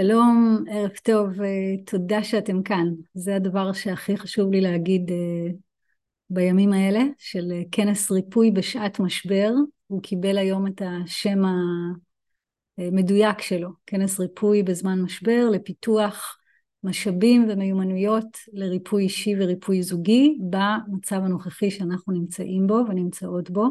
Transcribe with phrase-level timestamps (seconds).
[0.00, 1.30] שלום, ערב טוב,
[1.86, 2.88] תודה שאתם כאן.
[3.14, 5.50] זה הדבר שהכי חשוב לי להגיד אה,
[6.30, 9.50] בימים האלה, של כנס ריפוי בשעת משבר.
[9.86, 11.38] הוא קיבל היום את השם
[12.78, 16.38] המדויק שלו, כנס ריפוי בזמן משבר, לפיתוח
[16.84, 23.68] משאבים ומיומנויות לריפוי אישי וריפוי זוגי במצב הנוכחי שאנחנו נמצאים בו ונמצאות בו.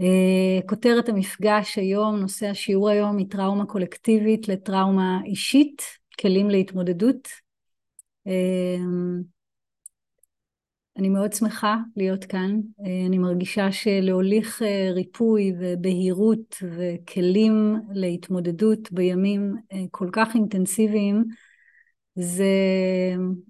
[0.00, 5.82] אה, כותרת המפגש היום, נושא השיעור היום מטראומה קולקטיבית לטראומה אישית,
[6.20, 7.28] כלים להתמודדות.
[8.26, 8.76] אה,
[10.98, 14.62] אני מאוד שמחה להיות כאן, אה, אני מרגישה שלהוליך
[14.94, 19.54] ריפוי ובהירות וכלים להתמודדות בימים
[19.90, 21.24] כל כך אינטנסיביים
[22.14, 22.54] זה,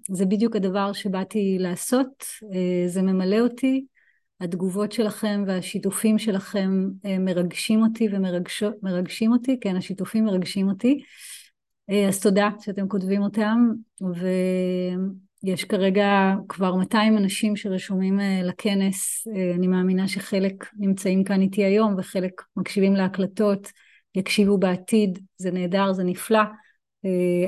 [0.09, 2.25] זה בדיוק הדבר שבאתי לעשות,
[2.87, 3.85] זה ממלא אותי,
[4.41, 11.03] התגובות שלכם והשיתופים שלכם אה, מרגשים אותי ומרגשים אותי, כן, השיתופים מרגשים אותי.
[11.89, 13.69] אה, אז תודה שאתם כותבים אותם,
[15.43, 21.95] ויש כרגע כבר 200 אנשים שרשומים אה, לכנס, אני מאמינה שחלק נמצאים כאן איתי היום
[21.97, 23.71] וחלק מקשיבים להקלטות,
[24.15, 26.39] יקשיבו בעתיד, זה נהדר, זה נפלא.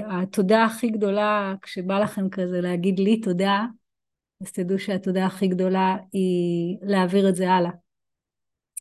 [0.07, 3.65] התודה הכי גדולה כשבא לכם כזה להגיד לי תודה,
[4.41, 7.71] אז תדעו שהתודה הכי גדולה היא להעביר את זה הלאה.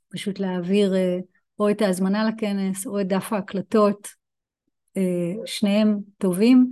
[0.09, 1.19] פשוט להעביר אה,
[1.59, 4.09] או את ההזמנה לכנס או את דף ההקלטות,
[4.97, 6.71] אה, שניהם טובים.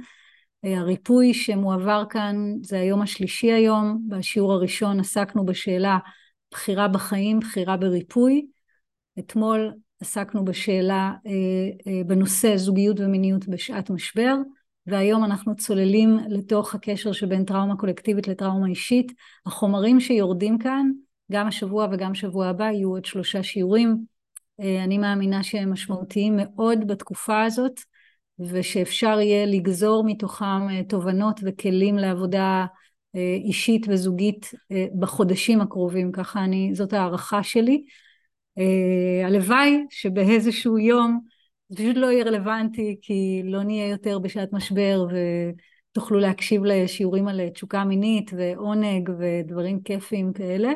[0.65, 5.99] אה, הריפוי שמועבר כאן זה היום השלישי היום, בשיעור הראשון עסקנו בשאלה
[6.51, 8.47] בחירה בחיים, בחירה בריפוי.
[9.19, 11.13] אתמול עסקנו בשאלה,
[12.07, 14.35] בנושא זוגיות ומיניות בשעת משבר.
[14.87, 19.13] והיום אנחנו צוללים לתוך הקשר שבין טראומה קולקטיבית לטראומה אישית.
[19.47, 20.91] החומרים שיורדים כאן,
[21.33, 24.05] גם השבוע וגם שבוע הבא, יהיו עוד שלושה שיעורים.
[24.61, 27.81] אה, אני מאמינה שהם משמעותיים מאוד בתקופה הזאת,
[28.39, 32.67] ושאפשר יהיה לגזור מתוכם אה, תובנות וכלים לעבודה
[33.17, 34.51] אה, אישית וזוגית
[34.99, 37.85] בחודשים הקרובים, ככה אני, זאת הערכה שלי.
[39.25, 41.21] הלוואי שבאיזשהו יום
[41.77, 45.07] זה פשוט לא יהיה רלוונטי כי לא נהיה יותר בשעת משבר
[45.91, 50.73] ותוכלו להקשיב לשיעורים על תשוקה מינית ועונג ודברים כיפיים כאלה.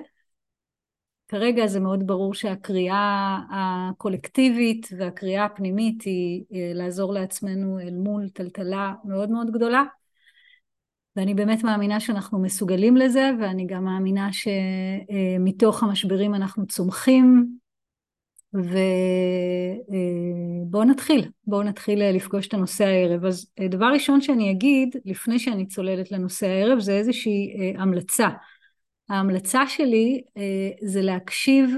[1.29, 8.95] כרגע זה מאוד ברור שהקריאה הקולקטיבית והקריאה הפנימית היא אה, לעזור לעצמנו אל מול טלטלה
[9.05, 9.83] מאוד מאוד גדולה.
[11.17, 17.59] ואני באמת מאמינה שאנחנו מסוגלים לזה, ואני גם מאמינה שמתוך המשברים אנחנו צומחים,
[18.55, 18.85] ובואו
[20.85, 23.25] נתחיל, בואו נתחיל אה, לפגוש את הנושא הערב.
[23.25, 28.29] אז אה, דבר ראשון שאני אגיד, לפני שאני צוללת לנושא הערב, זה איזושהי אה, המלצה.
[29.09, 30.23] ההמלצה שלי
[30.83, 31.71] זה להקשיב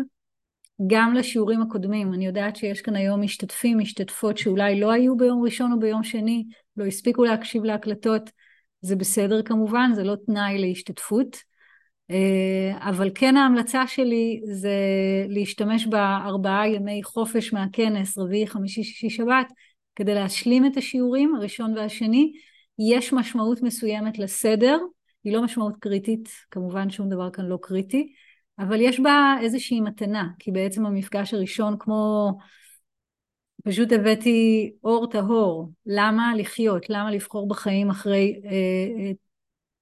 [0.86, 2.14] גם לשיעורים הקודמים.
[2.14, 6.44] אני יודעת שיש כאן היום משתתפים, משתתפות שאולי לא היו ביום ראשון או ביום שני,
[6.76, 8.30] לא הספיקו להקשיב להקלטות,
[8.80, 11.49] זה בסדר כמובן, זה לא תנאי להשתתפות.
[12.10, 14.74] אה, אבל כן ההמלצה שלי זה
[15.28, 19.52] להשתמש בארבעה ימי חופש מהכנס, רביעי, חמישי, שישי, שבת,
[19.96, 22.32] כדי להשלים את השיעורים, הראשון והשני.
[22.78, 24.78] יש משמעות מסוימת לסדר,
[25.24, 28.12] היא לא משמעות קריטית, כמובן שום דבר כאן לא קריטי,
[28.58, 32.32] אבל יש בה איזושהי מתנה, כי בעצם המפגש הראשון כמו
[33.64, 39.12] פשוט הבאתי אור טהור, למה לחיות, למה לבחור בחיים אחרי אה, אה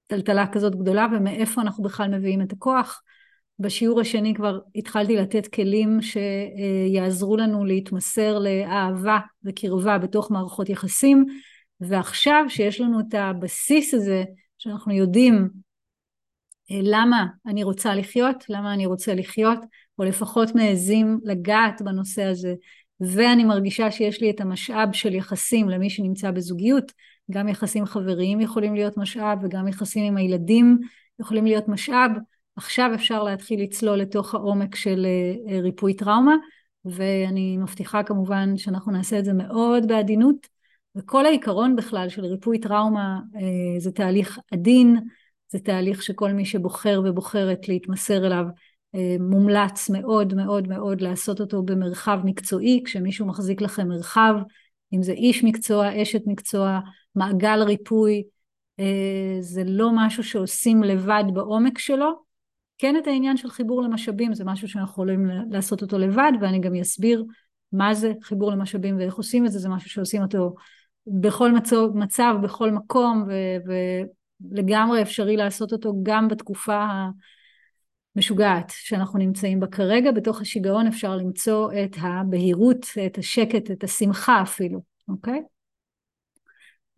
[0.08, 3.02] טלטלה כזאת גדולה ומאיפה אנחנו בכלל מביאים את הכוח.
[3.58, 11.26] בשיעור השני כבר התחלתי לתת כלים שיעזרו לנו להתמסר לאהבה וקרבה בתוך מערכות יחסים,
[11.80, 14.24] ועכשיו שיש לנו את הבסיס הזה,
[14.58, 15.48] שאנחנו יודעים
[16.70, 19.58] אה, למה אני רוצה לחיות, למה אני רוצה לחיות,
[19.98, 22.54] או לפחות מעזים לגעת בנושא הזה,
[23.00, 26.92] ואני מרגישה שיש לי את המשאב של יחסים למי שנמצא בזוגיות,
[27.30, 30.78] גם יחסים חבריים יכולים להיות משאב וגם יחסים עם הילדים
[31.20, 32.10] יכולים להיות משאב.
[32.56, 36.36] עכשיו אפשר להתחיל לצלול לתוך העומק של אה, אה, ריפוי טראומה,
[36.84, 40.46] ואני מבטיחה כמובן שאנחנו נעשה את זה מאוד בעדינות,
[40.96, 44.96] וכל העיקרון בכלל של ריפוי טראומה אה, זה תהליך עדין,
[45.48, 48.44] זה תהליך שכל מי שבוחר ובוחרת להתמסר אליו
[49.20, 54.34] מומלץ מאוד מאוד מאוד לעשות אותו במרחב מקצועי, כשמישהו מחזיק לכם מרחב,
[54.92, 56.80] אם זה איש מקצוע, אשת מקצוע,
[57.14, 58.22] מעגל ריפוי,
[58.80, 62.28] אה, זה לא משהו שעושים לבד בעומק שלו.
[62.78, 66.74] כן את העניין של חיבור למשאבים, זה משהו שאנחנו יכולים לעשות אותו לבד, ואני גם
[66.74, 67.24] אסביר
[67.72, 70.54] מה זה חיבור למשאבים ואיך עושים את זה, זה משהו שעושים אותו
[71.06, 73.26] בכל מצב, מצב בכל מקום,
[74.50, 76.86] ולגמרי אפשרי לעשות אותו גם בתקופה
[78.16, 80.10] המשוגעת שאנחנו נמצאים בה כרגע.
[80.10, 85.40] בתוך השיגעון אפשר למצוא את הבהירות, את השקט, את השמחה אפילו, אוקיי?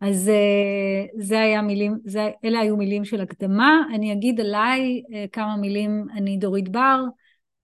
[0.01, 3.81] אז אה, זה היה מילים, זה, אלה היו מילים של הקדמה.
[3.93, 7.03] אני אגיד עליי אה, כמה מילים, אני דורית בר,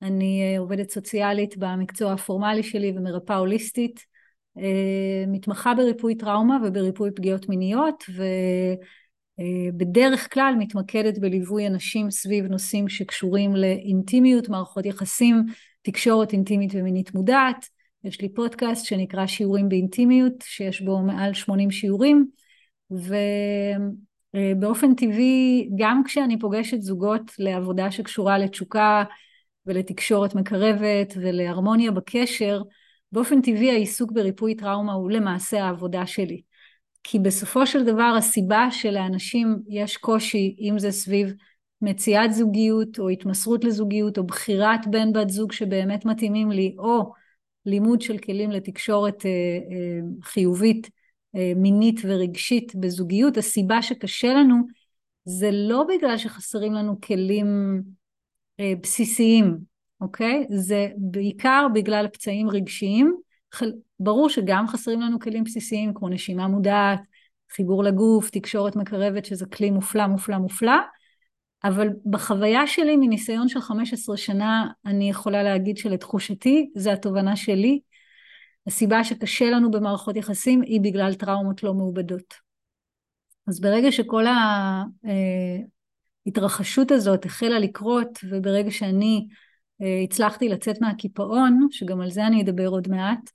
[0.02, 4.18] אני אה, עובדת סוציאלית במקצוע הפורמלי שלי ומרפאה הוליסטית,
[5.28, 8.04] מתמחה בריפוי טראומה ובריפוי פגיעות מיניות,
[9.40, 15.46] ובדרך כלל מתמקדת בליווי אנשים סביב נושאים שקשורים לאינטימיות, מערכות יחסים,
[15.82, 17.66] תקשורת אינטימית ומינית מודעת.
[18.04, 22.28] יש לי פודקאסט שנקרא שיעורים באינטימיות, שיש בו מעל 80 שיעורים,
[24.36, 29.04] ובאופן טבעי, גם כשאני פוגשת זוגות לעבודה שקשורה לתשוקה
[29.66, 32.62] ולתקשורת מקרבת ולהרמוניה בקשר,
[33.12, 36.42] באופן טבעי העיסוק בריפוי טראומה הוא למעשה העבודה שלי.
[37.04, 41.34] כי בסופו של דבר הסיבה שלאנשים יש קושי, אם זה סביב
[41.82, 47.14] מציאת זוגיות או התמסרות לזוגיות או בחירת בן בת זוג שבאמת מתאימים לי, או
[47.66, 50.90] לימוד של כלים לתקשורת אה, אה, חיובית,
[51.36, 54.56] אה, מינית ורגשית בזוגיות, הסיבה שקשה לנו
[55.26, 57.82] זה לא בגלל שחסרים לנו כלים
[58.82, 59.58] בסיסיים,
[60.02, 60.46] אוקיי?
[60.50, 63.18] זה בעיקר בגלל פצעים רגשיים.
[64.00, 67.00] ברור שגם חסרים לנו כלים בסיסיים כמו נשימה מודעת,
[67.52, 70.78] חיבור לגוף, תקשורת מקרבת שזה כלי מופלא מופלא מופלא,
[71.64, 77.80] אבל בחוויה שלי, מניסיון של 15 שנה, אני יכולה להגיד שלתחושתי, זו התובנה שלי,
[78.68, 82.34] הסיבה שקשה לנו במערכות יחסים היא בגלל טראומות לא מעובדות.
[83.48, 84.24] אז ברגע שכל
[86.26, 89.28] ההתרחשות הזאת החלה לקרות, וברגע שאני
[89.82, 93.30] אה, הצלחתי לצאת מהקיפאון, שגם על זה אני אדבר עוד מעט,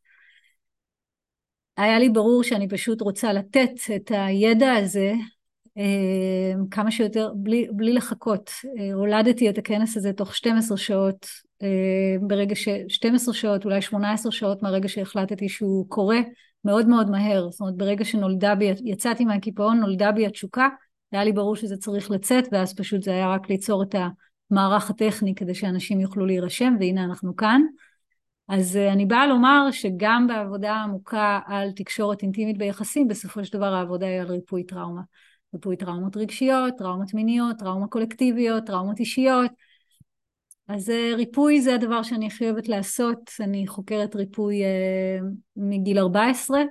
[1.77, 5.13] היה לי ברור שאני פשוט רוצה לתת את הידע הזה
[5.79, 8.51] אה, כמה שיותר, בלי, בלי לחכות.
[8.79, 11.27] אה, הולדתי את הכנס הזה תוך 12 שעות,
[11.63, 12.69] אה, ברגע ש...
[12.89, 16.21] 12 שעות, אולי 18 שעות מהרגע שהחלטתי שהוא קורה,
[16.65, 17.51] מאוד מאוד מהר.
[17.51, 20.69] זאת אומרת, ברגע שנולדה בי, יצאתי מהקיפאון, נולדה בי התשוקה,
[21.13, 23.95] היה לי ברור שזה צריך לצאת, ואז פשוט זה היה רק ליצור את
[24.51, 27.63] המערך הטכני כדי שאנשים יוכלו להירשם, והנה אנחנו כאן.
[28.53, 34.07] אז אני באה לומר שגם בעבודה עמוקה על תקשורת אינטימית ביחסים, בסופו של דבר העבודה
[34.07, 35.01] היא על ריפוי טראומה.
[35.55, 39.51] ריפוי טראומות רגשיות, טראומות מיניות, טראומות קולקטיביות, טראומות אישיות.
[40.69, 45.19] אז אה, ריפוי זה הדבר שאני הכי אוהבת לעשות, אני חוקרת ריפוי אה,
[45.57, 46.63] מגיל 14,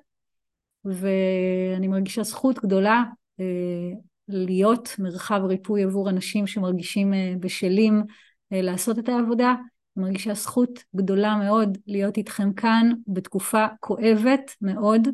[0.85, 3.03] ואני מרגישה זכות גדולה
[3.39, 3.45] אה,
[4.27, 8.03] להיות מרחב ריפוי עבור אנשים שמרגישים אה, בשלים
[8.53, 9.55] אה, לעשות את העבודה.
[9.97, 15.07] מרגישה זכות גדולה מאוד להיות איתכם כאן בתקופה כואבת מאוד,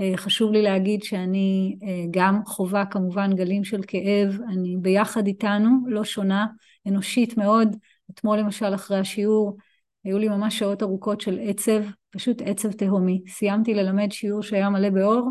[0.00, 5.70] אה, חשוב לי להגיד שאני אה, גם חווה כמובן גלים של כאב, אני ביחד איתנו,
[5.86, 6.46] לא שונה,
[6.88, 7.76] אנושית מאוד.
[8.10, 9.56] אתמול למשל אחרי השיעור
[10.04, 13.22] היו לי ממש שעות ארוכות של עצב, פשוט עצב תהומי.
[13.28, 15.30] סיימתי ללמד שיעור שהיה מלא באור,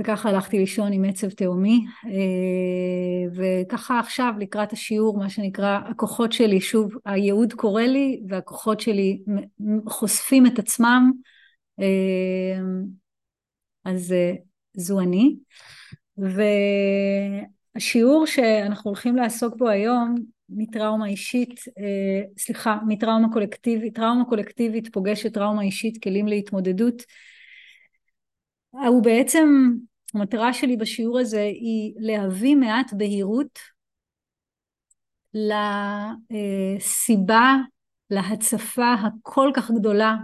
[0.00, 2.10] וככה הלכתי לישון עם עצב תהומי, אה,
[3.34, 9.18] וככה עכשיו לקראת השיעור, מה שנקרא, הכוחות שלי, שוב, הייעוד קורא לי, והכוחות שלי
[9.86, 11.12] חושפים את עצמם,
[11.78, 12.82] אמ,
[13.84, 14.32] אז אה,
[14.74, 15.36] זו אני.
[17.76, 20.14] והשיעור שאנחנו הולכים לעסוק בו היום,
[20.48, 27.02] מטראומה אישית, אה, סליחה, מטראומה קולקטיבית, טראומה קולקטיבית פוגשת טראומה אישית, כלים להתמודדות.
[28.72, 29.72] הוא בעצם,
[30.14, 33.58] המטרה שלי בשיעור הזה היא להביא מעט בהירות
[36.74, 37.56] לסיבה,
[38.10, 40.16] להצפה הכל כך גדולה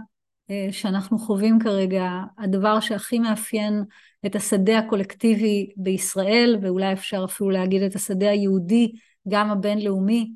[0.49, 3.83] אה, שאנחנו חווים כרגע, הדבר שהכי מאפיין
[4.25, 8.91] את השדה הקולקטיבי בישראל, ואולי אפשר אפילו להגיד את השדה היהודי,
[9.27, 10.31] גם הבינלאומי,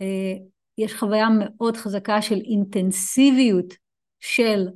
[0.00, 0.34] אה,
[0.78, 3.74] יש חוויה מאוד חזקה של אינטנסיביות
[4.20, 4.68] של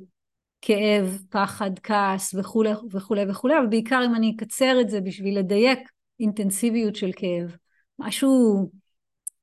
[0.61, 5.79] כאב, פחד, כעס וכולי וכולי וכולי, אבל בעיקר אם אני אקצר את זה בשביל לדייק,
[6.19, 7.55] אינטנסיביות של כאב.
[7.99, 8.69] משהו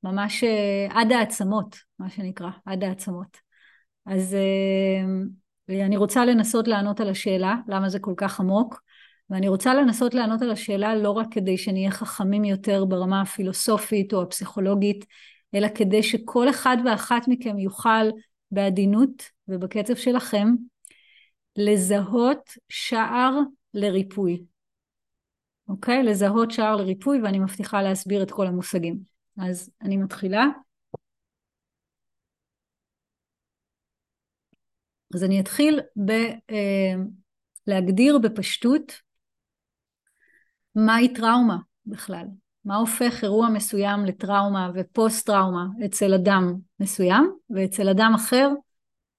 [0.03, 3.37] ממש אה, עד העצמות, מה שנקרא, עד העצמות.
[4.07, 8.83] אז אה, אני רוצה לנסות לענות על השאלה, למה זה כל כך עמוק,
[9.31, 14.23] ואני רוצה לנסות לענות על השאלה לא רק כדי שנהיה חכמים יותר ברמה הפילוסופית או
[14.23, 15.05] הפסיכולוגית,
[15.55, 18.09] אלא כדי שכל אחד ואחת מכם יוכל
[18.51, 20.49] בעדינות ובקצב שלכם
[21.59, 23.39] לזהות שער
[23.75, 24.45] לריפוי.
[25.69, 26.03] אוקיי?
[26.03, 28.99] לזהות שער לריפוי, ואני מבטיחה להסביר את כל המושגים.
[29.39, 30.45] אז אני מתחילה.
[35.15, 35.81] אז אני אתחיל
[37.67, 38.93] בלהגדיר אה, בפשטות
[40.75, 42.27] מהי טראומה בכלל,
[42.65, 48.49] מה הופך אירוע מסוים לטראומה ופוסט טראומה אצל אדם מסוים ואצל אדם אחר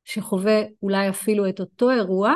[0.10, 2.36] שחווה אולי אפילו את אותו אירוע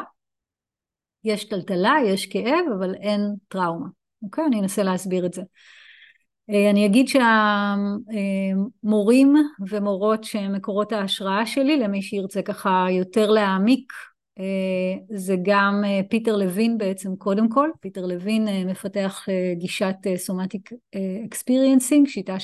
[1.23, 3.87] יש טלטלה, יש כאב, אבל אין טראומה.
[4.23, 4.45] אוקיי?
[4.45, 5.41] אני אנסה להסביר את זה.
[6.49, 7.07] אה, אני אגיד
[8.83, 9.35] שהמורים
[9.69, 13.93] ומורות שהם מקורות ההשראה שלי, למי שירצה ככה יותר להעמיק,
[14.39, 14.43] אה,
[15.09, 19.25] זה גם אה, פיטר לוין בעצם קודם כל, פיטר לוין מפתח
[19.57, 20.69] גישת Somatic
[21.25, 22.37] Experiencing, שיטה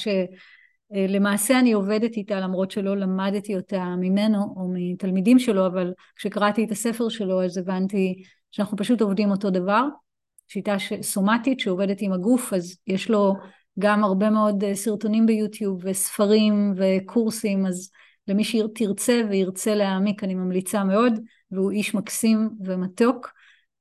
[0.93, 6.71] שלמעשה אני עובדת איתה למרות שלא למדתי אותה ממנו או מתלמידים שלו, אבל כשקראתי את
[6.71, 9.83] הספר שלו אז הבנתי שאנחנו פשוט עובדים אותו דבר,
[10.47, 13.33] שיטה סומטית שעובדת עם הגוף, אז יש לו
[13.79, 17.89] גם הרבה מאוד אה, סרטונים ביוטיוב וספרים וקורסים, אז
[18.27, 21.13] למי שתרצה וירצה להעמיק אני ממליצה מאוד,
[21.51, 23.29] והוא איש מקסים ומתוק.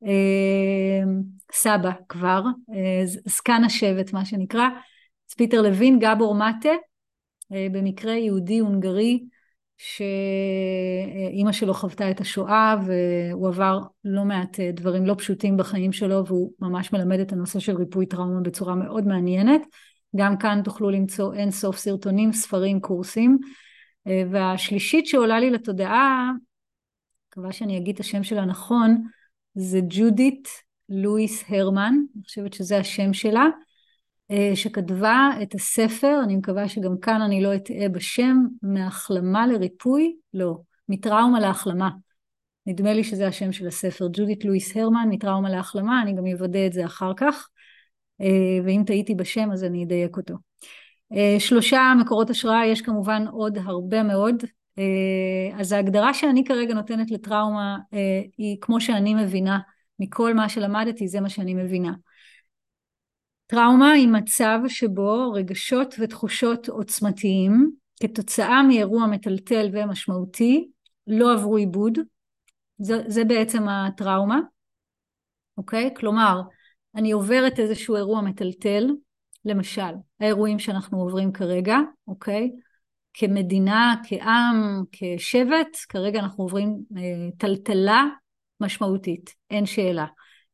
[0.05, 1.03] אה,
[1.53, 2.43] סבא כבר,
[2.75, 4.69] אה, זקן השבט מה שנקרא,
[5.29, 6.69] ספיטר לוין, גבור מטה,
[7.51, 9.25] במקרה יהודי הונגרי
[9.77, 16.53] שאימא שלו חוותה את השואה והוא עבר לא מעט דברים לא פשוטים בחיים שלו והוא
[16.61, 19.63] ממש מלמד את הנושא של ריפוי טראומה בצורה מאוד מעניינת.
[20.17, 23.39] גם כאן תוכלו למצוא אין סוף סרטונים, ספרים, קורסים.
[24.31, 26.31] והשלישית שעולה לי לתודעה,
[27.29, 29.03] מקווה שאני אגיד את השם שלה נכון,
[29.55, 30.49] זה ג'ודית
[30.89, 33.47] לואיס הרמן, אני חושבת שזה השם שלה.
[34.31, 40.59] אה, שכתבה את הספר, אני מקווה שגם כאן אני לא אטעה בשם, מהחלמה לריפוי, לא,
[40.89, 41.91] מטראומה להחלמה.
[42.67, 46.73] נדמה לי שזה השם של הספר, ג'ודית לואיס הרמן, מטראומה להחלמה, אני גם אוודא את
[46.73, 47.49] זה אחר כך,
[48.21, 50.35] אה, ואם טעיתי בשם אז אני אדייק אותו.
[51.13, 54.35] אה, שלושה מקורות השראה, יש כמובן עוד הרבה מאוד,
[55.59, 57.79] אז ההגדרה שאני כרגע נותנת לטראומה
[58.39, 59.59] היא כמו שאני מבינה,
[59.99, 61.93] מכל מה שלמדתי זה מה שאני מבינה.
[63.51, 67.71] טראומה היא מצב שבו רגשות ותחושות עוצמתיים
[68.03, 70.69] כתוצאה מאירוע מטלטל ומשמעותי
[71.07, 71.99] לא עברו עיבוד,
[72.79, 74.41] זה, זה בעצם הטראומה,
[75.57, 75.91] אוקיי?
[75.97, 76.41] כלומר,
[76.95, 78.87] אני עוברת איזשהו אירוע מטלטל,
[79.45, 81.77] למשל, האירועים שאנחנו עוברים כרגע,
[82.09, 82.51] אוקיי?
[83.15, 88.05] כמדינה, כעם, כשבט, כרגע אנחנו עוברים אה, טלטלה
[88.61, 90.07] משמעותית, אין שאלה.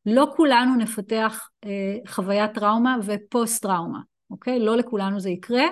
[0.05, 3.99] לא כולנו נפתח אה, חוויית טראומה ופוסט טראומה,
[4.31, 4.59] אוקיי?
[4.59, 5.65] לא לכולנו זה יקרה.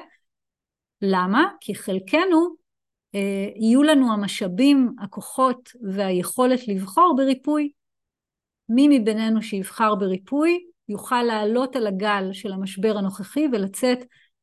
[1.01, 1.45] למה?
[1.61, 2.55] כי חלקנו
[3.15, 7.71] אה, יהיו לנו המשאבים, הכוחות והיכולת לבחור בריפוי.
[8.69, 13.97] מי מבינינו שיבחר בריפוי יוכל לעלות על הגל של המשבר הנוכחי ולצאת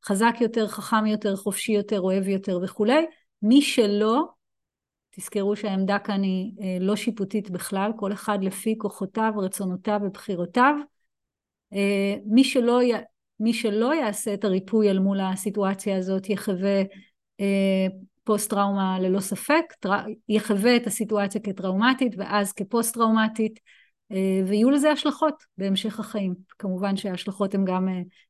[0.04, 3.06] חזק יותר, חכם יותר, חופשי יותר, אוהב יותר וכולי.
[3.42, 4.22] מי שלא,
[5.10, 10.74] תזכרו שהעמדה כאן היא אה, לא שיפוטית בכלל, כל אחד לפי כוחותיו, רצונותיו ובחירותיו.
[11.72, 12.80] אה, מי שלא,
[13.40, 16.82] מי שלא יעשה את הריפוי אל מול הסיטואציה הזאת יחווה
[17.40, 17.86] אה,
[18.24, 19.64] פוסט טראומה ללא ספק,
[20.28, 23.60] יחווה את הסיטואציה כטראומטית ואז כפוסט טראומטית
[24.46, 26.34] ויהיו לזה השלכות בהמשך החיים.
[26.58, 27.88] כמובן שההשלכות הן גם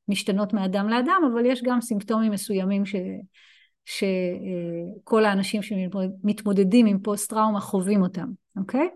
[0.09, 2.95] משתנות מאדם לאדם, אבל יש גם סימפטומים מסוימים ש...
[3.91, 8.89] שכל האנשים שמתמודדים עם פוסט טראומה חווים אותם, אוקיי?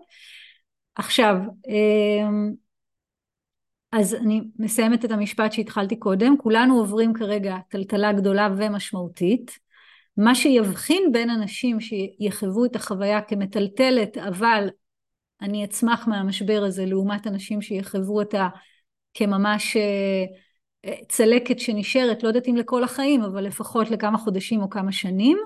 [0.95, 1.35] עכשיו,
[1.67, 2.53] אמ,
[3.91, 9.59] אז אני מסיימת את המשפט שהתחלתי קודם, כולנו עוברים כרגע טלטלה גדולה ומשמעותית,
[10.17, 14.69] מה שיבחין בין אנשים שיחוו את החוויה כמטלטלת אבל
[15.41, 18.47] אני אצמח מהמשבר הזה לעומת אנשים שיחוו אותה
[19.13, 20.25] כממש אה,
[21.09, 25.37] צלקת שנשארת, לא יודעת אם לכל החיים, אבל לפחות לכמה חודשים או כמה שנים,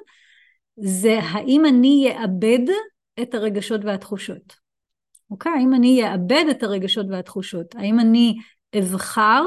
[0.76, 2.74] זה האם אני אאבד
[3.22, 4.56] את הרגשות והתחושות.
[5.32, 5.52] אוקיי?
[5.52, 7.76] האם אני אאבד את הרגשות והתחושות?
[7.76, 8.36] האם אני
[8.80, 9.44] אבחר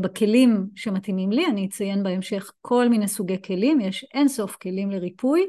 [0.00, 5.46] בכלים שמתאימים לי, אני אציין בהמשך כל מיני סוגי כלים, יש אין סוף כלים לריפוי,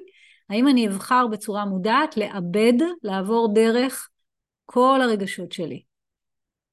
[0.49, 2.73] האם אני אבחר בצורה מודעת לאבד,
[3.03, 4.09] לעבור דרך
[4.65, 5.83] כל הרגשות שלי.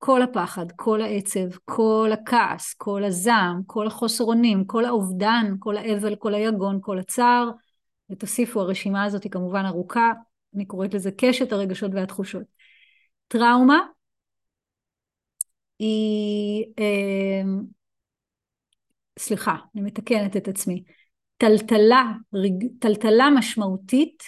[0.03, 6.17] כל הפחד, כל העצב, כל הכעס, כל הזעם, כל החוסר אונים, כל האובדן, כל האבל,
[6.17, 7.51] כל היגון, כל הצער,
[8.11, 10.13] ותוסיפו, הרשימה הזאת היא כמובן ארוכה,
[10.55, 12.43] אני קוראת לזה קשת הרגשות והתחושות.
[13.29, 13.81] טראומה
[15.79, 17.43] היא, אה,
[19.19, 20.85] סליחה, אני מתקנת את עצמי,
[21.37, 24.23] טלטלה, רג, טלטלה משמעותית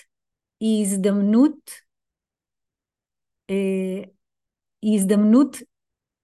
[0.60, 1.70] היא הזדמנות
[3.50, 4.02] אה,
[4.82, 5.56] היא הזדמנות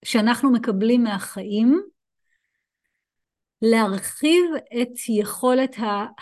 [0.04, 1.82] שאנחנו מקבלים מהחיים
[3.62, 4.44] להרחיב
[4.82, 5.76] את יכולת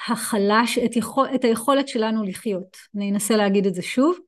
[0.09, 2.77] החלש, את, יכול, את היכולת שלנו לחיות.
[2.97, 4.19] אני אנסה להגיד את זה שוב.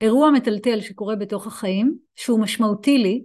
[0.00, 3.24] אירוע מטלטל שקורה בתוך החיים, שהוא משמעותי לי,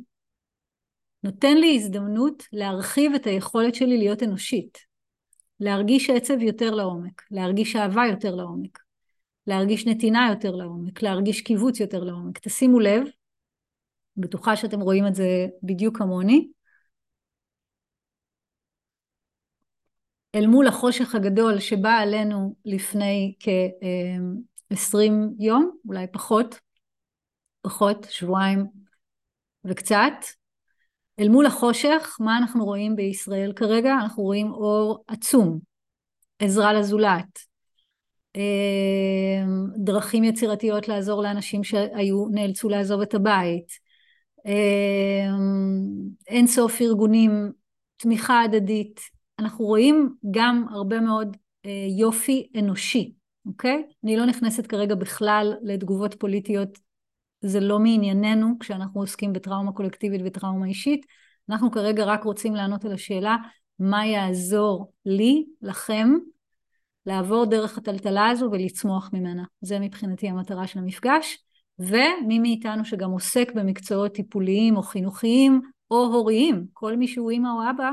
[1.24, 4.78] נותן לי הזדמנות להרחיב את היכולת שלי להיות אנושית,
[5.60, 8.80] להרגיש עצב יותר לעומק, להרגיש אהבה יותר לעומק,
[9.48, 12.40] להרגיש נתינה יותר לעומק, להרגיש קיבוץ יותר לעומק.
[12.40, 13.04] תשימו לב,
[14.18, 16.48] בטוחה שאתם רואים את זה בדיוק כמוני.
[20.36, 26.60] אל מול החושך הגדול שבא עלינו לפני כ-20 יום, אולי פחות,
[27.62, 28.66] פחות, שבועיים
[29.66, 30.14] וקצת,
[31.20, 33.94] אל מול החושך, מה אנחנו רואים בישראל כרגע?
[33.94, 35.60] אנחנו רואים אור עצום,
[36.40, 37.40] עזרה לזולת,
[39.78, 43.84] דרכים יצירתיות לעזור לאנשים שהיו, נאלצו לעזוב את הבית,
[44.46, 45.84] אמ,
[46.28, 47.52] אין סוף ארגונים,
[47.98, 49.00] תמיכה הדדית,
[49.40, 53.14] אנחנו רואים גם הרבה מאוד אה, יופי אנושי,
[53.46, 53.84] אוקיי?
[54.04, 56.80] אני לא נכנסת כרגע בכלל לתגובות פוליטיות,
[57.42, 61.06] זה לא מענייננו כשאנחנו עוסקים בטראומה קולקטיבית וטראומה אישית,
[61.50, 63.36] אנחנו כרגע רק רוצים לענות על השאלה
[63.80, 66.10] מה יעזור לי, לכם,
[67.06, 69.44] לעבור דרך הטלטלה הזו ולצמוח ממנה.
[69.62, 71.38] זה מבחינתי המטרה של המפגש.
[71.80, 77.70] ומי מאיתנו שגם עוסק במקצועות טיפוליים או חינוכיים או הוריים, כל מי שהוא אימא או
[77.70, 77.92] אבא,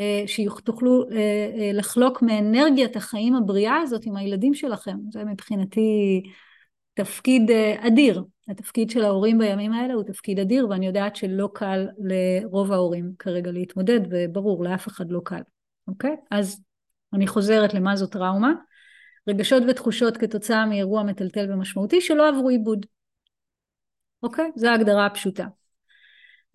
[0.00, 1.16] אה, שתוכלו אה,
[1.58, 4.96] אה, לחלוק מאנרגיית החיים הבריאה הזאת עם הילדים שלכם.
[5.12, 6.22] זה מבחינתי
[6.94, 8.24] תפקיד אדיר.
[8.48, 13.50] התפקיד של ההורים בימים האלה הוא תפקיד אדיר, ואני יודעת שלא קל לרוב ההורים כרגע
[13.50, 15.42] להתמודד, וברור, לאף אחד לא קל.
[15.88, 16.16] אוקיי?
[16.30, 16.60] אז
[17.14, 18.52] אני חוזרת למה זו טראומה.
[19.28, 22.86] רגשות ותחושות כתוצאה מאירוע מטלטל ומשמעותי שלא עברו עיבוד.
[24.22, 24.50] אוקיי?
[24.56, 25.46] זו ההגדרה הפשוטה.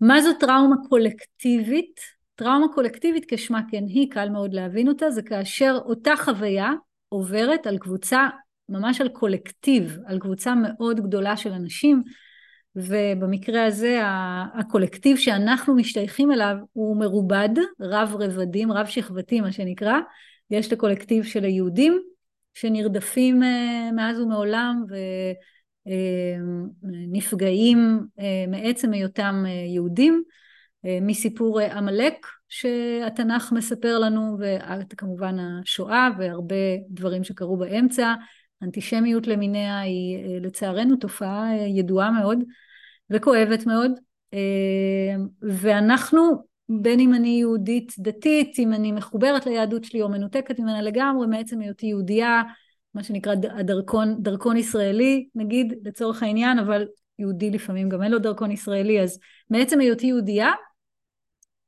[0.00, 2.00] מה זו טראומה קולקטיבית?
[2.34, 6.72] טראומה קולקטיבית כשמה כן היא, קל מאוד להבין אותה, זה כאשר אותה חוויה
[7.08, 8.28] עוברת על קבוצה,
[8.68, 12.02] ממש על קולקטיב, על קבוצה מאוד גדולה של אנשים,
[12.76, 14.00] ובמקרה הזה
[14.54, 17.48] הקולקטיב שאנחנו משתייכים אליו הוא מרובד,
[17.80, 19.98] רב רבדים, רב שכבתי מה שנקרא,
[20.50, 22.02] יש את הקולקטיב של היהודים
[22.54, 24.84] שנרדפים אה, מאז ומעולם
[26.82, 30.22] ונפגעים אה, אה, מעצם היותם יהודים,
[31.02, 34.36] מסיפור עמלק שהתנ"ך מספר לנו
[34.90, 36.54] וכמובן השואה והרבה
[36.90, 38.14] דברים שקרו באמצע,
[38.62, 42.38] אנטישמיות למיניה היא לצערנו תופעה ידועה מאוד
[43.10, 43.92] וכואבת מאוד
[45.42, 51.26] ואנחנו בין אם אני יהודית דתית, אם אני מחוברת ליהדות שלי או מנותקת ממנה לגמרי,
[51.26, 52.42] מעצם היותי יהודייה,
[52.94, 56.86] מה שנקרא הדרכון, דרכון ישראלי נגיד לצורך העניין, אבל
[57.18, 59.18] יהודי לפעמים גם אין לו דרכון ישראלי, אז
[59.50, 60.52] מעצם היותי יהודייה,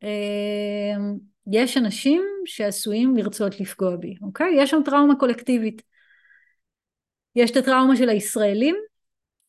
[0.03, 1.17] אמ,
[1.53, 4.55] יש אנשים שעשויים לרצות לפגוע בי, אוקיי?
[4.57, 5.83] יש שם טראומה קולקטיבית.
[7.37, 8.77] יש את הטראומה של הישראלים,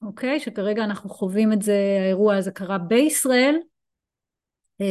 [0.01, 0.39] אוקיי?
[0.39, 3.55] שכרגע אנחנו חווים את זה, האירוע הזה קרה בישראל,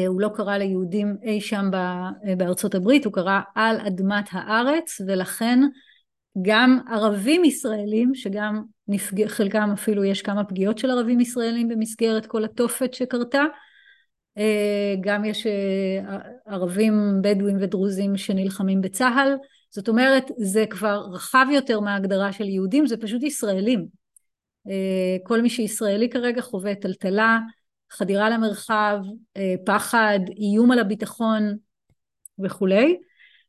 [0.07, 5.59] הוא לא קרה ליהודים אי שם אה, בארצות הברית, הוא קרה על אדמת הארץ ולכן
[6.42, 9.26] גם ערבים ישראלים שגם נפג...
[9.26, 13.42] חלקם אפילו יש כמה פגיעות של ערבים ישראלים במסגרת כל התופת שקרתה
[14.38, 15.46] אה, גם יש
[16.46, 19.35] ערבים בדואים ודרוזים שנלחמים בצה"ל.
[19.70, 23.87] זאת אומרת זה כבר רחב יותר מההגדרה של יהודים זה פשוט ישראלים.
[25.22, 27.38] כל מי שישראלי כרגע חווה טלטלה
[27.90, 28.98] חדירה למרחב,
[29.37, 31.57] אה, פחד, איום על הביטחון
[32.38, 32.96] וכולי.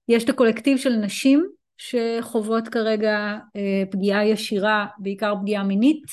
[0.07, 6.03] יש את הקולקטיב של נשים שחוות כרגע אה, פגיעה ישירה, בעיקר פגיעה מינית,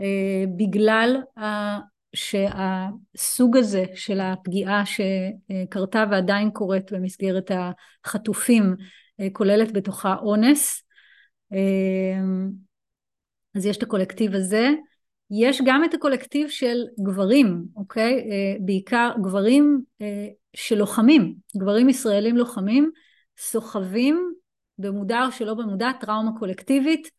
[0.00, 1.16] אה, בגלל
[2.14, 7.50] שהסוג הזה של הפגיעה שקרתה ועדיין קורית במסגרת
[8.04, 8.76] החטופים
[9.32, 10.82] כוללת בתוכה אונס.
[13.54, 14.70] אז יש את הקולקטיב הזה.
[15.40, 18.12] יש גם את הקולקטיב של גברים, אוקיי?
[18.12, 22.90] אה, בעיקר גברים אה, שלוחמים, גברים ישראלים לוחמים,
[23.38, 24.32] סוחבים
[24.78, 27.10] במודע או שלא במודע טראומה קולקטיבית.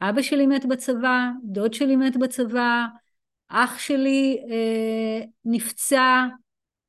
[0.00, 2.84] אבא שלי מת בצבא, דוד שלי מת בצבא,
[3.48, 6.26] אח שלי אה, נפצע,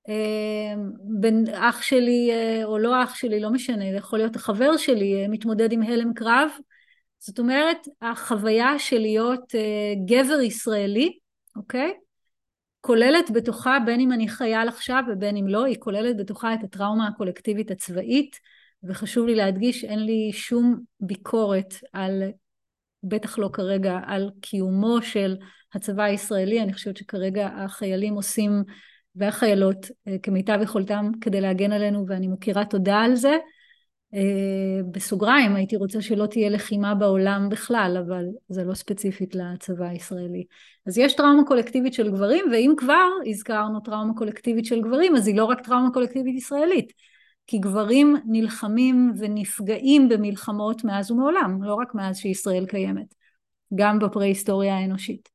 [0.09, 0.75] אה,
[1.19, 5.27] בין אח שלי אה, או לא אח שלי, לא משנה, יכול להיות החבר שלי, אה,
[5.27, 6.49] מתמודד עם הלם קרב,
[7.25, 11.17] זאת אומרת, החוויה של להיות uh, גבר ישראלי,
[11.55, 11.93] אוקיי?
[12.81, 17.07] כוללת בתוכה, בין אם אני חייל עכשיו ובין אם לא, היא כוללת בתוכה את הטראומה
[17.07, 18.39] הקולקטיבית הצבאית,
[18.83, 22.23] וחשוב לי להדגיש, אין לי שום ביקורת על,
[23.03, 25.35] בטח לא כרגע, על קיומו של
[25.73, 28.63] הצבא הישראלי, אני חושבת שכרגע החיילים עושים,
[29.15, 33.37] והחיילות, אה, כמיטב יכולתם כדי להגן עלינו, ואני מכירה תודה על זה.
[34.15, 40.43] אה, בסוגריים הייתי רוצה שלא תהיה לחימה בעולם בכלל, אבל זה לא ספציפית לצבא הישראלי.
[40.87, 45.35] אז יש טראומה קולקטיבית של גברים, ואם כבר הזכרנו טראומה קולקטיבית של גברים, אז היא
[45.35, 46.93] לא רק טראומה קולקטיבית ישראלית.
[47.47, 53.13] כי גברים נלחמים ונפגעים במלחמות מאז ומעולם, לא רק מאז שישראל קיימת,
[53.75, 55.29] גם בפרה-היסטוריה האנושית.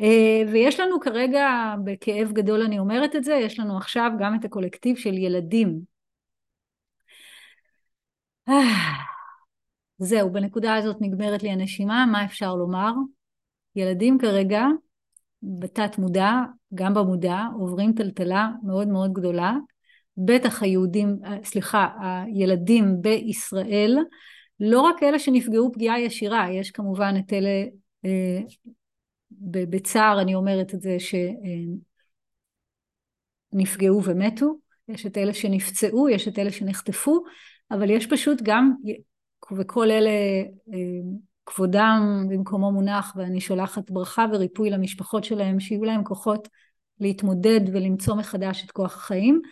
[0.00, 4.44] אה, ויש לנו כרגע, בכאב גדול אני אומרת את זה, יש לנו עכשיו גם את
[4.44, 5.93] הקולקטיב של ילדים.
[9.98, 12.92] זהו, בנקודה הזאת נגמרת לי הנשימה, מה אפשר לומר?
[13.76, 14.64] ילדים כרגע,
[15.42, 16.32] בתת מודע,
[16.74, 19.56] גם במודע, עוברים טלטלה מאוד מאוד גדולה,
[20.16, 23.98] בטח היהודים, אה, סליחה, הילדים בישראל,
[24.60, 27.64] לא רק אלה שנפגעו פגיעה ישירה, יש כמובן את אלה,
[28.04, 28.40] אה,
[29.70, 30.96] בצער אני אומרת את זה,
[33.54, 34.54] שנפגעו ומתו,
[34.88, 37.24] יש את אלה שנפצעו, יש את אלה שנחטפו,
[37.74, 38.74] אבל יש פשוט גם,
[39.56, 40.10] וכל אלה
[40.72, 41.00] אה,
[41.46, 46.48] כבודם במקומו מונח, ואני שולחת ברכה וריפוי למשפחות שלהם, שיהיו להם כוחות
[47.00, 49.42] להתמודד ולמצוא מחדש את כוח החיים.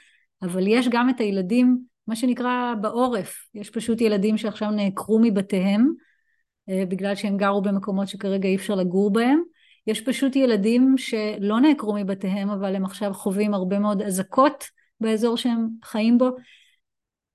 [0.42, 5.92] אבל יש גם את הילדים, מה שנקרא בעורף, יש פשוט ילדים שעכשיו נעקרו מבתיהם,
[6.68, 9.42] אה, בגלל שהם גרו במקומות שכרגע אי אפשר לגור בהם.
[9.86, 14.64] יש פשוט ילדים שלא נעקרו מבתיהם, אבל הם עכשיו חווים הרבה מאוד אזעקות
[15.00, 16.30] באזור שהם חיים בו.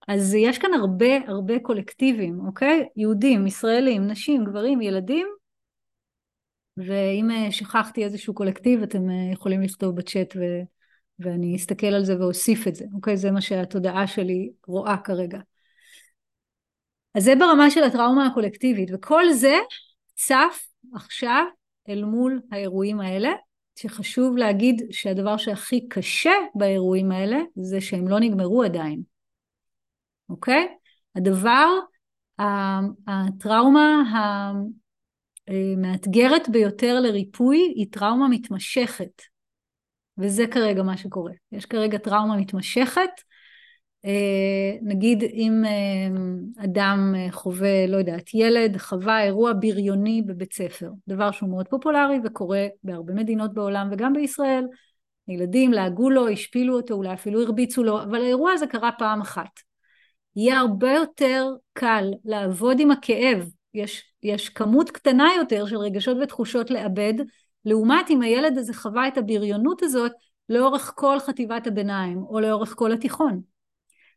[0.08, 2.88] אז יש כאן הרבה הרבה קולקטיבים, אוקיי?
[2.96, 5.28] יהודים, ישראלים, נשים, גברים, ילדים,
[6.78, 10.41] ואם אה, שכחתי איזשהו קולקטיב אתם אה, יכולים לכתוב בצ'אט ו...
[11.20, 13.17] ואני אסתכל על זה ואוסיף את זה, אוקיי?
[13.17, 15.39] זה מה שהתודעה שלי רואה כרגע.
[17.15, 19.56] אז זה ברמה של הטראומה הקולקטיבית, וכל זה
[20.15, 21.46] צף עכשיו
[21.89, 23.30] אל מול האירועים האלה,
[23.76, 29.02] שחשוב להגיד שהדבר שהכי קשה באירועים האלה זה שהם לא נגמרו עדיין,
[30.30, 30.68] אוקיי?
[31.16, 31.68] הדבר,
[33.08, 34.04] הטראומה
[35.48, 39.22] המאתגרת ביותר לריפוי היא טראומה מתמשכת.
[40.18, 41.32] וזה כרגע מה שקורה.
[41.52, 43.10] יש כרגע טראומה מתמשכת,
[44.06, 50.90] אה, נגיד אם אה, אדם אה, חווה, לא יודעת, ילד חווה אירוע בריוני בבית ספר,
[51.08, 54.66] דבר שהוא מאוד פופולרי וקורה בהרבה מדינות בעולם וגם בישראל,
[55.28, 59.66] ילדים לעגו לו, השפילו אותו, אולי אפילו הרביצו לו, אבל האירוע הזה קרה פעם אחת.
[60.38, 66.69] יהיה הרבה יותר קל לעבוד עם הכאב, יש, יש כמות קטנה יותר של רגשות ותחושות
[66.69, 67.13] לאבד,
[67.65, 70.12] לעומת אם הילד הזה חווה את הבריונות הזאת
[70.50, 73.41] לאורך כל חטיבת הביניים או לאורך כל התיכון.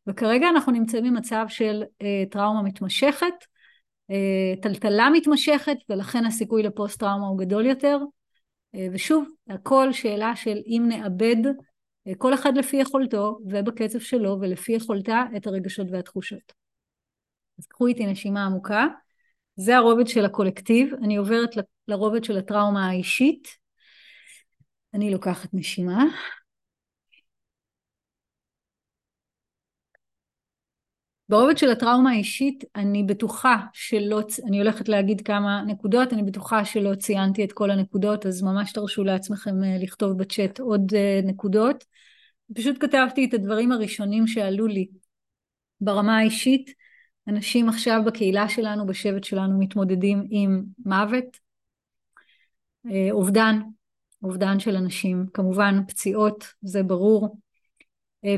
[0.06, 3.34] וכרגע אנחנו נמצאים במצב של אה, טראומה מתמשכת,
[4.10, 7.98] אה, טלטלה מתמשכת ולכן הסיכוי לפוסט טראומה הוא גדול יותר.
[8.74, 11.36] אה, ושוב, הכל שאלה של אם נאבד
[12.18, 16.52] כל אחד לפי יכולתו ובקצב שלו ולפי יכולתה את הרגשות והתחושות.
[17.58, 18.86] אז קחו איתי נשימה עמוקה.
[19.56, 21.50] זה הרובד של הקולקטיב, אני עוברת
[21.88, 23.48] לרובד של הטראומה האישית.
[24.94, 26.04] אני לוקחת נשימה.
[31.30, 36.94] ברובד של הטראומה האישית אני בטוחה שלא, אני הולכת להגיד כמה נקודות, אני בטוחה שלא
[36.94, 41.84] ציינתי את כל הנקודות אז ממש תרשו לעצמכם אה, לכתוב בצ'אט עוד אה, נקודות.
[42.54, 44.88] פשוט כתבתי את הדברים הראשונים שעלו לי.
[45.80, 46.70] ברמה האישית
[47.28, 51.38] אנשים עכשיו בקהילה שלנו, בשבט שלנו, מתמודדים עם מוות,
[52.90, 53.60] אה, אובדן,
[54.22, 57.38] אובדן של אנשים, כמובן פציעות, זה ברור,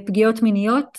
[0.06, 0.98] פגיעות מיניות,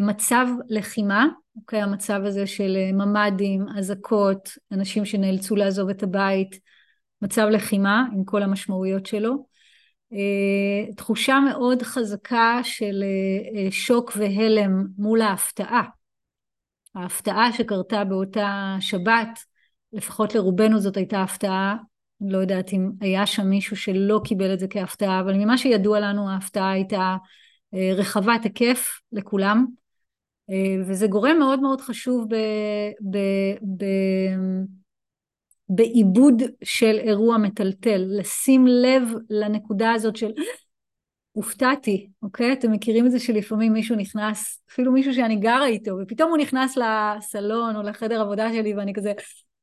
[0.00, 6.58] מצב לחימה, אוקיי, המצב הזה של ממ"דים, אזעקות, אנשים שנאלצו לעזוב את הבית,
[7.22, 9.46] מצב לחימה עם כל המשמעויות שלו.
[10.12, 15.82] אה, תחושה מאוד חזקה של אה, אה, שוק והלם מול ההפתעה.
[16.94, 19.44] ההפתעה שקרתה באותה שבת,
[19.92, 21.76] לפחות לרובנו זאת הייתה הפתעה,
[22.20, 26.30] לא יודעת אם היה שם מישהו שלא קיבל את זה כהפתעה, אבל ממה שידוע לנו
[26.30, 27.16] ההפתעה הייתה
[27.74, 29.66] רחבת היקף לכולם,
[30.86, 33.86] וזה גורם מאוד מאוד חשוב ב
[35.68, 40.30] בעיבוד של אירוע מטלטל, לשים לב לנקודה הזאת של
[41.32, 42.52] הופתעתי, אוקיי?
[42.52, 46.76] אתם מכירים את זה שלפעמים מישהו נכנס, אפילו מישהו שאני גרה איתו, ופתאום הוא נכנס
[46.76, 49.12] לסלון או לחדר עבודה שלי ואני כזה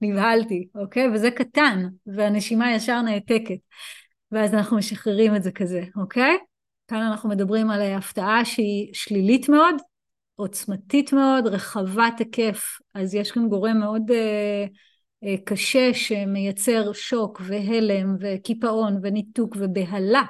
[0.01, 1.07] נבהלתי, אוקיי?
[1.13, 3.59] וזה קטן, והנשימה ישר נעתקת,
[4.31, 6.37] ואז אנחנו משחררים את זה כזה, אוקיי?
[6.87, 9.75] כאן אנחנו מדברים על הפתעה שהיא שלילית מאוד,
[10.35, 14.11] עוצמתית מאוד, רחבת היקף, אז יש כאן גורם מאוד...
[14.11, 14.77] Uh,
[15.23, 20.23] אה, קשה שמייצר שוק והלם וקיפאון וניתוק ובהלה,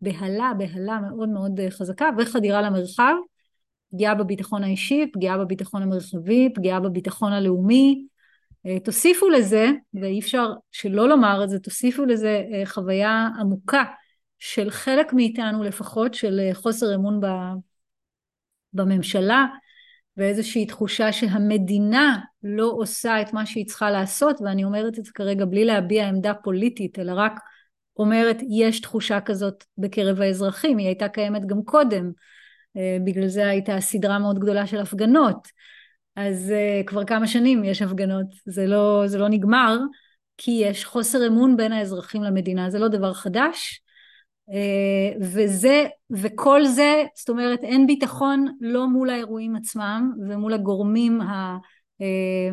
[0.00, 3.14] בהלה, בהלה מאוד מאוד אה, חזקה וחדירה למרחב,
[3.92, 8.06] פגיעה בביטחון האישי, פגיעה בביטחון המרחבי, פגיעה בביטחון הלאומי.
[8.66, 13.84] אה, תוסיפו לזה, ואי אפשר שלא לומר את זה, תוסיפו לזה חוויה עמוקה
[14.44, 17.20] של חלק מאיתנו לפחות, של חוסר אמון
[18.72, 19.46] בממשלה
[20.16, 25.44] ואיזושהי תחושה שהמדינה לא עושה את מה שהיא צריכה לעשות ואני אומרת את זה כרגע
[25.44, 27.32] בלי להביע עמדה פוליטית אלא רק
[27.96, 30.78] אומרת יש תחושה כזאת בקרב האזרחים.
[30.78, 32.12] היא הייתה קיימת גם קודם
[32.76, 35.48] אה, בגלל זה הייתה סדרה מאוד גדולה של הפגנות.
[36.16, 38.26] אז uh, כבר כמה שנים יש הפגנות.
[38.46, 39.78] זה לא, זה לא נגמר
[40.36, 42.70] כי יש חוסר אמון בין האזרחים למדינה.
[42.70, 43.80] זה לא דבר חדש.
[43.80, 43.83] אה,
[45.20, 51.58] וזה, וכל זה, זאת אומרת אין ביטחון לא מול האירועים עצמם ומול הגורמים ה,
[52.00, 52.50] אה,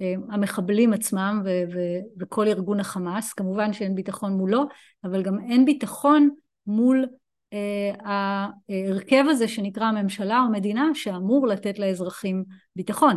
[0.00, 1.78] אה, המחבלים עצמם ו, ו,
[2.20, 4.64] וכל ארגון החמאס, כמובן שאין ביטחון מולו,
[5.04, 6.30] אבל גם אין ביטחון
[6.66, 7.06] מול
[8.00, 12.44] ההרכב הזה שנקרא ממשלה או מדינה שאמור לתת לאזרחים
[12.76, 13.16] ביטחון.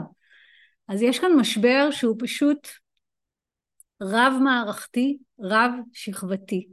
[0.87, 2.67] אז יש כאן משבר שהוא פשוט
[4.01, 6.67] רב מערכתי, רב שכבתי.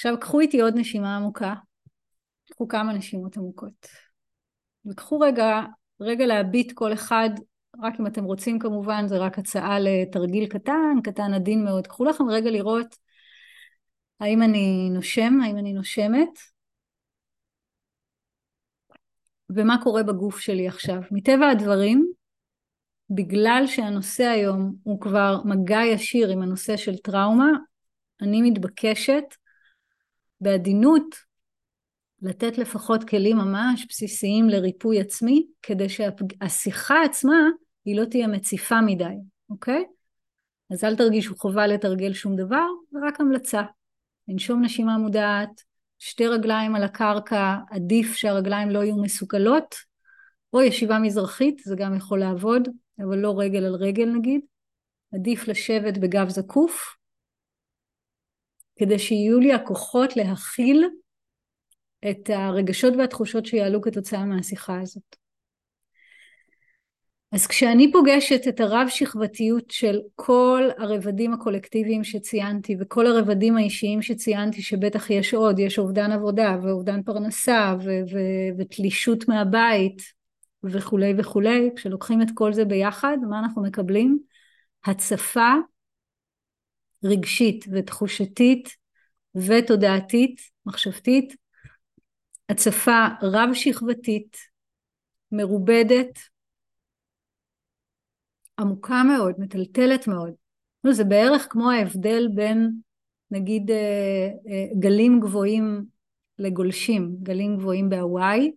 [0.00, 1.54] עכשיו קחו איתי עוד נשימה עמוקה,
[2.50, 3.88] קחו כמה נשימות עמוקות.
[4.86, 5.60] וקחו רגע,
[6.00, 7.30] רגע להביט כל אחד,
[7.82, 11.86] רק אם אתם רוצים כמובן, זה רק הצעה לתרגיל קטן, קטן עדין מאוד.
[11.86, 12.96] קחו לכם רגע לראות
[14.20, 16.38] האם אני נושם, האם אני נושמת,
[19.50, 21.00] ומה קורה בגוף שלי עכשיו.
[21.10, 22.12] מטבע הדברים,
[23.10, 27.50] בגלל שהנושא היום הוא כבר מגע ישיר עם הנושא של טראומה,
[28.22, 29.24] אני מתבקשת
[30.40, 31.16] בעדינות
[32.22, 37.48] לתת לפחות כלים ממש בסיסיים לריפוי עצמי, כדי שהשיחה עצמה
[37.84, 39.14] היא לא תהיה מציפה מדי,
[39.50, 39.84] אוקיי?
[40.72, 43.62] אז אל תרגישו חובה לתרגל שום דבר, זה רק המלצה.
[44.28, 45.62] לנשום נשימה מודעת,
[45.98, 49.74] שתי רגליים על הקרקע, עדיף שהרגליים לא יהיו מסוכלות,
[50.52, 54.40] או ישיבה מזרחית, זה גם יכול לעבוד, אבל לא רגל על רגל נגיד.
[55.14, 56.96] עדיף לשבת בגב זקוף,
[58.80, 60.84] כדי שיהיו לי הכוחות להכיל
[62.10, 65.16] את הרגשות והתחושות שיעלו כתוצאה מהשיחה הזאת.
[67.32, 74.62] אז כשאני פוגשת את הרב שכבתיות של כל הרבדים הקולקטיביים שציינתי וכל הרבדים האישיים שציינתי
[74.62, 80.02] שבטח יש עוד, יש אובדן עבודה ואובדן פרנסה ו- ו- ותלישות מהבית
[80.64, 84.18] וכולי וכולי, כשלוקחים את כל זה ביחד, מה אנחנו מקבלים?
[84.84, 85.52] הצפה
[87.04, 88.68] רגשית ותחושתית
[89.34, 91.36] ותודעתית, מחשבתית,
[92.48, 94.36] הצפה רב שכבתית,
[95.32, 96.18] מרובדת,
[98.58, 100.34] עמוקה מאוד, מטלטלת מאוד.
[100.90, 102.70] זה בערך כמו ההבדל בין
[103.30, 105.84] נגיד אה, אה, גלים גבוהים
[106.38, 108.52] לגולשים, גלים גבוהים בהוואי,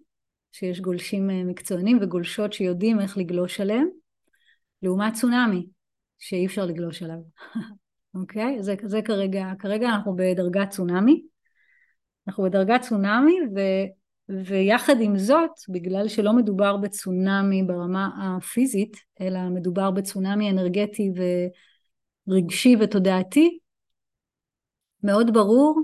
[0.51, 3.88] שיש גולשים אה, מקצוענים וגולשות שיודעים איך לגלוש עליהם,
[4.82, 5.65] לעומת צונאמי,
[6.19, 7.17] שאי אפשר לגלוש עליו.
[8.15, 8.63] אוקיי?
[8.63, 11.23] זה, זה כרגע, כרגע אנחנו בדרגת צונאמי.
[12.28, 13.60] אנחנו בדרגת צונאמי ו,
[14.45, 21.12] ויחד עם זאת, בגלל שלא מדובר בצונאמי ברמה הפיזית, אלא מדובר בצונאמי אנרגטי
[22.28, 23.60] ורגשי ותודעתי,
[25.04, 25.82] מאוד ברור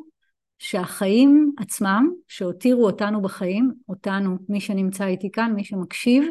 [0.60, 6.24] שהחיים עצמם, שהותירו אותנו בחיים, אותנו, מי שנמצא איתי כאן, מי שמקשיב,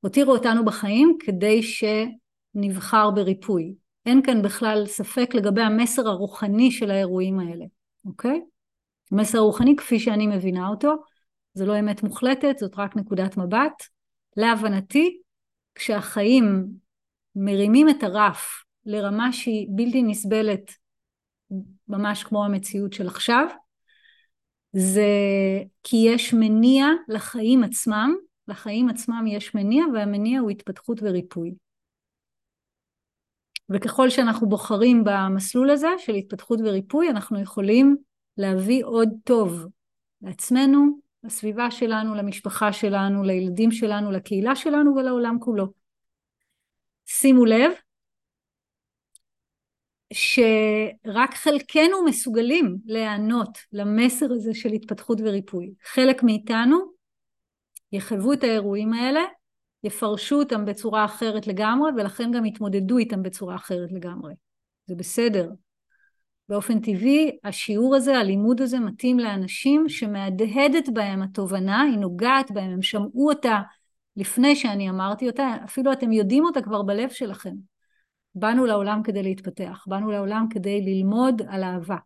[0.00, 3.74] הותירו אותנו בחיים כדי שנבחר בריפוי.
[4.06, 7.64] אין כאן בכלל ספק לגבי המסר הרוחני של האירועים האלה,
[8.04, 8.40] אוקיי?
[9.12, 10.94] המסר הרוחני כפי שאני מבינה אותו,
[11.54, 13.82] זה לא אמת מוחלטת, זאת רק נקודת מבט.
[14.36, 15.20] להבנתי,
[15.74, 16.66] כשהחיים
[17.36, 20.72] מרימים את הרף לרמה שהיא בלתי נסבלת,
[21.88, 23.46] ממש כמו המציאות של עכשיו,
[24.72, 25.06] זה
[25.82, 28.14] כי יש מניע לחיים עצמם,
[28.48, 31.54] לחיים עצמם יש מניע והמניע הוא התפתחות וריפוי.
[33.72, 37.96] וככל שאנחנו בוחרים במסלול הזה של התפתחות וריפוי, אנחנו יכולים
[38.36, 39.66] להביא עוד טוב
[40.22, 45.66] לעצמנו, לסביבה שלנו, למשפחה שלנו, לילדים שלנו, לקהילה שלנו ולעולם כולו.
[47.06, 47.72] שימו לב
[50.12, 55.72] שרק חלקנו מסוגלים להיענות למסר הזה של התפתחות וריפוי.
[55.84, 56.78] חלק מאיתנו
[57.92, 59.20] יחוו את האירועים האלה
[59.84, 64.34] יפרשו אותם בצורה אחרת לגמרי ולכן גם יתמודדו איתם בצורה אחרת לגמרי.
[64.86, 65.50] זה בסדר.
[66.48, 72.82] באופן טבעי השיעור הזה, הלימוד הזה מתאים לאנשים שמהדהדת בהם התובנה, היא נוגעת בהם, הם
[72.82, 73.60] שמעו אותה
[74.16, 77.54] לפני שאני אמרתי אותה, אפילו אתם יודעים אותה כבר בלב שלכם.
[78.34, 81.96] באנו לעולם כדי להתפתח, באנו לעולם כדי ללמוד על אהבה.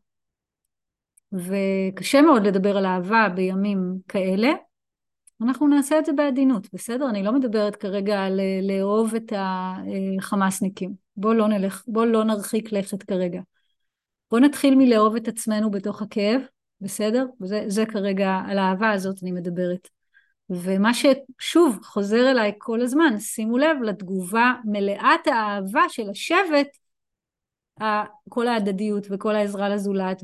[1.32, 4.48] וקשה מאוד לדבר על אהבה בימים כאלה,
[5.42, 7.10] אנחנו נעשה את זה בעדינות, בסדר?
[7.10, 10.94] אני לא מדברת כרגע על אה, לאהוב את החמאסניקים.
[11.16, 13.40] בואו לא נלך, בואו לא נרחיק לכת כרגע.
[14.30, 16.40] בואו נתחיל מלאהוב את עצמנו בתוך הכאב,
[16.80, 17.26] בסדר?
[17.40, 19.88] וזה זה כרגע, על האהבה הזאת אני מדברת.
[20.50, 26.68] ומה ששוב חוזר אליי כל הזמן, שימו לב לתגובה מלאת האהבה של השבט,
[28.28, 30.22] כל ההדדיות וכל העזרה לזולת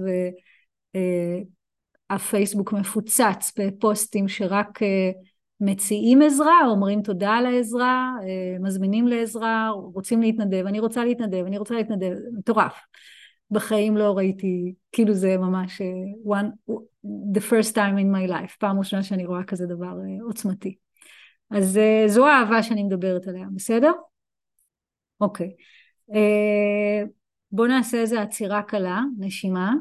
[2.12, 5.10] והפייסבוק מפוצץ בפוסטים שרק אה,
[5.60, 11.58] מציעים עזרה, אומרים תודה על העזרה, אה, מזמינים לעזרה, רוצים להתנדב, אני רוצה להתנדב, אני
[11.58, 12.74] רוצה להתנדב, מטורף.
[13.50, 16.74] בחיים לא ראיתי, כאילו זה ממש אה, one,
[17.06, 20.74] the first time in my life, פעם ראשונה שאני רואה כזה דבר עוצמתי.
[21.50, 23.92] אז זו האהבה שאני מדברת עליה, בסדר?
[25.20, 25.50] אוקיי.
[27.52, 29.72] בואו נעשה איזה עצירה קלה, נשימה.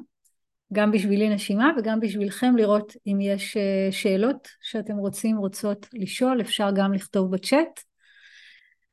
[0.74, 6.70] גם בשבילי נשימה וגם בשבילכם לראות אם יש אה, שאלות שאתם רוצים, רוצות לשאול, אפשר
[6.76, 7.84] גם לכתוב בצ'אט,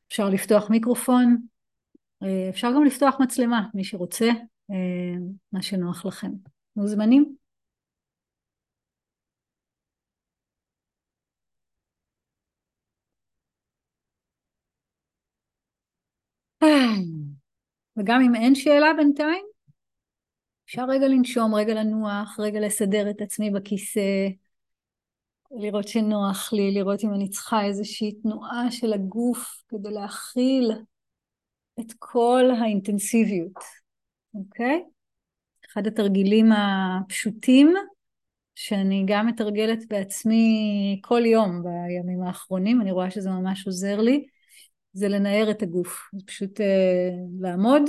[0.08, 1.36] אפשר לפתוח מיקרופון,
[2.22, 4.28] אה, אפשר גם לפתוח מצלמה, מי שרוצה,
[4.70, 5.18] אה,
[5.52, 6.30] מה שנוח לכם.
[6.76, 7.34] מוזמנים?
[17.96, 19.44] וגם אם אין שאלה בינתיים,
[20.68, 24.28] אפשר רגע לנשום, רגע לנוח, רגע לסדר את עצמי בכיסא,
[25.50, 30.72] לראות שנוח לי, לראות אם אני צריכה איזושהי תנועה של הגוף כדי להכיל
[31.80, 33.58] את כל האינטנסיביות,
[34.34, 34.84] אוקיי?
[35.72, 37.74] אחד התרגילים הפשוטים
[38.54, 44.26] שאני גם מתרגלת בעצמי כל יום בימים האחרונים, אני רואה שזה ממש עוזר לי,
[44.92, 46.10] זה לנער את הגוף.
[46.26, 47.82] פשוט אה, לעמוד,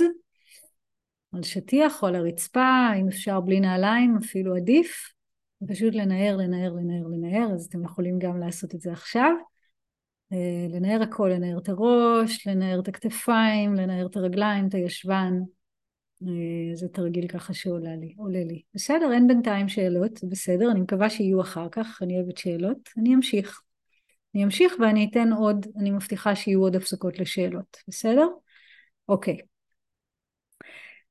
[1.32, 5.12] על שטיח או על הרצפה, אם אפשר בלי נעליים אפילו עדיף,
[5.68, 9.32] פשוט לנער, לנער, לנער, לנער, אז אתם יכולים גם לעשות את זה עכשיו.
[10.32, 15.34] אה, לנער הכל, לנער את הראש, לנער את הכתפיים, לנער את הרגליים, את הישבן.
[16.22, 18.62] אה, זה תרגיל ככה שעולה לי, עולה לי.
[18.74, 23.60] בסדר, אין בינתיים שאלות, בסדר, אני מקווה שיהיו אחר כך, אני אוהבת שאלות, אני אמשיך.
[24.34, 28.26] אני אמשיך ואני אתן עוד, אני מבטיחה שיהיו עוד הפסקות לשאלות, בסדר?
[29.08, 29.49] אוקיי.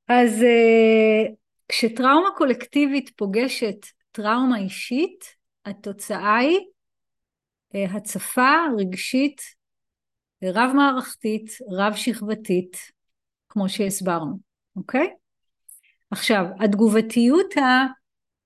[0.09, 1.31] אז uh,
[1.67, 5.25] כשטראומה קולקטיבית פוגשת טראומה אישית,
[5.65, 6.59] התוצאה היא
[7.73, 9.41] uh, הצפה רגשית
[10.43, 12.77] רב מערכתית, רב שכבתית,
[13.49, 14.39] כמו שהסברנו,
[14.75, 15.07] אוקיי?
[16.11, 17.53] עכשיו, התגובתיות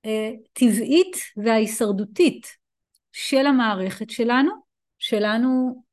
[0.02, 2.48] הטבעית וההישרדותית
[3.12, 4.52] של המערכת שלנו,
[5.00, 5.84] שלנו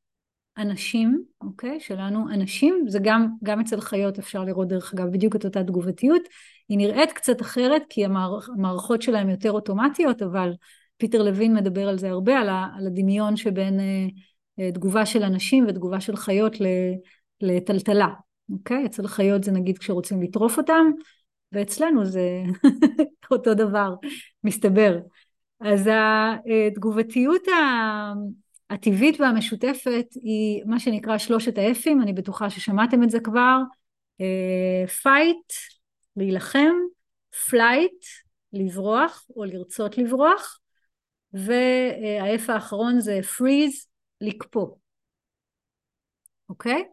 [0.58, 1.80] אנשים, אוקיי?
[1.80, 6.22] שלנו אנשים, זה גם, גם אצל חיות אפשר לראות דרך אגב בדיוק את אותה תגובתיות,
[6.68, 10.52] היא נראית קצת אחרת כי המערכ, המערכות שלהם יותר אוטומטיות, אבל
[10.96, 14.06] פיטר לוין מדבר על זה הרבה, על, ה, על הדמיון שבין אה,
[14.58, 16.56] אה, תגובה של אנשים ותגובה של חיות
[17.40, 18.08] לטלטלה,
[18.52, 18.86] אוקיי?
[18.86, 20.86] אצל חיות זה נגיד כשרוצים לטרוף אותם,
[21.52, 22.42] ואצלנו זה
[23.30, 23.94] אותו דבר,
[24.44, 24.98] מסתבר.
[25.60, 25.90] אז
[26.66, 27.42] התגובתיות
[28.70, 33.58] הטבעית והמשותפת היא מה שנקרא שלושת האפים, אני בטוחה ששמעתם את זה כבר,
[35.02, 35.80] Fight, אה,
[36.16, 36.74] להילחם,
[37.48, 38.04] Flight,
[38.52, 40.60] לברוח או לרצות לברוח,
[41.32, 43.86] וה F האחרון זה Freeze,
[44.20, 44.76] לקפוא,
[46.48, 46.84] אוקיי?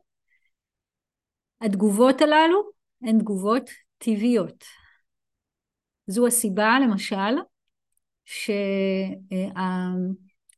[1.62, 2.70] התגובות הללו
[3.02, 4.64] הן תגובות טבעיות.
[6.08, 7.36] זו הסיבה למשל
[8.26, 8.54] שה...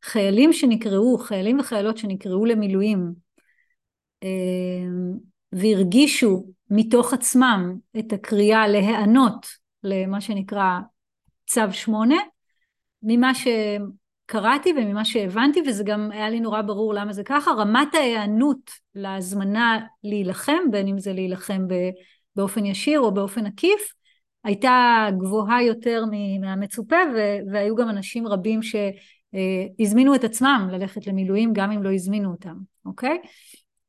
[0.03, 3.13] חיילים שנקראו, חיילים וחיילות שנקראו למילואים
[4.23, 4.29] אה,
[5.51, 9.45] והרגישו מתוך עצמם את הקריאה להיענות
[9.83, 10.79] למה שנקרא
[11.47, 12.17] צו שמונה,
[13.03, 18.71] ממה שקראתי וממה שהבנתי, וזה גם היה לי נורא ברור למה זה ככה, רמת ההיענות
[18.95, 21.67] להזמנה להילחם, בין אם זה להילחם
[22.35, 23.93] באופן ישיר או באופן עקיף,
[24.43, 26.03] הייתה גבוהה יותר
[26.41, 26.97] מהמצופה,
[27.51, 28.75] והיו גם אנשים רבים ש...
[29.35, 33.17] אה, הזמינו את עצמם ללכת למילואים גם אם לא הזמינו אותם, אוקיי?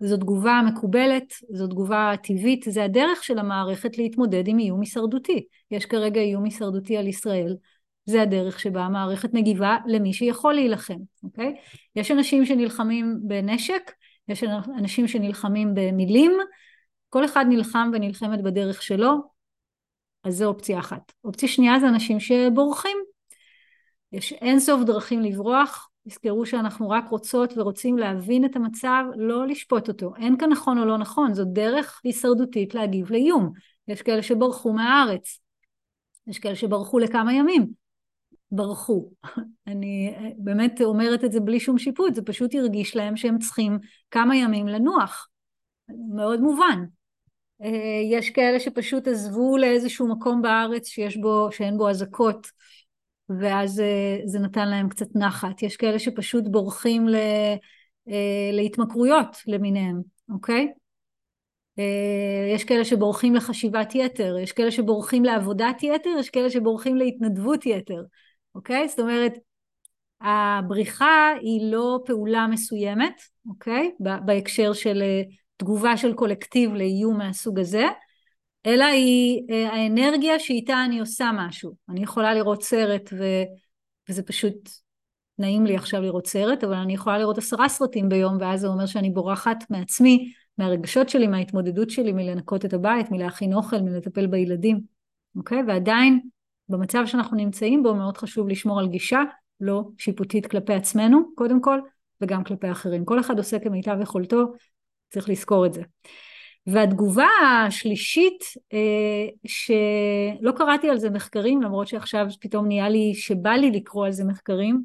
[0.01, 5.47] זו תגובה מקובלת, זו תגובה טבעית, זה הדרך של המערכת להתמודד עם איום הישרדותי.
[5.71, 7.57] יש כרגע איום הישרדותי על ישראל,
[8.05, 11.55] זה הדרך שבה המערכת מגיבה למי שיכול להילחם, אוקיי?
[11.97, 13.91] יש אנשים שנלחמים בנשק,
[14.29, 14.45] יש
[14.79, 16.33] אנשים שנלחמים במילים,
[17.09, 19.13] כל אחד נלחם ונלחמת בדרך שלו,
[20.25, 21.13] אז זו אופציה אחת.
[21.25, 22.97] אופציה שנייה זה אנשים שבורחים,
[24.13, 30.13] יש אינסוף דרכים לברוח, תזכרו שאנחנו רק רוצות ורוצים להבין את המצב, לא לשפוט אותו.
[30.17, 33.53] אין כאן נכון או לא נכון, זו דרך הישרדותית להגיב לאיום.
[33.89, 35.41] יש כאלה שברחו מהארץ,
[36.27, 37.67] יש כאלה שברחו לכמה ימים.
[38.53, 39.11] ברחו.
[39.67, 43.79] אני באמת אומרת את זה בלי שום שיפוט, זה פשוט הרגיש להם שהם צריכים
[44.11, 45.29] כמה ימים לנוח.
[46.15, 46.85] מאוד מובן.
[47.63, 47.69] אה,
[48.11, 52.47] יש כאלה שפשוט עזבו לאיזשהו מקום בארץ שיש בו, שאין בו אזעקות
[53.39, 55.63] ואז אה, זה נתן להם קצת נחת.
[55.63, 57.15] יש כאלה שפשוט בורחים ל,
[58.09, 60.01] אה, להתמכרויות למיניהם,
[60.33, 60.73] אוקיי?
[61.79, 67.67] אה, יש כאלה שבורחים לחשיבת יתר, יש כאלה שבורחים לעבודת יתר, יש כאלה שבורחים להתנדבות
[67.67, 68.03] יתר,
[68.55, 68.89] אוקיי?
[68.89, 69.33] זאת אומרת,
[70.21, 73.91] הבריחה היא לא פעולה מסוימת, אוקיי?
[74.01, 75.03] בהקשר של
[75.57, 77.85] תגובה של קולקטיב לאיום מהסוג הזה,
[78.67, 81.75] אלא היא אה, האנרגיה שאיתה אני עושה משהו.
[81.89, 83.25] אני יכולה לראות סרט ו...
[84.09, 84.71] וזה פשוט
[85.39, 88.87] נעים לי עכשיו לראות סרט, אבל אני יכולה לראות עשרה סרטים ביום, ואז זה אומר
[88.87, 94.81] שאני בורחת מעצמי, מהרגשות שלי, מההתמודדות שלי, מלנקות את הבית, מלהכין אוכל, מלטפל בילדים,
[95.37, 95.63] אוקיי?
[95.67, 96.21] ועדיין,
[96.69, 99.21] במצב שאנחנו נמצאים בו, מאוד חשוב לשמור על גישה
[99.61, 101.81] לא שיפוטית כלפי עצמנו, קודם כל,
[102.21, 103.05] וגם כלפי אחרים.
[103.05, 104.45] כל אחד עושה כמיטב יכולתו,
[105.11, 105.83] צריך לזכור את זה.
[106.67, 107.29] והתגובה
[107.67, 114.07] השלישית, אה, שלא קראתי על זה מחקרים, למרות שעכשיו פתאום נהיה לי שבא לי לקרוא
[114.07, 114.85] על זה מחקרים,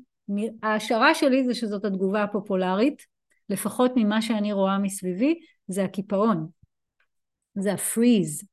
[0.63, 3.01] ההשערה שלי זה שזאת התגובה הפופולרית,
[3.49, 6.47] לפחות ממה שאני רואה מסביבי, זה הקיפאון,
[7.55, 8.43] זה הפריז,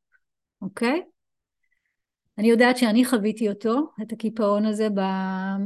[0.62, 1.02] אוקיי?
[2.38, 5.00] אני יודעת שאני חוויתי אותו, את הקיפאון הזה ב,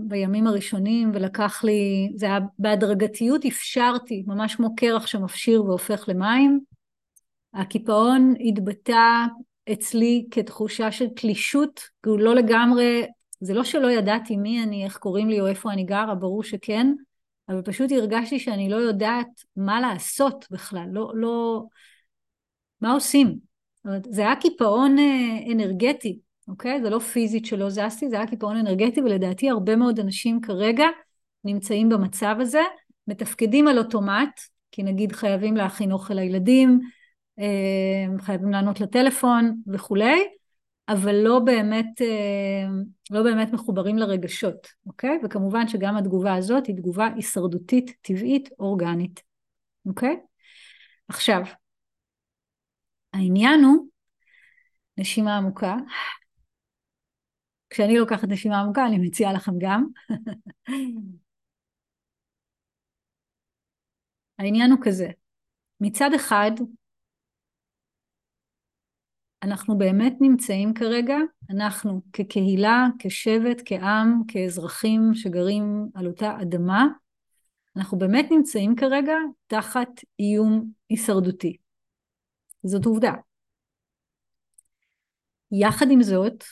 [0.03, 6.61] בימים הראשונים, ולקח לי, זה היה בהדרגתיות אפשרתי, ממש כמו קרח שמפשיר והופך למים,
[7.57, 9.25] הקיפאון התבטא
[9.73, 13.07] אצלי כתחושה של תלישות, הוא לא לגמרי,
[13.41, 16.93] זה לא שלא ידעתי מי אני, איך קוראים לי או איפה אני גרה, ברור שכן,
[17.49, 21.65] אבל פשוט הרגשתי שאני לא יודעת מה לעשות בכלל, לא, לא,
[22.81, 23.39] מה עושים?
[24.11, 26.83] זה היה קיפאון אה, אנרגטי, אוקיי?
[26.83, 30.87] זה לא פיזית שלא זזתי, זה היה קיפאון אנרגטי, ולדעתי הרבה מאוד אנשים כרגע
[31.45, 32.63] נמצאים במצב הזה,
[33.09, 34.41] מתפקדים על אוטומט,
[34.73, 36.81] כי נגיד חייבים להכין אוכל לילדים,
[38.20, 40.28] חייבים לענות לטלפון וכולי,
[40.89, 42.66] אבל לא באמת, אה,
[43.11, 45.18] לא באמת מחוברים לרגשות, אוקיי?
[45.24, 49.22] וכמובן שגם התגובה הזאת היא תגובה הישרדותית, טבעית, אורגנית,
[49.87, 50.16] אוקיי?
[51.09, 51.43] עכשיו,
[53.12, 53.87] העניין הוא
[54.99, 55.76] נשימה עמוקה.
[57.70, 59.87] כשאני לוקחת נשימה עמוקה, אני מציעה לכם גם.
[64.39, 65.09] העניין הוא כזה,
[65.80, 66.51] מצד אחד,
[69.47, 71.16] אנחנו באמת נמצאים כרגע,
[71.51, 76.86] אנחנו כקהילה, כשבט, כעם, כאזרחים שגרים על אותה אדמה,
[77.76, 79.14] אנחנו באמת נמצאים כרגע
[79.47, 79.88] תחת
[80.20, 81.57] איום הישרדותי.
[82.62, 83.12] זאת עובדה.
[85.53, 86.44] יחד עם זאת,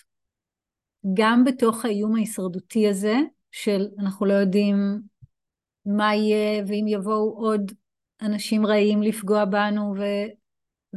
[1.15, 3.17] גם בתוך האיום ההישרדותי הזה,
[3.53, 4.77] של אנחנו לא יודעים
[5.87, 7.73] מה יהיה, ואם יבואו עוד
[8.23, 10.03] אנשים רעים לפגוע בנו, ו...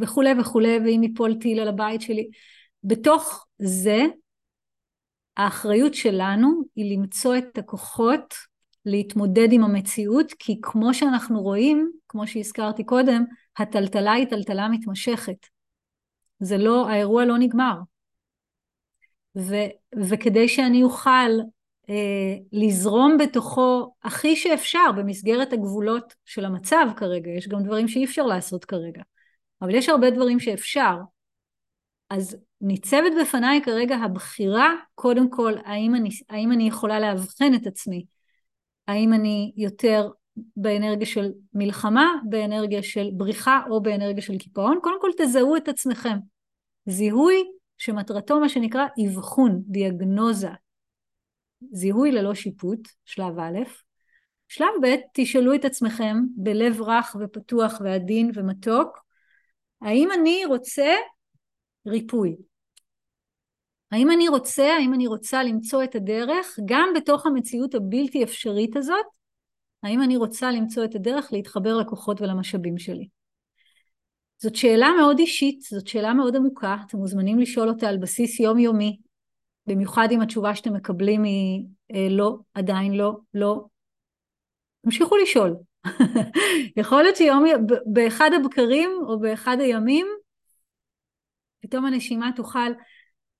[0.01, 2.29] וכולי וכולי, ואם ייפול טיל על הבית שלי.
[2.83, 4.05] בתוך זה,
[5.37, 8.33] האחריות שלנו היא למצוא את הכוחות
[8.85, 13.23] להתמודד עם המציאות, כי כמו שאנחנו רואים, כמו שהזכרתי קודם,
[13.57, 15.47] הטלטלה היא טלטלה מתמשכת.
[16.39, 17.75] זה לא, האירוע לא נגמר.
[19.37, 19.55] ו,
[20.09, 21.31] וכדי שאני אוכל
[21.89, 28.25] אה, לזרום בתוכו הכי שאפשר במסגרת הגבולות של המצב כרגע, יש גם דברים שאי אפשר
[28.25, 29.01] לעשות כרגע.
[29.61, 30.95] אבל יש הרבה דברים שאפשר.
[32.09, 38.05] אז ניצבת בפניי כרגע הבחירה, קודם כל, האם אני, האם אני יכולה לאבחן את עצמי?
[38.87, 40.09] האם אני יותר
[40.55, 44.79] באנרגיה של מלחמה, באנרגיה של בריחה או באנרגיה של קיפאון?
[44.83, 46.17] קודם כל תזהו את עצמכם.
[46.85, 47.43] זיהוי
[47.77, 50.49] שמטרתו מה שנקרא אבחון, דיאגנוזה.
[51.71, 53.59] זיהוי ללא שיפוט, שלב א',
[54.47, 59.06] שלב ב', תשאלו את עצמכם בלב רך ופתוח ועדין ומתוק,
[59.81, 60.93] האם אני רוצה
[61.87, 62.35] ריפוי?
[63.91, 69.05] האם אני רוצה, האם אני רוצה למצוא את הדרך גם בתוך המציאות הבלתי אפשרית הזאת?
[69.83, 73.07] האם אני רוצה למצוא את הדרך להתחבר לכוחות ולמשאבים שלי?
[74.37, 78.97] זאת שאלה מאוד אישית, זאת שאלה מאוד עמוקה, אתם מוזמנים לשאול אותה על בסיס יומיומי,
[79.67, 81.65] במיוחד אם התשובה שאתם מקבלים היא
[81.95, 83.65] אה, לא, עדיין לא, לא.
[84.85, 85.55] תמשיכו לשאול,
[86.77, 87.45] יכול להיות שיום,
[87.85, 90.07] באחד הבקרים או באחד הימים,
[91.61, 92.71] פתאום הנשימה תוכל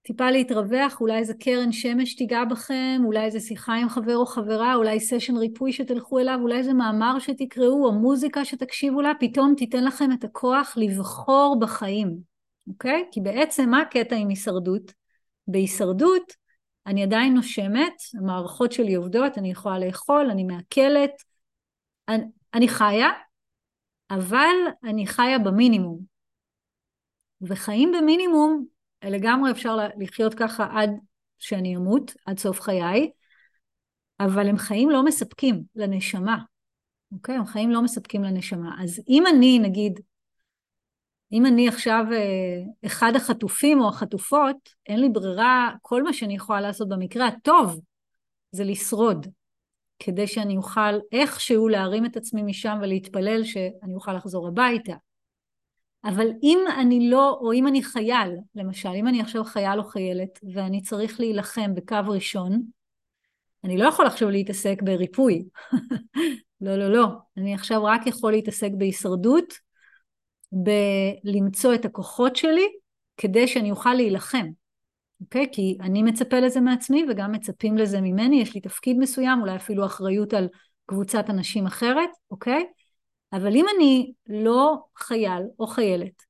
[0.01, 4.75] טיפה להתרווח, אולי איזה קרן שמש תיגע בכם, איזה איזה שיחה עם חבר או חברה,
[4.75, 9.83] אולי סשן ריפוי שתלכו אליו, אולי איזה מאמר שתקראו, או מוזיקה שתקשיבו לה, פתאום תיתן
[9.83, 12.17] לכם את הכוח לבחור בחיים,
[12.67, 13.03] אוקיי?
[13.11, 14.93] כי בעצם מה הקטע עם הישרדות?
[15.47, 16.33] בהישרדות
[16.87, 21.11] אני עדיין נושמת, המערכות שלי עובדות, אני יכולה לאכול, אני מעכלת,
[22.57, 23.09] אני, חיה,
[24.11, 25.99] אבל אני חיה במינימום.
[27.41, 28.65] וחיים במינימום,
[29.03, 30.89] לגמרי אפשר לחיות ככה עד
[31.37, 33.11] שאני אמות, עד סוף חיי,
[34.19, 36.37] אבל הם חיים לא מספקים לנשמה,
[37.11, 37.35] אוקיי?
[37.35, 38.83] הם חיים לא מספקים לנשמה.
[38.83, 39.99] אז אם אני, נגיד,
[41.31, 46.61] אם אני עכשיו אה, אחד החטופים או החטופות, אין לי ברירה, כל מה שאני יכולה
[46.61, 47.79] לעשות במקרה הטוב
[48.51, 49.27] זה לשרוד,
[49.99, 54.95] כדי שאני אוכל איכשהו להרים את עצמי משם ולהתפלל שאני אוכל לחזור הביתה.
[56.03, 60.39] אבל אם אני לא, או אם אני חייל, למשל, אם אני עכשיו חייל או חיילת
[60.53, 62.61] ואני צריך להילחם בקו ראשון,
[63.63, 65.43] אני לא יכול עכשיו להתעסק בריפוי.
[66.61, 67.07] לא, לא, לא.
[67.37, 69.53] אני עכשיו רק יכול להתעסק בהישרדות,
[70.51, 72.67] בלמצוא את הכוחות שלי,
[73.17, 74.47] כדי שאני אוכל להילחם.
[75.21, 75.47] אוקיי?
[75.51, 79.85] כי אני מצפה לזה מעצמי וגם מצפים לזה ממני, יש לי תפקיד מסוים, אולי אפילו
[79.85, 80.47] אחריות על
[80.85, 82.65] קבוצת אנשים אחרת, אוקיי?
[83.33, 86.27] אבל אם אני לא חייל או חיילת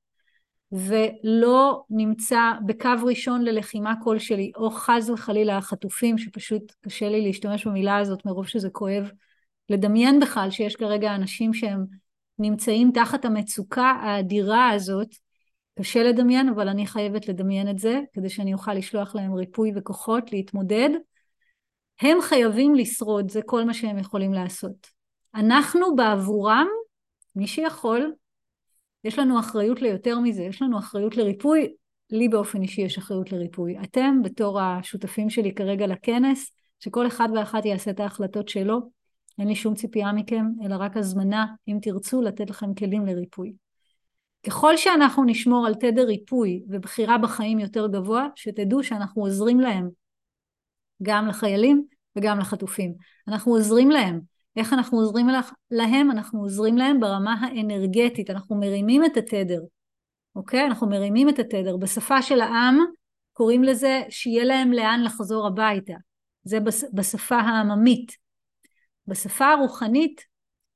[0.71, 7.97] ולא נמצא בקו ראשון ללחימה כלשהי, או חס וחלילה החטופים, שפשוט קשה לי להשתמש במילה
[7.97, 9.11] הזאת מרוב שזה כואב,
[9.69, 11.85] לדמיין בכלל שיש כרגע אנשים שהם
[12.39, 15.07] נמצאים תחת המצוקה האדירה הזאת,
[15.77, 20.31] קשה לדמיין, אבל אני חייבת לדמיין את זה, כדי שאני אוכל לשלוח להם ריפוי וכוחות
[20.31, 20.89] להתמודד.
[22.01, 24.87] הם חייבים לשרוד, זה כל מה שהם יכולים לעשות.
[25.35, 26.67] אנחנו בעבורם
[27.35, 28.13] מי שיכול,
[29.03, 31.73] יש לנו אחריות ליותר מזה, יש לנו אחריות לריפוי,
[32.09, 33.77] לי באופן אישי יש אחריות לריפוי.
[33.83, 38.79] אתם בתור השותפים שלי כרגע לכנס, שכל אחד ואחת יעשה את ההחלטות שלו,
[39.39, 43.53] אין לי שום ציפייה מכם, אלא רק הזמנה, אם תרצו, לתת לכם כלים לריפוי.
[44.45, 49.89] ככל שאנחנו נשמור על תדר ריפוי ובחירה בחיים יותר גבוה, שתדעו שאנחנו עוזרים להם,
[51.03, 51.85] גם לחיילים
[52.15, 52.93] וגם לחטופים.
[53.27, 54.19] אנחנו עוזרים להם.
[54.55, 55.27] איך אנחנו עוזרים
[55.71, 56.11] להם?
[56.11, 59.61] אנחנו עוזרים להם ברמה האנרגטית, אנחנו מרימים את התדר,
[60.35, 60.65] אוקיי?
[60.65, 61.77] אנחנו מרימים את התדר.
[61.77, 62.77] בשפה של העם
[63.33, 65.93] קוראים לזה שיהיה להם לאן לחזור הביתה.
[66.43, 66.57] זה
[66.93, 68.11] בשפה העממית.
[69.07, 70.21] בשפה הרוחנית,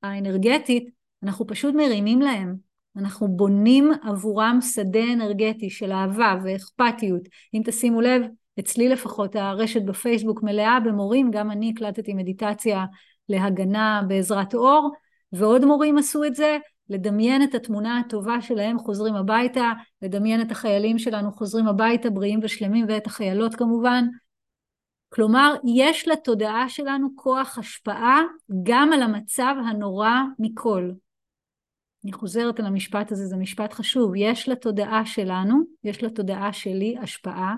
[0.02, 0.88] האנרגטית,
[1.22, 2.56] אנחנו פשוט מרימים להם.
[2.96, 7.22] אנחנו בונים עבורם שדה אנרגטי של אהבה ואכפתיות.
[7.54, 8.22] אם תשימו לב,
[8.60, 12.84] אצלי לפחות הרשת בפייסבוק מלאה במורים, גם אני הקלטתי מדיטציה
[13.28, 14.92] להגנה בעזרת אור,
[15.32, 19.72] ועוד מורים עשו את זה, לדמיין את התמונה הטובה שלהם חוזרים הביתה,
[20.02, 24.04] לדמיין את החיילים שלנו חוזרים הביתה בריאים ושלמים ואת החיילות כמובן.
[25.08, 28.22] כלומר, יש לתודעה שלנו כוח השפעה
[28.62, 30.90] גם על המצב הנורא מכל.
[32.04, 34.12] אני חוזרת על המשפט הזה, זה משפט חשוב.
[34.16, 37.54] יש לתודעה שלנו, יש לתודעה שלי השפעה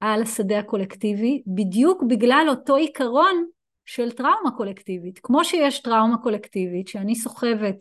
[0.00, 3.46] על השדה הקולקטיבי, בדיוק בגלל אותו עיקרון
[3.84, 5.18] של טראומה קולקטיבית.
[5.22, 7.76] כמו שיש טראומה קולקטיבית, שאני סוחבת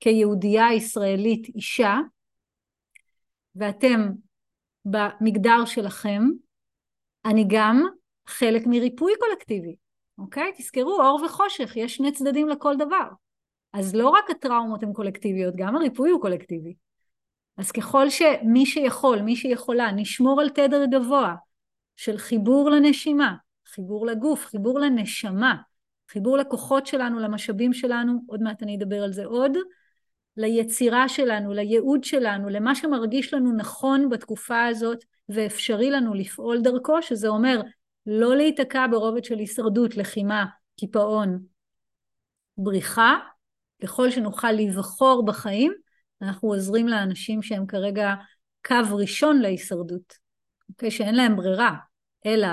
[0.00, 1.98] כיהודייה ישראלית אישה,
[3.56, 4.08] ואתם
[4.84, 6.22] במגדר שלכם,
[7.24, 7.86] אני גם
[8.26, 9.76] חלק מריפוי קולקטיבי,
[10.18, 10.52] אוקיי?
[10.58, 13.08] תזכרו, אור וחושך, יש שני צדדים לכל דבר.
[13.72, 16.74] אז לא רק הטראומות הן קולקטיביות, גם הריפוי הוא קולקטיבי.
[17.56, 21.34] אז ככל שמי שיכול, מי שיכולה, נשמור על תדר גבוה
[21.96, 23.34] של חיבור לנשימה,
[23.66, 25.54] חיבור לגוף, חיבור לנשמה,
[26.10, 29.52] חיבור לכוחות שלנו, למשאבים שלנו, עוד מעט אני אדבר על זה עוד,
[30.36, 37.28] ליצירה שלנו, לייעוד שלנו, למה שמרגיש לנו נכון בתקופה הזאת ואפשרי לנו לפעול דרכו, שזה
[37.28, 37.60] אומר
[38.06, 40.44] לא להיתקע ברובד של הישרדות, לחימה,
[40.76, 41.42] קיפאון,
[42.56, 43.18] בריחה,
[43.82, 45.72] ככל שנוכל לבחור בחיים,
[46.22, 48.14] אנחנו עוזרים לאנשים שהם כרגע
[48.66, 50.18] קו ראשון להישרדות,
[50.68, 50.90] אוקיי?
[50.90, 51.76] שאין להם ברירה,
[52.26, 52.48] אלא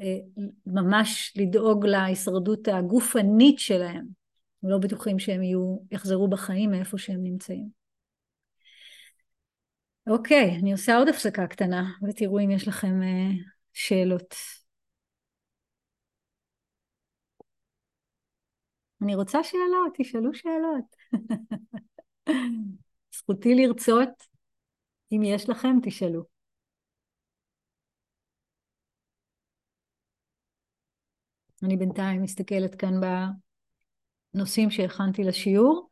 [0.00, 0.18] אה,
[0.66, 4.06] ממש לדאוג להישרדות הגופנית שלהם.
[4.62, 7.68] הם לא בטוחים שהם יהיו, יחזרו בחיים מאיפה שהם נמצאים.
[10.06, 13.30] אוקיי, אני עושה עוד הפסקה קטנה, ותראו אם יש לכם אה,
[13.72, 14.34] שאלות.
[19.02, 20.96] אני רוצה שאלות, תשאלו שאלות.
[23.16, 24.08] זכותי לרצות,
[25.12, 26.24] אם יש לכם, תשאלו.
[31.62, 33.00] אני בינתיים מסתכלת כאן
[34.34, 35.90] בנושאים שהכנתי לשיעור,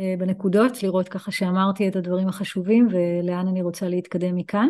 [0.00, 4.68] אה, בנקודות, לראות ככה שאמרתי את הדברים החשובים ולאן אני רוצה להתקדם מכאן.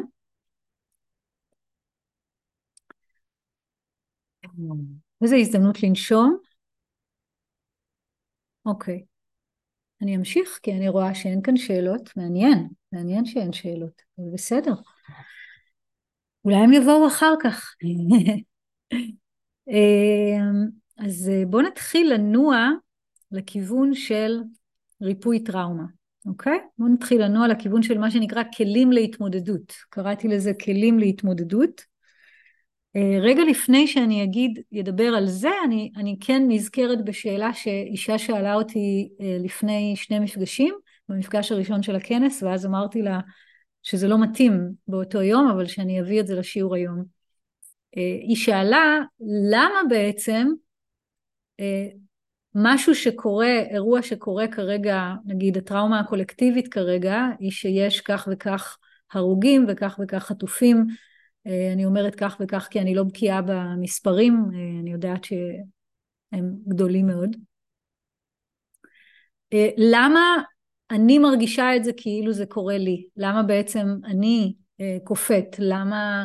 [5.22, 6.47] וזו הזדמנות לנשום.
[8.68, 9.04] אוקיי.
[10.02, 12.10] אני אמשיך כי אני רואה שאין כאן שאלות.
[12.16, 14.74] מעניין, מעניין שאין שאלות, אבל בסדר.
[16.44, 17.74] אולי הם יבואו אחר כך.
[19.68, 22.68] אמ, אז אה, בואו נתחיל לנוע
[23.32, 24.40] לכיוון של
[25.02, 25.84] ריפוי טראומה,
[26.26, 26.58] אוקיי?
[26.78, 29.72] בואו נתחיל לנוע לכיוון של מה שנקרא כלים להתמודדות.
[29.90, 31.82] קראתי לזה כלים להתמודדות.
[32.96, 38.54] אה, רגע לפני שאני אגיד, ידבר על זה, אני, אני כן נזכרת בשאלה שאישה שאלה
[38.54, 40.74] אותי אה, לפני שני מפגשים,
[41.08, 43.20] במפגש הראשון של הכנס, ואז אמרתי לה
[43.82, 47.04] שזה לא מתאים באותו יום, אבל שאני אביא את זה לשיעור היום.
[47.96, 48.98] אה, היא שאלה
[49.50, 50.48] למה בעצם
[52.54, 58.78] משהו שקורה, אירוע שקורה כרגע, נגיד הטראומה הקולקטיבית כרגע, היא שיש כך וכך
[59.12, 60.86] הרוגים וכך וכך חטופים
[61.46, 67.36] אני אומרת כך וכך כי אני לא בקיאה במספרים, אה, אני יודעת שהם גדולים מאוד.
[69.52, 70.20] אה, למה
[70.90, 73.06] אני מרגישה את זה כאילו זה קורה לי?
[73.16, 74.54] למה בעצם אני
[75.04, 75.56] כופת?
[75.58, 76.24] למה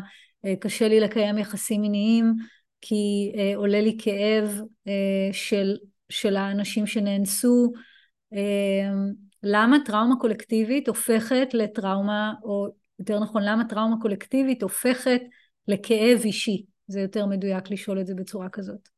[0.60, 2.34] קשה לי לקיים יחסים מיניים?
[2.82, 4.62] כי עולה לי כאב
[5.32, 5.78] של,
[6.10, 7.74] של האנשים שנאנסו?
[9.44, 12.68] למה טראומה קולקטיבית הופכת לטראומה או
[13.10, 15.22] יותר נכון למה טראומה קולקטיבית הופכת
[15.68, 18.90] לכאב אישי, זה יותר מדויק לשאול את זה בצורה כזאת.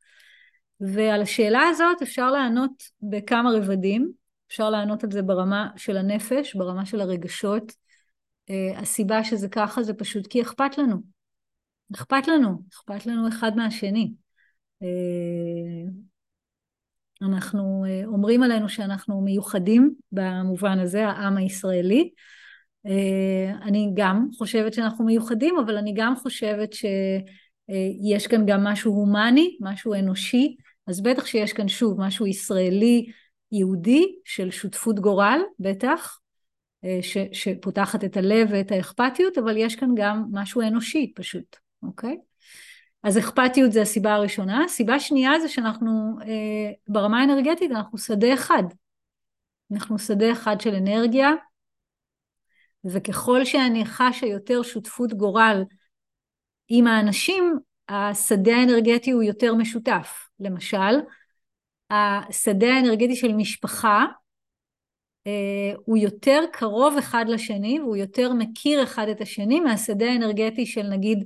[0.80, 4.12] ועל השאלה הזאת אפשר לענות בכמה רבדים,
[4.48, 7.72] אפשר לענות על זה ברמה של הנפש, ברמה של הרגשות.
[8.52, 10.98] Uh, הסיבה שזה ככה זה פשוט כי אכפת לנו.
[11.96, 14.14] אכפת לנו, אכפת לנו אחד מהשני.
[14.84, 14.86] Uh,
[17.22, 22.10] אנחנו uh, אומרים עלינו שאנחנו מיוחדים במובן הזה, העם הישראלי, אה,
[23.62, 29.94] אני גם חושבת שאנחנו מיוחדים, אבל אני גם חושבת שיש כאן גם משהו הומני, משהו
[29.94, 30.56] אנושי,
[30.88, 33.06] אז בטח שיש כאן שוב משהו ישראלי
[33.52, 36.20] יהודי של שותפות גורל, בטח,
[36.86, 42.18] אה, ש, שפותחת את הלב ואת האכפתיות, אבל יש כאן גם משהו אנושי פשוט, אוקיי?
[43.04, 44.64] אז אכפתיות זה הסיבה הראשונה.
[44.64, 48.64] הסיבה שנייה זה שאנחנו אה, ברמה האנרגטית אנחנו שדה אחד.
[49.72, 51.32] אנחנו שדה אחד של אנרגיה,
[52.86, 55.64] וככל שאני חשה יותר שותפות גורל
[56.68, 57.60] עם האנשים,
[57.90, 60.28] השדה האנרגטי הוא יותר משותף.
[60.40, 61.00] למשל,
[61.90, 64.06] השדה האנרגטי של משפחה
[65.28, 70.84] אה, הוא יותר קרוב אחד לשני והוא יותר מכיר אחד את השני מהשדה האנרגטי של
[70.84, 71.26] נגיד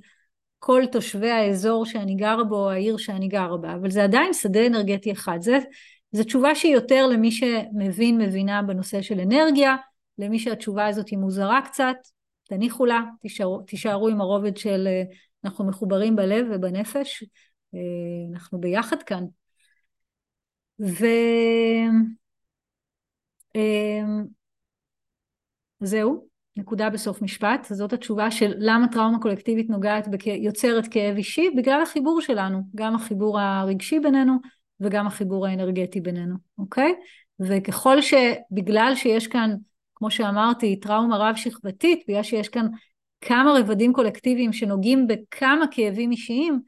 [0.59, 4.67] כל תושבי האזור שאני גרה בו או העיר שאני גרה בה, אבל זה עדיין שדה
[4.67, 5.39] אנרגטי אחד.
[6.11, 9.75] זו תשובה שהיא יותר למי שמבין, מבינה בנושא של אנרגיה,
[10.19, 11.95] למי שהתשובה הזאת היא מוזרה קצת,
[12.43, 15.03] תניחו לה, תישארו, תישארו עם הרובד של אה,
[15.43, 17.23] אנחנו מחוברים בלב ובנפש,
[17.73, 17.79] אה,
[18.33, 19.23] אנחנו ביחד כאן.
[20.79, 21.03] וזהו,
[26.13, 26.19] אה,
[26.55, 30.27] נקודה בסוף משפט, זאת התשובה של למה טראומה קולקטיבית נוגעת, בכ...
[30.27, 34.33] יוצרת כאב אישי, בגלל החיבור שלנו, גם החיבור הרגשי בינינו
[34.79, 36.93] וגם החיבור האנרגטי בינינו, אוקיי?
[37.39, 39.55] וככל שבגלל שיש כאן
[39.99, 42.65] כמו שאמרתי, טראומה רב-שכבתית, בגלל שיש כאן
[43.21, 46.59] כמה רבדים קולקטיביים שנוגעים בכמה כאבים אישיים,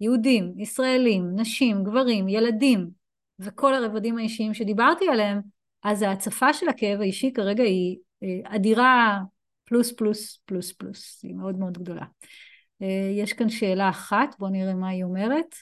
[0.00, 2.90] יהודים, ישראלים, נשים, גברים, ילדים,
[3.38, 5.40] וכל הרבדים האישיים שדיברתי עליהם,
[5.82, 9.18] אז ההצפה של הכאב האישי כרגע היא אה, אדירה
[9.64, 12.04] פלוס פלוס פלוס פלוס, היא מאוד מאוד גדולה.
[12.82, 15.54] אה, יש כאן שאלה אחת, בואו נראה מה היא אומרת.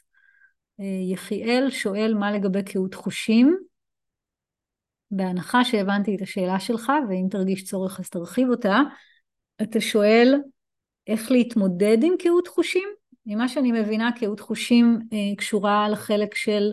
[0.80, 3.69] אה, יחיאל שואל מה לגבי קהות חושים.
[5.10, 8.80] בהנחה שהבנתי את השאלה שלך, ואם תרגיש צורך אז תרחיב אותה,
[9.62, 10.34] אתה שואל
[11.06, 12.88] איך להתמודד עם קהות חושים?
[13.26, 16.70] ממה שאני מבינה, קהות חושים אה, קשורה לחלק של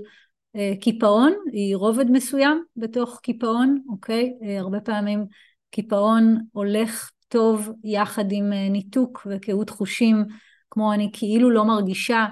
[0.56, 4.34] אה, קיפאון, היא רובד מסוים בתוך קיפאון, אוקיי?
[4.44, 5.26] אה, הרבה פעמים
[5.72, 10.26] קיפאון הולך טוב יחד עם אה, ניתוק וקהות חושים,
[10.70, 12.26] כמו אני כאילו לא מרגישה,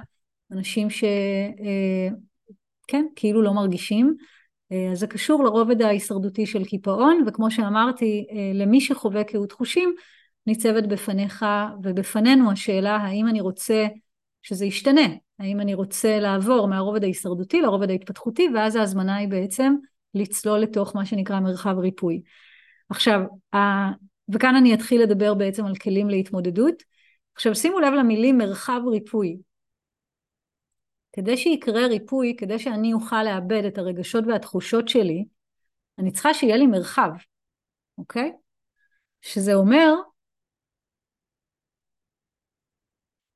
[0.51, 1.03] אנשים ש...
[1.03, 2.16] אה,
[2.88, 4.16] כן, כאילו לא מרגישים.
[4.72, 9.95] אה, אז זה קשור לרובד ההישרדותי של קיפאון, וכמו שאמרתי, אה, למי שחווה קהות חושים,
[10.47, 11.45] ניצבת בפניך
[11.84, 13.88] ובפנינו השאלה האם אני רוצה
[14.41, 15.07] שזה ישתנה,
[15.39, 19.76] האם אני רוצה לעבור מהרובד ההישרדותי לרובד ההתפתחותי, ואז ההזמנה היא בעצם
[20.13, 22.22] לצלול לתוך מה שנקרא מרחב ריפוי.
[22.89, 23.22] עכשיו,
[24.34, 26.84] וכאן אני אתחיל לדבר בעצם על כלים להתמודדות.
[27.36, 29.38] עכשיו שימו לב למילים מרחב ריפוי.
[31.16, 35.26] כדי שיקרה ריפוי, כדי שאני אוכל לאבד את הרגשות והתחושות שלי,
[35.99, 37.09] אני צריכה שיהיה לי מרחב,
[37.97, 38.32] אוקיי?
[39.22, 39.93] שזה אומר,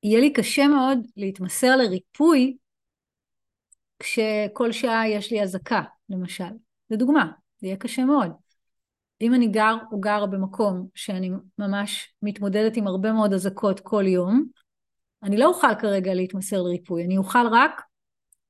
[0.02, 2.56] יהיה לי קשה מאוד להתמסר לריפוי
[3.98, 6.50] כשכל שעה יש לי אזעקה, למשל.
[6.90, 8.30] לדוגמה, זה יהיה קשה מאוד.
[9.20, 14.48] אם אני גר או גרה במקום שאני ממש מתמודדת עם הרבה מאוד אזעקות כל יום,
[15.22, 17.82] אני לא אוכל כרגע להתמסר לריפוי, אני אוכל רק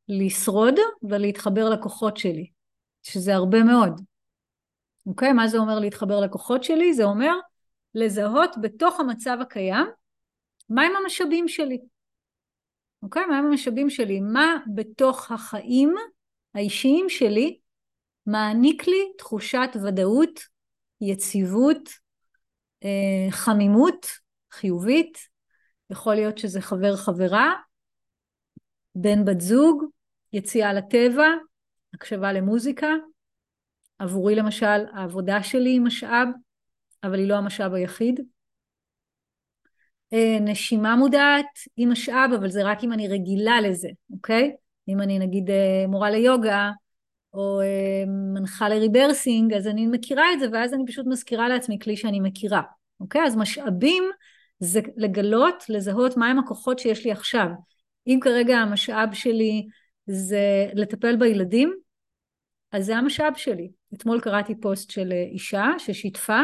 [0.08, 2.50] לשרוד ולהתחבר לכוחות שלי,
[3.02, 4.00] שזה הרבה מאוד.
[5.06, 5.32] אוקיי?
[5.32, 6.94] מה זה אומר להתחבר לכוחות שלי?
[6.94, 7.34] זה אומר
[7.94, 9.86] לזהות בתוך המצב הקיים
[10.68, 11.78] מהם המשאבים שלי.
[13.02, 13.26] אוקיי?
[13.26, 14.20] מהם המשאבים שלי?
[14.20, 15.94] מה בתוך החיים
[16.54, 17.58] האישיים שלי
[18.26, 20.40] מעניק לי תחושת ודאות,
[21.00, 21.88] יציבות,
[22.84, 24.06] אה, חמימות
[24.52, 25.29] חיובית,
[25.90, 27.54] יכול להיות שזה חבר חברה,
[28.94, 29.84] בן בת זוג,
[30.32, 31.26] יציאה לטבע,
[31.94, 32.88] הקשבה למוזיקה.
[33.98, 36.28] עבורי למשל העבודה שלי היא משאב,
[37.04, 38.20] אבל היא לא המשאב היחיד.
[40.12, 44.56] אה, נשימה מודעת היא משאב, אבל זה רק אם אני רגילה לזה, אוקיי?
[44.88, 46.70] אם אני נגיד אה, מורה ליוגה,
[47.34, 51.96] או אה, מנחה לריברסינג, אז אני מכירה את זה, ואז אני פשוט מזכירה לעצמי כלי
[51.96, 52.62] שאני מכירה,
[53.00, 53.22] אוקיי?
[53.26, 54.04] אז משאבים
[54.60, 57.46] זה לגלות, לזהות מהם הכוחות שיש לי עכשיו.
[58.06, 59.66] אם כרגע המשאב שלי
[60.06, 61.74] זה לטפל בילדים,
[62.72, 63.70] אז זה המשאב שלי.
[63.94, 66.40] אתמול קראתי פוסט של אישה ששיתפה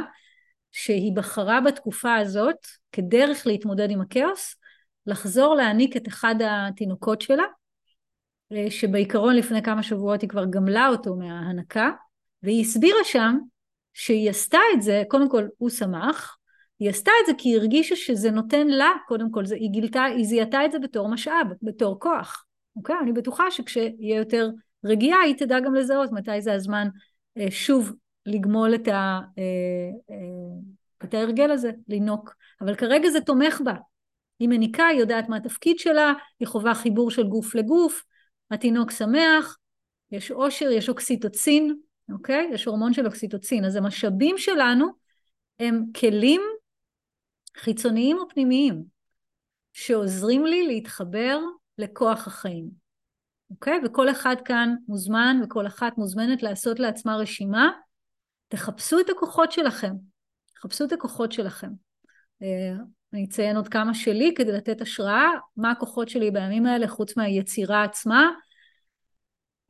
[0.73, 4.57] שהיא בחרה בתקופה הזאת כדרך להתמודד עם הכאוס,
[5.07, 7.45] לחזור להניק את אחד התינוקות שלה,
[8.53, 11.91] אה, שבעיקרון לפני כמה שבועות היא כבר גמלה אותו מההנקה,
[12.43, 13.39] והיא הסבירה שם
[13.95, 16.36] שהיא עשתה את זה, קודם כל הוא שמח,
[16.79, 20.05] היא עשתה את זה כי היא הרגישה שזה נותן לה, קודם כל, זה, היא גילתה,
[20.05, 22.45] היא זיהתה את זה בתור משאב, בתור כוח,
[22.77, 22.97] אוקיי?
[23.03, 24.51] אני בטוחה שכשיהיה יותר
[24.85, 26.89] רגיעה היא תדע גם לזהות מתי זה הזמן
[27.39, 27.93] אה, שוב
[28.27, 30.15] לגמול את, ה, אה,
[31.05, 33.75] את ההרגל הזה, לינוק, אבל כרגע זה תומך בה.
[34.39, 38.05] היא מניקה, היא יודעת מה התפקיד שלה, היא חווה חיבור של גוף לגוף,
[38.51, 39.57] התינוק שמח,
[40.13, 41.77] יש אושר, יש אוקסיטוצין,
[42.13, 42.51] אוקיי?
[42.53, 43.65] יש הורמון של אוקסיטוצין.
[43.65, 44.87] אז המשאבים שלנו
[45.59, 46.41] הם כלים
[47.57, 48.85] חיצוניים או פנימיים
[49.73, 51.39] שעוזרים לי להתחבר
[51.79, 52.71] לכוח החיים,
[53.51, 53.81] אוקיי?
[53.85, 57.71] וכל אחד כאן מוזמן וכל אחת מוזמנת לעשות לעצמה רשימה.
[58.49, 59.93] תחפשו את הכוחות שלכם,
[60.55, 61.71] תחפשו את הכוחות שלכם.
[62.43, 62.75] אה,
[63.13, 67.85] אני אציין עוד כמה שלי כדי לתת השראה, מה הכוחות שלי בימים האלה חוץ מהיצירה
[67.85, 68.31] עצמה.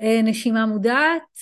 [0.00, 1.38] אה, נשימה מודעת,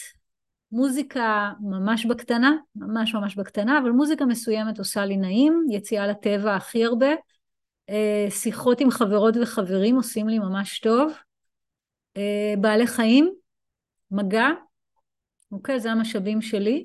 [0.75, 6.85] מוזיקה ממש בקטנה, ממש ממש בקטנה, אבל מוזיקה מסוימת עושה לי נעים, יציאה לטבע הכי
[6.85, 7.07] הרבה,
[7.91, 11.13] אה, שיחות עם חברות וחברים עושים לי ממש טוב,
[12.17, 13.35] אה, בעלי חיים,
[14.11, 14.47] מגע,
[15.53, 16.85] אוקיי, זה המשאבים שלי,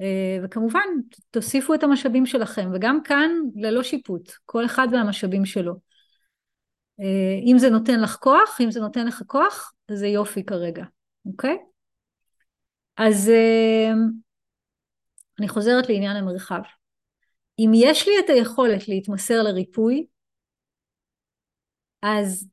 [0.00, 0.88] אה, וכמובן
[1.30, 5.74] תוסיפו את המשאבים שלכם וגם כאן ללא שיפוט כל אחד והמשאבים שלו.
[7.52, 10.84] אם זה נותן לך כוח אם זה נותן לך כוח זה יופי כרגע
[11.26, 11.56] אוקיי
[12.96, 13.92] אז אה,
[15.38, 16.60] אני חוזרת לעניין המרחב
[17.58, 20.06] אם יש לי את היכולת להתמסר לריפוי
[22.02, 22.48] אז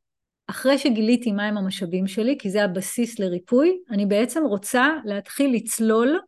[0.48, 6.20] אחרי שגיליתי מהם המשאבים שלי כי זה הבסיס לריפוי אני בעצם רוצה להתחיל לצלול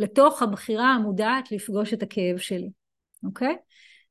[0.00, 2.70] לתוך הבחירה המודעת לפגוש את הכאב שלי,
[3.24, 3.56] אוקיי?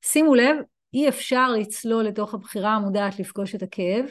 [0.02, 0.56] שימו לב,
[0.94, 4.06] אי אפשר לצלול לתוך הבחירה המודעת לפגוש את הכאב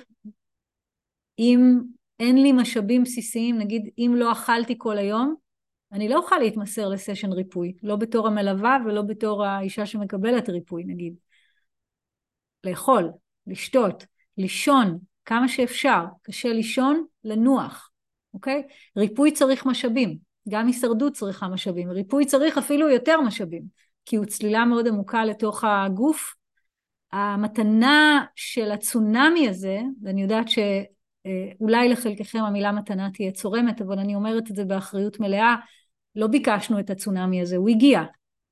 [1.38, 1.78] אם
[2.20, 5.34] אין לי משאבים בסיסיים, נגיד אם לא אכלתי כל היום,
[5.92, 11.14] אני לא אוכל להתמסר לסשן ריפוי, לא בתור המלווה ולא בתור האישה שמקבלת ריפוי נגיד.
[12.64, 13.10] לאכול,
[13.46, 14.04] לשתות,
[14.38, 17.90] לישון כמה שאפשר, קשה לישון, לנוח,
[18.34, 18.62] אוקיי?
[18.96, 20.18] ריפוי צריך משאבים.
[20.48, 23.62] גם הישרדות צריכה משאבים, ריפוי צריך אפילו יותר משאבים,
[24.04, 26.34] כי הוא צלילה מאוד עמוקה לתוך הגוף.
[27.12, 30.48] המתנה של הצונאמי הזה, ואני יודעת
[31.28, 35.56] שאולי לחלקכם המילה מתנה תהיה צורמת, אבל אני אומרת את זה באחריות מלאה,
[36.16, 38.02] לא ביקשנו את הצונאמי הזה, הוא הגיע.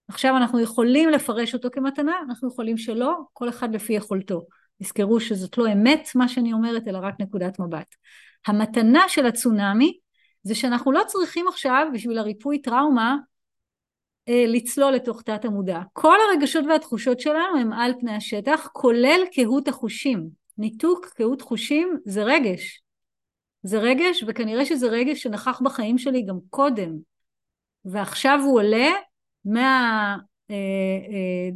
[0.09, 4.47] עכשיו אנחנו יכולים לפרש אותו כמתנה, אנחנו יכולים שלא, כל אחד לפי יכולתו.
[4.83, 7.95] תזכרו שזאת לא אמת מה שאני אומרת, אלא רק נקודת מבט.
[8.47, 9.99] המתנה של הצונאמי
[10.43, 13.17] זה שאנחנו לא צריכים עכשיו בשביל הריפוי טראומה
[14.29, 15.81] אה, לצלול לתוך תת המודע.
[15.93, 20.46] כל הרגשות והתחושות שלנו הם על פני השטח, כולל קהות החושים.
[20.59, 22.83] ניתוק קהות חושים זה רגש.
[23.63, 26.97] זה רגש, וכנראה שזה רגש שנכח בחיים שלי גם קודם.
[27.85, 28.91] ועכשיו הוא עולה
[29.45, 30.17] מה...
[30.51, 31.51] אה, אה,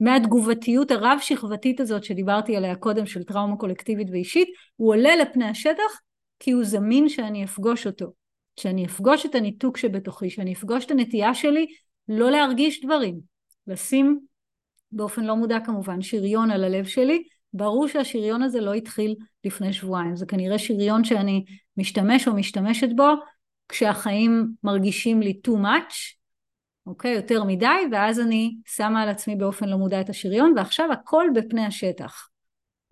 [0.00, 6.00] מהתגובתיות הרב שכבתית הזאת שדיברתי עליה קודם של טראומה קולקטיבית ואישית, הוא עולה לפני השטח
[6.38, 8.12] כי הוא זמין שאני אפגוש אותו,
[8.60, 11.66] שאני אפגוש את הניתוק שבתוכי, שאני אפגוש את הנטייה שלי
[12.08, 13.20] לא להרגיש דברים,
[13.66, 14.20] לשים
[14.92, 17.22] באופן לא מודע כמובן שריון על הלב שלי,
[17.52, 19.14] ברור שהשריון הזה לא התחיל
[19.44, 21.44] לפני שבועיים, זה כנראה שריון שאני
[21.76, 23.08] משתמש או משתמשת בו
[23.68, 26.16] כשהחיים מרגישים לי too much,
[26.86, 31.26] אוקיי, יותר מדי, ואז אני שמה על עצמי באופן לא מודע את השריון, ועכשיו הכל
[31.34, 32.28] בפני השטח,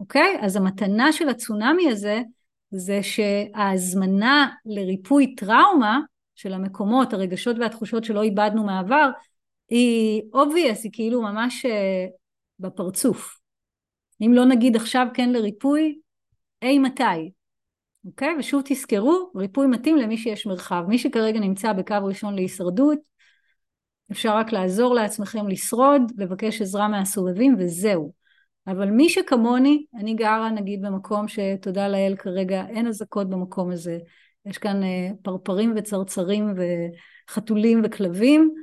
[0.01, 0.39] אוקיי?
[0.41, 2.23] אז המתנה של הצונאמי הזה
[2.71, 6.01] זה שההזמנה לריפוי טראומה
[6.35, 9.11] של המקומות, הרגשות והתחושות שלא איבדנו מהעבר,
[9.69, 11.69] היא obvious, היא כאילו ממש uh,
[12.59, 13.39] בפרצוף.
[14.21, 15.99] אם לא נגיד עכשיו כן לריפוי,
[16.63, 17.31] אי מתי,
[18.07, 18.35] אוקיי?
[18.39, 20.85] ושוב תזכרו, ריפוי מתאים למי שיש מרחב.
[20.89, 22.99] מי שכרגע נמצא בקו ראשון להישרדות,
[24.13, 28.13] אפשר רק לעזור לעצמכם לשרוד, לבקש עזרה מהסובבים וזהו.
[28.67, 33.99] אבל מי שכמוני, אני גרה נגיד במקום שתודה לאל כרגע אין אזעקות במקום הזה,
[34.47, 36.55] יש כאן אה, פרפרים וצרצרים
[37.29, 38.55] וחתולים וכלבים,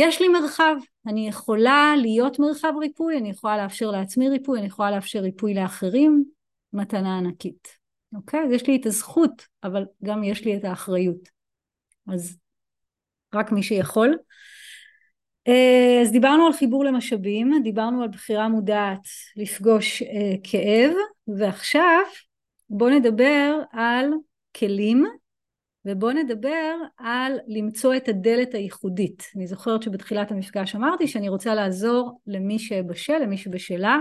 [0.00, 0.76] יש לי מרחב,
[1.06, 6.24] אני יכולה להיות מרחב ריפוי, אני יכולה לאפשר לעצמי ריפוי, אני יכולה לאפשר ריפוי לאחרים,
[6.72, 7.68] מתנה ענקית.
[8.14, 8.40] אוקיי?
[8.40, 11.28] אז יש לי את הזכות, אבל גם יש לי את האחריות.
[12.12, 12.38] אז
[13.34, 14.16] רק מי שיכול.
[15.48, 20.92] אה, אז דיברנו על חיבור למשאבים, דיברנו על בחירה מודעת לפגוש אה, כאב,
[21.38, 22.02] ועכשיו
[22.70, 24.10] בואו נדבר על
[24.56, 25.04] כלים
[25.88, 29.22] ובואו נדבר על למצוא את הדלת הייחודית.
[29.36, 33.98] אני זוכרת שבתחילת המפגש אמרתי שאני רוצה לעזור למי שבשל, למי שבשלה,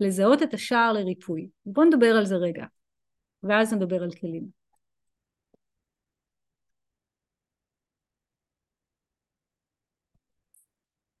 [0.00, 1.48] לזהות את השער לריפוי.
[1.66, 2.64] בואו נדבר על זה רגע,
[3.42, 4.60] ואז נדבר על כלים.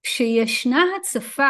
[0.02, 1.48] כשישנה הצפה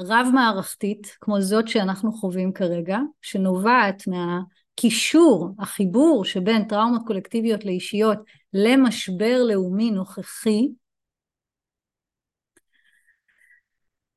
[0.00, 4.40] רב מערכתית כמו זאת שאנחנו חווים כרגע, שנובעת מה...
[4.74, 8.18] הקישור, החיבור שבין טראומות קולקטיביות לאישיות
[8.52, 10.68] למשבר לאומי נוכחי,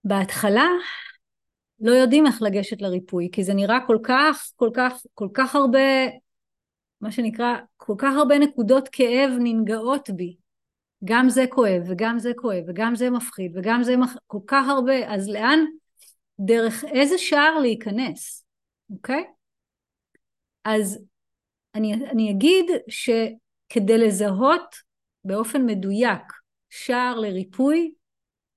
[0.03, 0.67] בהתחלה
[1.79, 5.79] לא יודעים איך לגשת לריפוי, כי זה נראה כל כך, כל כך, כל כך הרבה,
[7.01, 10.37] מה שנקרא, כל כך הרבה נקודות כאב ננגעות בי.
[11.03, 14.15] גם זה כואב, וגם זה כואב, וגם זה מפחיד, וגם זה מח...
[14.27, 15.59] כל כך הרבה, אז לאן,
[16.39, 18.45] דרך איזה שער להיכנס,
[18.89, 19.23] אוקיי?
[20.67, 20.99] אז
[21.75, 24.75] אני, אני אגיד שכדי לזהות
[25.23, 26.21] באופן מדויק
[26.69, 27.91] שער לריפוי,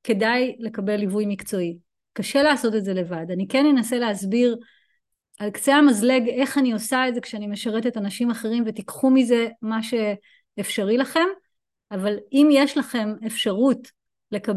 [0.04, 1.78] כדאי לקבל ליווי מקצועי.
[2.12, 3.26] קשה לעשות את זה לבד.
[3.30, 4.56] אני כן אנסה להסביר
[5.38, 9.80] על קצה המזלג איך אני עושה את זה כשאני משרתת אנשים אחרים ותיקחו מזה מה
[9.82, 11.26] שאפשרי לכם,
[11.90, 13.88] אבל אם יש לכם אפשרות
[14.32, 14.54] לקב...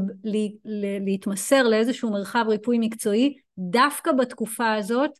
[1.05, 5.11] להתמסר לאיזשהו מרחב ריפוי מקצועי, דווקא בתקופה הזאת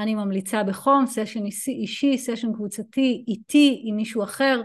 [0.00, 4.60] אני ממליצה בחום, סשן אישי, סשן קבוצתי, איתי, עם מישהו אחר,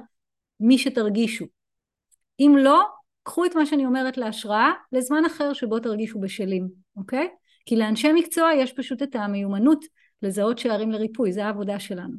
[0.59, 1.45] מי שתרגישו.
[2.39, 2.83] אם לא,
[3.23, 7.27] קחו את מה שאני אומרת להשראה לזמן אחר שבו תרגישו בשלים, אוקיי?
[7.65, 9.85] כי לאנשי מקצוע יש פשוט את המיומנות
[10.21, 12.17] לזהות שערים לריפוי, זה העבודה שלנו,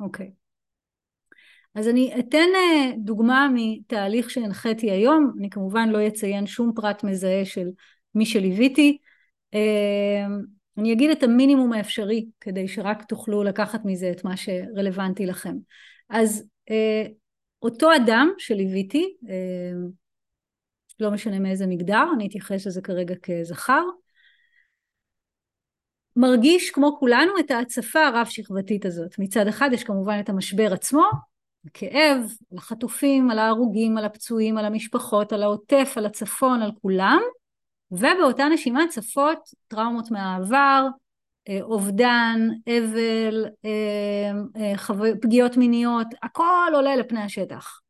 [0.00, 0.30] אוקיי.
[1.74, 7.44] אז אני אתן אה, דוגמה מתהליך שהנחיתי היום, אני כמובן לא אציין שום פרט מזהה
[7.44, 7.68] של
[8.14, 8.98] מי שליוויתי,
[9.54, 10.26] אה,
[10.78, 15.56] אני אגיד את המינימום האפשרי כדי שרק תוכלו לקחת מזה את מה שרלוונטי לכם.
[16.10, 17.06] אז אה,
[17.62, 19.88] אותו אדם שליוויתי, אה,
[21.00, 23.82] לא משנה מאיזה מגדר, אני אתייחס לזה כרגע כזכר,
[26.16, 29.18] מרגיש כמו כולנו את ההצפה הרב שכבתית הזאת.
[29.18, 31.04] מצד אחד יש כמובן את המשבר עצמו,
[31.66, 32.18] הכאב,
[32.52, 37.20] על החטופים, על ההרוגים, על הפצועים, על המשפחות, על העוטף, על הצפון, על כולם,
[37.90, 40.86] ובאותה נשימה צפות טראומות מהעבר,
[41.48, 47.80] אה, אובדן, אבל, אה, אה, פגיעות מיניות, הכל עולה לפני השטח.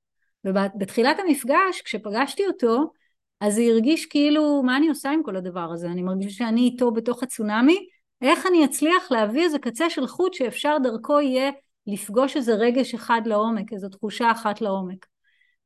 [0.44, 2.92] ובתחילת המפגש, כשפגשתי אותו,
[3.40, 5.86] אז זה הרגיש כאילו, מה אני עושה עם כל הדבר הזה?
[5.86, 7.86] אני מרגישה שאני איתו בתוך הצונאמי,
[8.22, 11.50] איך אני אצליח להביא איזה קצה של חוט שאפשר דרכו יהיה
[11.86, 15.06] לפגוש איזה רגש אחד לעומק, איזו תחושה אחת לעומק.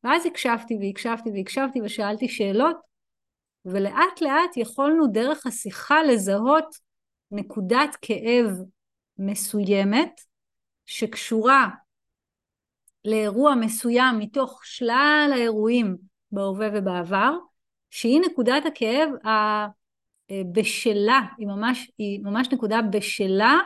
[0.05, 2.77] ואז הקשבתי והקשבתי והקשבתי ושאלתי שאלות
[3.65, 6.75] ולאט לאט יכולנו דרך השיחה לזהות
[7.31, 8.47] נקודת כאב
[9.19, 10.21] מסוימת
[10.87, 11.69] שקשורה
[13.05, 15.97] לאירוע מסוים מתוך שלל האירועים
[16.33, 17.37] בהווה ובעבר,
[17.91, 19.09] שהיא נקודת הכאב
[20.31, 23.59] הבשלה, היא ממש, היא ממש נקודה בשלה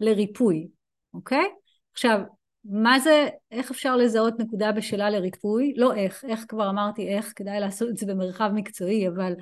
[0.00, 0.68] לריפוי,
[1.14, 1.44] אוקיי?
[1.92, 2.20] עכשיו,
[2.64, 5.74] מה זה, איך אפשר לזהות נקודה בשלה לריפוי?
[5.76, 9.32] לא איך, איך כבר אמרתי איך, כדאי לעשות את זה במרחב מקצועי, אבל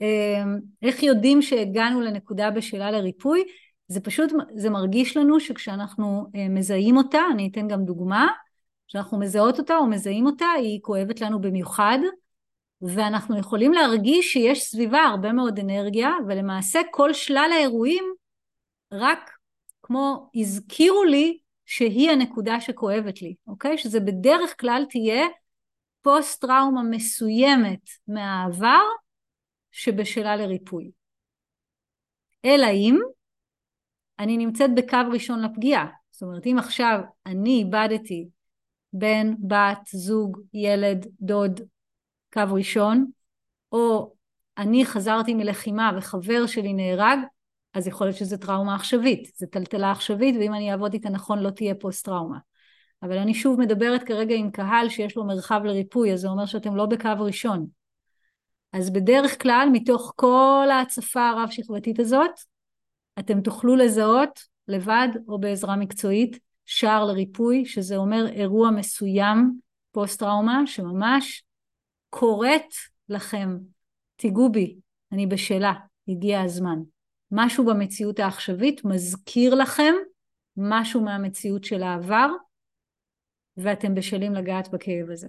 [0.00, 3.44] אמ, איך יודעים שהגענו לנקודה בשלה לריפוי?
[3.88, 8.28] זה פשוט, זה מרגיש לנו שכשאנחנו אה, מזהים אותה, אני אתן גם דוגמה,
[8.88, 11.98] כשאנחנו מזהות אותה או מזהים אותה, היא כואבת לנו במיוחד,
[12.82, 18.04] ואנחנו יכולים להרגיש שיש סביבה הרבה מאוד אנרגיה, ולמעשה כל שלל האירועים
[18.92, 19.30] רק
[19.82, 23.78] כמו הזכירו לי שהיא הנקודה שכואבת לי, אוקיי?
[23.78, 25.26] שזה בדרך כלל תהיה
[26.02, 28.82] פוסט טראומה מסוימת מהעבר
[29.70, 30.90] שבשלה לריפוי.
[32.44, 32.98] אלא אם
[34.18, 35.86] אני נמצאת בקו ראשון לפגיעה.
[36.10, 38.28] זאת אומרת, אם עכשיו אני איבדתי
[38.92, 41.60] בן, בת, זוג, ילד, דוד,
[42.32, 43.10] קו ראשון,
[43.72, 44.14] או
[44.58, 47.18] אני חזרתי מלחימה וחבר שלי נהרג,
[47.76, 51.50] אז יכול להיות שזה טראומה עכשווית, זה טלטלה עכשווית, ואם אני אעבוד איתה נכון לא
[51.50, 52.38] תהיה פוסט טראומה.
[53.02, 56.76] אבל אני שוב מדברת כרגע עם קהל שיש לו מרחב לריפוי, אז זה אומר שאתם
[56.76, 57.66] לא בקו ראשון.
[58.72, 62.30] אז בדרך כלל, מתוך כל ההצפה הרב שכבתית הזאת,
[63.18, 69.58] אתם תוכלו לזהות לבד או בעזרה מקצועית שער לריפוי, שזה אומר אירוע מסוים
[69.92, 71.42] פוסט טראומה שממש
[72.10, 72.74] קוראת
[73.08, 73.56] לכם,
[74.16, 74.76] תיגעו בי,
[75.12, 75.72] אני בשלה,
[76.08, 76.95] הגיע הזמן.
[77.30, 79.94] משהו במציאות העכשווית מזכיר לכם
[80.56, 82.28] משהו מהמציאות של העבר,
[83.56, 85.28] ואתם בשלים לגעת בכאב הזה,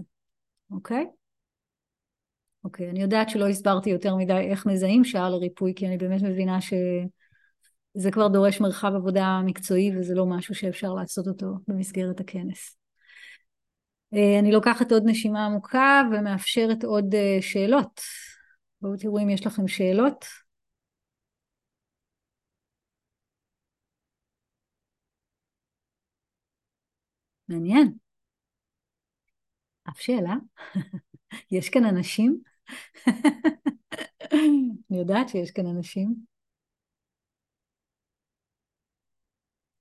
[0.71, 1.05] אוקיי?
[2.63, 6.61] אוקיי, אני יודעת שלא הסברתי יותר מדי איך מזהים שער לריפוי, כי אני באמת מבינה
[6.61, 12.77] שזה כבר דורש מרחב עבודה מקצועי וזה לא משהו שאפשר לעשות אותו במסגרת הכנס.
[14.13, 18.01] אה, אני לוקחת עוד נשימה עמוקה ומאפשרת עוד אה, שאלות.
[18.81, 20.25] בואו תראו אם יש לכם שאלות.
[27.49, 27.97] מעניין.
[29.89, 30.35] אף שאלה?
[31.51, 32.41] יש כאן אנשים?
[34.91, 36.15] אני יודעת שיש כאן אנשים.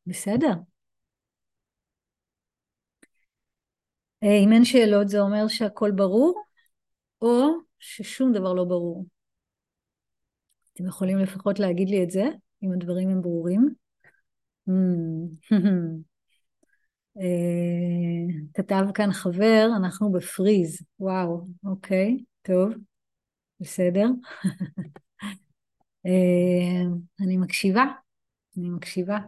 [0.07, 0.53] בסדר.
[4.23, 6.43] אה, אם אין שאלות זה אומר שהכל ברור,
[7.23, 7.49] או
[7.79, 9.07] ששום דבר לא ברור.
[10.73, 12.25] אתם יכולים לפחות להגיד לי את זה,
[12.63, 13.75] אם הדברים הם ברורים.
[17.21, 20.83] אה, כתב כאן חבר, אנחנו בפריז.
[21.01, 22.73] וואו, אוקיי, טוב,
[23.61, 24.07] בסדר.
[26.07, 26.83] אה,
[27.21, 27.85] אני מקשיבה,
[28.59, 29.19] אני מקשיבה.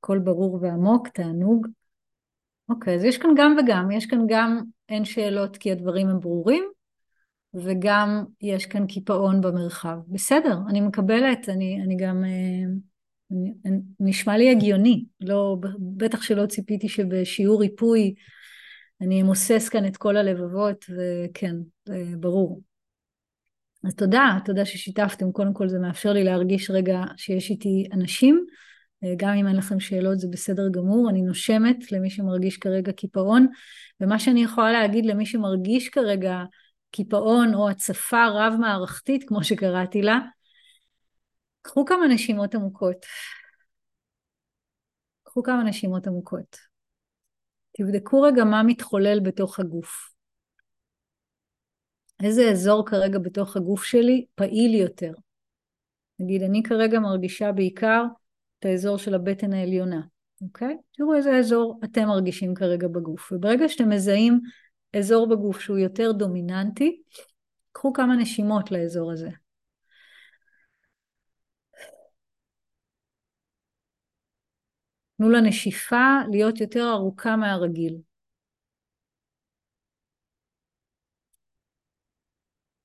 [0.00, 1.66] קול ברור ועמוק, תענוג.
[2.68, 6.64] אוקיי, אז יש כאן גם וגם, יש כאן גם אין שאלות כי הדברים הם ברורים,
[7.54, 9.98] וגם יש כאן קיפאון במרחב.
[10.08, 12.72] בסדר, אני מקבלת, אני, אני גם, אה,
[14.00, 18.14] נשמע לי הגיוני, לא, בטח שלא ציפיתי שבשיעור ריפוי
[19.00, 22.62] אני אמוסס כאן את כל הלבבות, וכן, זה ברור.
[23.84, 28.44] אז תודה, תודה ששיתפתם, קודם כל זה מאפשר לי להרגיש רגע שיש איתי אנשים,
[29.16, 33.46] גם אם אין לכם שאלות זה בסדר גמור, אני נושמת למי שמרגיש כרגע קיפאון,
[34.00, 36.42] ומה שאני יכולה להגיד למי שמרגיש כרגע
[36.90, 40.18] קיפאון או הצפה רב-מערכתית, כמו שקראתי לה,
[41.62, 43.06] קחו כמה נשימות עמוקות.
[45.22, 46.56] קחו כמה נשימות עמוקות.
[47.78, 50.12] תבדקו רגע מה מתחולל בתוך הגוף.
[52.22, 55.12] איזה אזור כרגע בתוך הגוף שלי פעיל יותר.
[56.18, 58.04] נגיד, אני כרגע מרגישה בעיקר
[58.58, 60.00] את האזור של הבטן העליונה,
[60.42, 60.76] אוקיי?
[60.92, 63.32] תראו איזה אזור אתם מרגישים כרגע בגוף.
[63.32, 64.40] וברגע שאתם מזהים
[64.96, 67.02] אזור בגוף שהוא יותר דומיננטי,
[67.72, 69.28] קחו כמה נשימות לאזור הזה.
[75.22, 77.96] תנו לנשיפה להיות יותר ארוכה מהרגיל.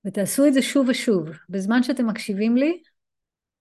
[0.06, 1.30] ותעשו את זה שוב ושוב.
[1.50, 2.82] בזמן שאתם מקשיבים לי,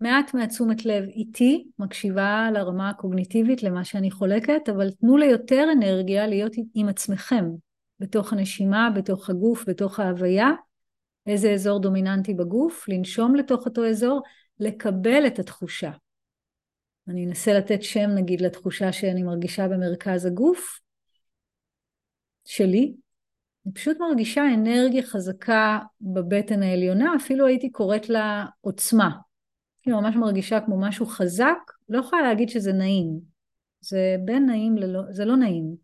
[0.01, 6.53] מעט מהתשומת לב איתי, מקשיבה לרמה הקוגניטיבית למה שאני חולקת, אבל תנו ליותר אנרגיה להיות
[6.75, 7.45] עם עצמכם,
[8.01, 10.51] בתוך הנשימה, בתוך הגוף, בתוך ההוויה,
[11.27, 14.23] איזה אזור דומיננטי בגוף, לנשום לתוך אותו אזור,
[14.61, 15.91] לקבל את התחושה.
[17.09, 20.81] אני אנסה לתת שם נגיד לתחושה שאני מרגישה במרכז הגוף
[22.45, 22.95] שלי.
[23.67, 29.11] אני פשוט מרגישה אנרגיה חזקה בבטן העליונה, אפילו הייתי קוראת לה עוצמה.
[29.83, 33.21] כאילו ממש מרגישה כמו משהו חזק, לא יכולה להגיד שזה נעים.
[33.81, 35.77] זה בין נעים ללא, זה לא נעים.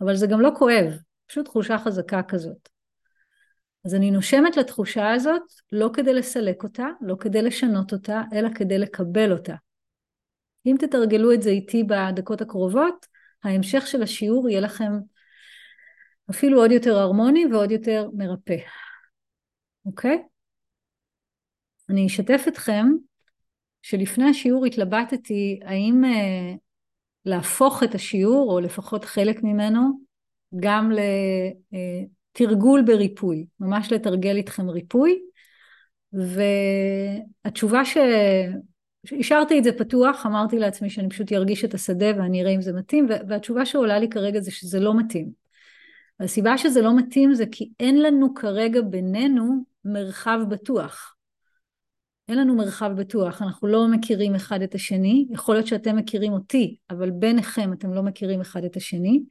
[0.00, 0.92] אבל זה גם לא כואב,
[1.26, 2.68] פשוט תחושה חזקה כזאת.
[3.84, 5.42] אז אני נושמת לתחושה הזאת
[5.72, 9.54] לא כדי לסלק אותה, לא כדי לשנות אותה, אלא כדי לקבל אותה.
[10.66, 13.06] אם תתרגלו את זה איתי בדקות הקרובות,
[13.44, 14.92] ההמשך של השיעור יהיה לכם
[16.30, 18.56] אפילו עוד יותר הרמוני ועוד יותר מרפא.
[19.86, 20.22] אוקיי?
[21.88, 22.86] אני אשתף אתכם
[23.82, 26.54] שלפני השיעור התלבטתי האם אה,
[27.24, 29.80] להפוך את השיעור, או לפחות חלק ממנו,
[30.60, 30.90] גם
[32.34, 35.20] לתרגול אה, בריפוי, ממש לתרגל איתכם ריפוי,
[37.42, 37.96] והתשובה ש...
[39.20, 42.72] השארתי את זה פתוח, אמרתי לעצמי שאני פשוט ארגיש את השדה ואני אראה אם זה
[42.72, 45.30] מתאים, והתשובה שעולה לי כרגע זה שזה לא מתאים.
[46.20, 51.16] והסיבה שזה לא מתאים זה כי אין לנו כרגע בינינו מרחב בטוח.
[52.28, 56.76] אין לנו מרחב בטוח, אנחנו לא מכירים אחד את השני, יכול להיות שאתם מכירים אותי,
[56.90, 59.22] אבל ביניכם אתם לא מכירים אחד את השני,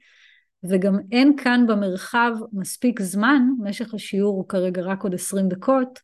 [0.70, 6.00] וגם אין כאן במרחב מספיק זמן, משך השיעור הוא כרגע רק עוד 20 דקות,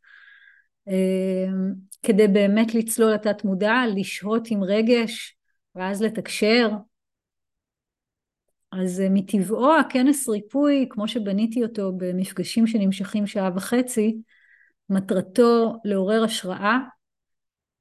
[2.04, 5.38] כדי באמת לצלול לתת מודע, לשהות עם רגש
[5.76, 6.70] ואז לתקשר.
[8.72, 14.18] אז מטבעו הכנס ריפוי, כמו שבניתי אותו במפגשים שנמשכים שעה וחצי,
[14.90, 16.78] מטרתו לעורר השראה,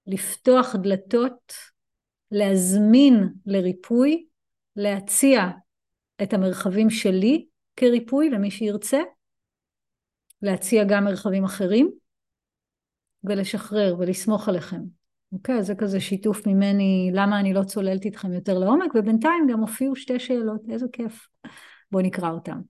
[0.06, 1.54] לפתוח דלתות,
[2.30, 4.26] להזמין לריפוי,
[4.76, 5.48] להציע
[6.22, 7.46] את המרחבים שלי
[7.76, 9.00] כריפוי למי שירצה,
[10.42, 11.90] להציע גם מרחבים אחרים,
[13.24, 14.80] ולשחרר ולסמוך עליכם.
[15.32, 19.60] אוקיי, אז זה כזה שיתוף ממני למה אני לא צוללת איתכם יותר לעומק, ובינתיים גם
[19.60, 21.28] הופיעו שתי שאלות, איזה כיף.
[21.92, 22.60] בואו נקרא אותן.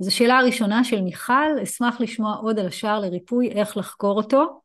[0.00, 4.60] אז השאלה הראשונה של מיכל, אשמח לשמוע עוד על השער לריפוי, איך לחקור אותו.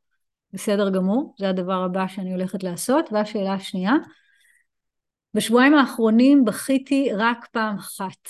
[0.54, 3.10] בסדר גמור, זה הדבר הבא שאני הולכת לעשות.
[3.12, 3.94] והשאלה השנייה,
[5.34, 8.30] בשבועיים האחרונים בכיתי רק פעם אחת.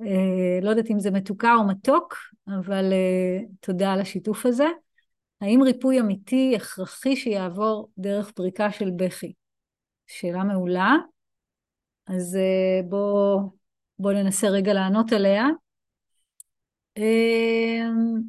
[0.00, 2.14] אה, לא יודעת אם זה מתוקה או מתוק,
[2.48, 4.68] אבל אה, תודה על השיתוף הזה.
[5.40, 9.32] האם ריפוי אמיתי הכרחי שיעבור דרך פריקה של בכי?
[10.06, 10.96] שאלה מעולה.
[12.06, 13.50] אז אה, בואו
[13.98, 15.46] בוא ננסה רגע לענות עליה.
[16.96, 18.20] אמ,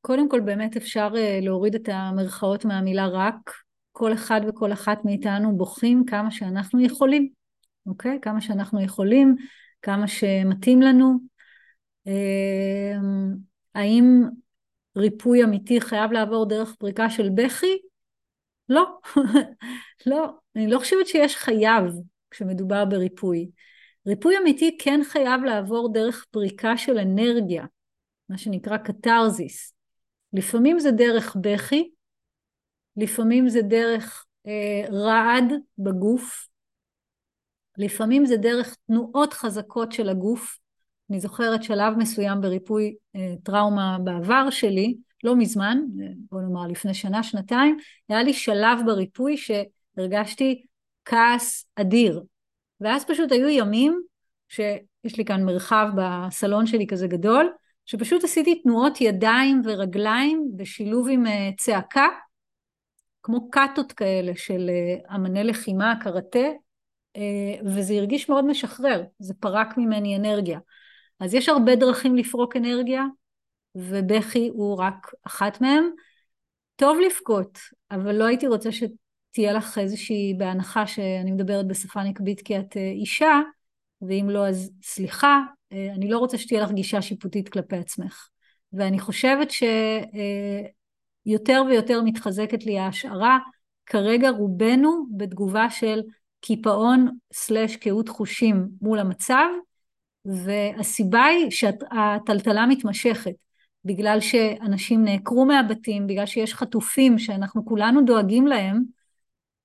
[0.00, 3.50] קודם כל באמת אפשר אה, להוריד את המרכאות מהמילה רק.
[3.92, 7.28] כל אחד וכל אחת מאיתנו בוכים כמה שאנחנו יכולים,
[7.86, 8.18] אוקיי?
[8.22, 9.36] כמה שאנחנו יכולים,
[9.82, 11.18] כמה שמתאים לנו.
[12.06, 13.34] אמ,
[13.74, 14.22] האם
[14.96, 17.78] ריפוי אמיתי חייב לעבור דרך פריקה של בכי?
[18.68, 18.84] לא,
[20.06, 20.26] לא.
[20.56, 21.84] אני לא חושבת שיש חייב
[22.30, 23.50] כשמדובר בריפוי.
[24.06, 27.64] ריפוי אמיתי כן חייב לעבור דרך פריקה של אנרגיה,
[28.28, 29.74] מה שנקרא קתרזיס.
[30.32, 31.90] לפעמים זה דרך בכי,
[32.96, 36.48] לפעמים זה דרך אה, רעד בגוף,
[37.78, 40.58] לפעמים זה דרך תנועות חזקות של הגוף.
[41.12, 44.94] אני זוכרת שלב מסוים בריפוי אה, טראומה בעבר שלי,
[45.24, 47.76] לא מזמן, אה, בוא נאמר לפני שנה, שנתיים,
[48.08, 50.64] היה לי שלב בריפוי שהרגשתי
[51.04, 52.22] כעס אדיר.
[52.80, 54.02] ואז פשוט היו ימים
[54.48, 57.52] שיש לי כאן מרחב בסלון שלי כזה גדול,
[57.86, 62.08] שפשוט עשיתי תנועות ידיים ורגליים בשילוב עם אה, צעקה,
[63.22, 64.70] כמו קאטות כאלה של
[65.14, 66.48] אמני לחימה, קראטה,
[67.64, 70.58] וזה הרגיש מאוד משחרר, זה פרק ממני אנרגיה.
[71.22, 73.04] אז יש הרבה דרכים לפרוק אנרגיה,
[73.74, 75.90] ובכי הוא רק אחת מהם.
[76.76, 77.58] טוב לבכות,
[77.90, 83.40] אבל לא הייתי רוצה שתהיה לך איזושהי, בהנחה שאני מדברת בשפה נקבית כי את אישה,
[84.02, 85.40] ואם לא אז סליחה,
[85.72, 88.28] אה, אני לא רוצה שתהיה לך גישה שיפוטית כלפי עצמך.
[88.72, 93.38] ואני חושבת שיותר ויותר מתחזקת לי ההשערה,
[93.86, 96.02] כרגע רובנו בתגובה של
[96.40, 99.46] קיפאון סלש קהות חושים מול המצב,
[100.24, 103.34] והסיבה היא שהטלטלה מתמשכת,
[103.84, 108.82] בגלל שאנשים נעקרו מהבתים, בגלל שיש חטופים שאנחנו כולנו דואגים להם,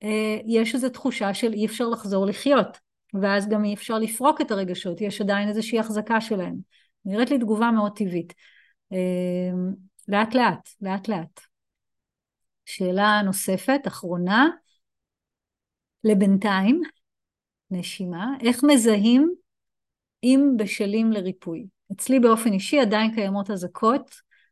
[0.04, 2.78] אה, יש איזו תחושה של אי אפשר לחזור לחיות.
[3.14, 6.56] ואז גם אי אפשר לפרוק את הרגשות, יש עדיין איזושהי החזקה שלהם.
[7.06, 8.34] נראית לי תגובה מאוד טבעית.
[8.92, 9.74] אמ,
[10.08, 11.40] לאט לאט, לאט לאט.
[12.66, 14.48] שאלה נוספת, אחרונה,
[16.04, 16.82] לבינתיים,
[17.72, 19.34] נשימה, איך מזהים
[20.28, 21.68] אם בשלים לריפוי?
[21.92, 24.12] אצלי באופן אישי עדיין קיימות אזעקות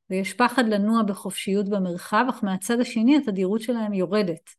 [0.09, 4.49] ויש פחד לנוע בחופשיות במרחב, אך מהצד השני התדירות שלהם יורדת.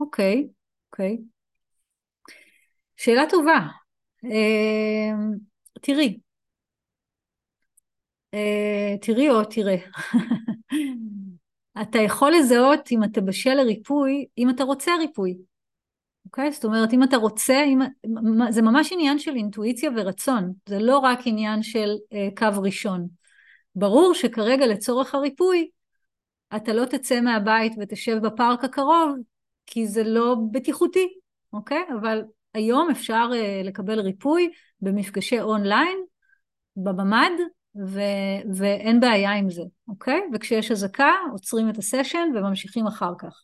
[0.00, 0.48] אוקיי,
[0.92, 1.18] אוקיי.
[2.96, 3.58] שאלה טובה.
[4.24, 5.12] אה,
[5.80, 6.18] תראי,
[8.34, 9.76] אה, תראי או תראה.
[11.82, 15.36] אתה יכול לזהות אם אתה בשל לריפוי, אם אתה רוצה ריפוי.
[16.34, 16.52] אוקיי?
[16.52, 17.78] זאת אומרת, אם אתה רוצה, אם,
[18.50, 23.08] זה ממש עניין של אינטואיציה ורצון, זה לא רק עניין של אה, קו ראשון.
[23.76, 25.68] ברור שכרגע לצורך הריפוי,
[26.56, 29.16] אתה לא תצא מהבית ותשב בפארק הקרוב,
[29.66, 31.08] כי זה לא בטיחותי,
[31.52, 31.82] אוקיי?
[32.00, 32.22] אבל
[32.54, 34.50] היום אפשר uh, לקבל ריפוי
[34.80, 35.98] במפגשי אונליין,
[36.76, 37.40] בממ"ד,
[37.86, 40.20] ו- ואין בעיה עם זה, אוקיי?
[40.34, 43.42] וכשיש אזעקה, עוצרים את הסשן וממשיכים אחר כך.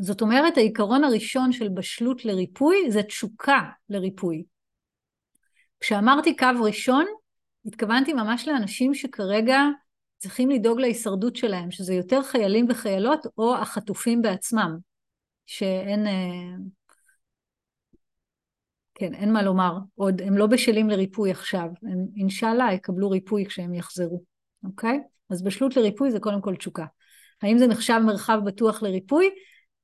[0.00, 4.44] זאת אומרת, העיקרון הראשון של בשלות לריפוי זה תשוקה לריפוי.
[5.80, 7.04] כשאמרתי קו ראשון,
[7.66, 9.58] התכוונתי ממש לאנשים שכרגע
[10.18, 14.76] צריכים לדאוג להישרדות שלהם, שזה יותר חיילים וחיילות או החטופים בעצמם.
[15.46, 16.56] שאין, אה,
[18.94, 23.74] כן, אין מה לומר, עוד הם לא בשלים לריפוי עכשיו, הם אינשאללה יקבלו ריפוי כשהם
[23.74, 24.22] יחזרו,
[24.64, 25.00] אוקיי?
[25.30, 26.84] אז בשלות לריפוי זה קודם כל תשוקה.
[27.42, 29.30] האם זה נחשב מרחב בטוח לריפוי?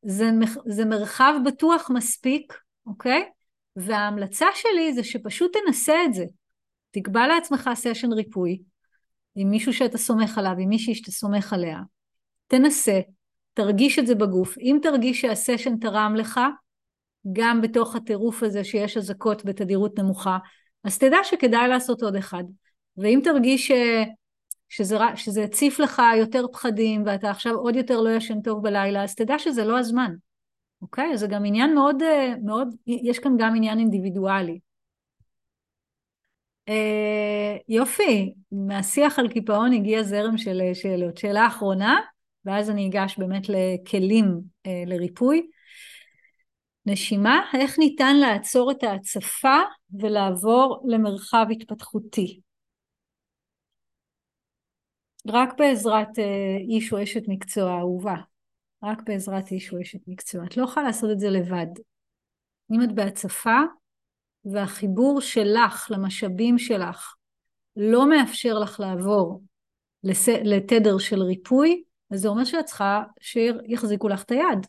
[0.02, 0.30] זה,
[0.66, 2.54] זה מרחב בטוח מספיק,
[2.86, 3.28] אוקיי?
[3.76, 6.24] וההמלצה שלי זה שפשוט תנסה את זה.
[6.90, 8.62] תקבע לעצמך סשן ריפוי,
[9.34, 11.78] עם מישהו שאתה סומך עליו, עם מישהי שאתה סומך עליה.
[12.46, 13.00] תנסה,
[13.54, 14.58] תרגיש את זה בגוף.
[14.58, 16.40] אם תרגיש שהסשן תרם לך,
[17.32, 20.38] גם בתוך הטירוף הזה שיש אזעקות בתדירות נמוכה,
[20.84, 22.44] אז תדע שכדאי לעשות עוד אחד.
[22.96, 23.72] ואם תרגיש.
[24.72, 29.14] שזה, שזה הציף לך יותר פחדים ואתה עכשיו עוד יותר לא ישן טוב בלילה, אז
[29.14, 30.14] תדע שזה לא הזמן,
[30.82, 31.16] אוקיי?
[31.16, 32.02] זה גם עניין מאוד,
[32.44, 34.58] מאוד, יש כאן גם עניין אינדיבידואלי.
[36.68, 41.16] אה, יופי, מהשיח על קיפאון הגיע זרם של שאלות.
[41.16, 42.00] שאלה אחרונה,
[42.44, 45.46] ואז אני אגש באמת לכלים אה, לריפוי.
[46.86, 49.60] נשימה, איך ניתן לעצור את ההצפה
[50.00, 52.40] ולעבור למרחב התפתחותי?
[55.28, 58.16] רק בעזרת אה, איש או אשת מקצוע אהובה,
[58.82, 60.44] רק בעזרת איש או אשת מקצוע.
[60.44, 61.66] את לא יכולה לעשות את זה לבד.
[62.72, 63.58] אם את בהצפה
[64.44, 67.14] והחיבור שלך למשאבים שלך
[67.76, 69.42] לא מאפשר לך לעבור
[70.04, 70.28] לס...
[70.28, 74.66] לתדר של ריפוי, אז זה אומר שאת צריכה שיחזיקו לך את היד.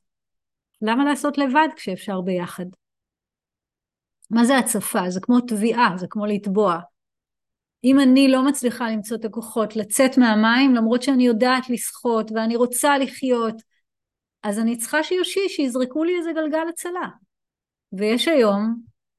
[0.82, 2.66] למה לעשות לבד כשאפשר ביחד?
[4.32, 5.10] מה זה הצפה?
[5.10, 6.80] זה כמו תביעה, זה כמו לטבוע.
[7.84, 12.98] אם אני לא מצליחה למצוא את הכוחות לצאת מהמים, למרות שאני יודעת לשחות ואני רוצה
[12.98, 13.56] לחיות,
[14.44, 17.08] אז אני צריכה שיושיש, שיזרקו לי איזה גלגל הצלה.
[17.94, 18.76] ויש היום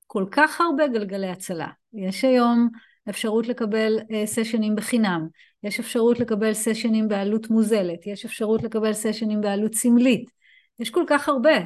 [0.07, 1.69] כל כך הרבה גלגלי הצלה.
[1.93, 2.69] יש היום
[3.11, 5.29] אפשרות לקבל uh, סשנים בחינם,
[5.63, 10.31] יש אפשרות לקבל סשנים בעלות מוזלת, יש אפשרות לקבל סשנים בעלות סמלית,
[10.79, 11.57] יש כל כך הרבה.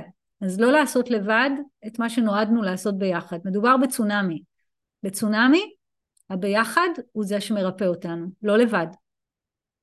[0.40, 1.50] אז לא לעשות לבד
[1.86, 3.38] את מה שנועדנו לעשות ביחד.
[3.44, 4.42] מדובר בצונאמי.
[5.02, 5.72] בצונאמי
[6.30, 8.86] הביחד הוא זה שמרפא אותנו, לא לבד.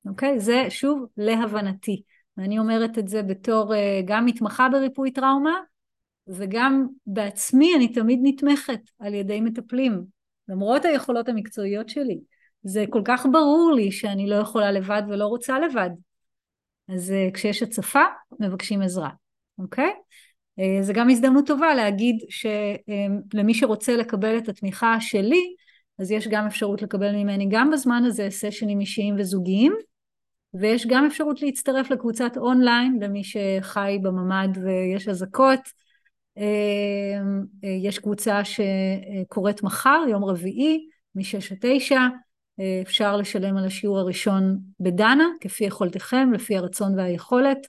[0.06, 0.40] אוקיי?
[0.40, 2.02] זה שוב להבנתי.
[2.36, 5.60] ואני אומרת את זה בתור uh, גם מתמחה בריפוי טראומה
[6.28, 10.04] וגם בעצמי אני תמיד נתמכת על ידי מטפלים,
[10.48, 12.20] למרות היכולות המקצועיות שלי.
[12.62, 15.90] זה כל כך ברור לי שאני לא יכולה לבד ולא רוצה לבד.
[16.88, 18.04] אז uh, כשיש הצפה,
[18.40, 19.10] מבקשים עזרה,
[19.58, 19.92] אוקיי?
[20.60, 25.54] Uh, זה גם הזדמנות טובה להגיד שלמי שרוצה לקבל את התמיכה שלי,
[25.98, 29.76] אז יש גם אפשרות לקבל ממני גם בזמן הזה סשנים אישיים וזוגיים,
[30.54, 35.60] ויש גם אפשרות להצטרף לקבוצת אונליין למי שחי בממ"ד ויש אזעקות.
[36.36, 42.00] אמ, אה, יש קבוצה שקורית מחר, יום רביעי, מ-6 עד 9,
[42.60, 47.66] אה, אפשר לשלם על השיעור הראשון בדנה, כפי יכולתכם, לפי הרצון והיכולת,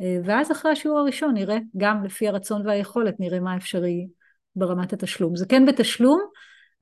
[0.00, 4.06] אה, ואז אחרי השיעור הראשון נראה, גם לפי הרצון והיכולת, נראה מה אפשרי
[4.56, 5.36] ברמת התשלום.
[5.36, 6.20] זה כן בתשלום,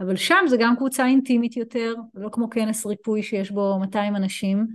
[0.03, 4.67] אבל שם זה גם קבוצה אינטימית יותר, לא כמו כנס ריפוי שיש בו 200 אנשים,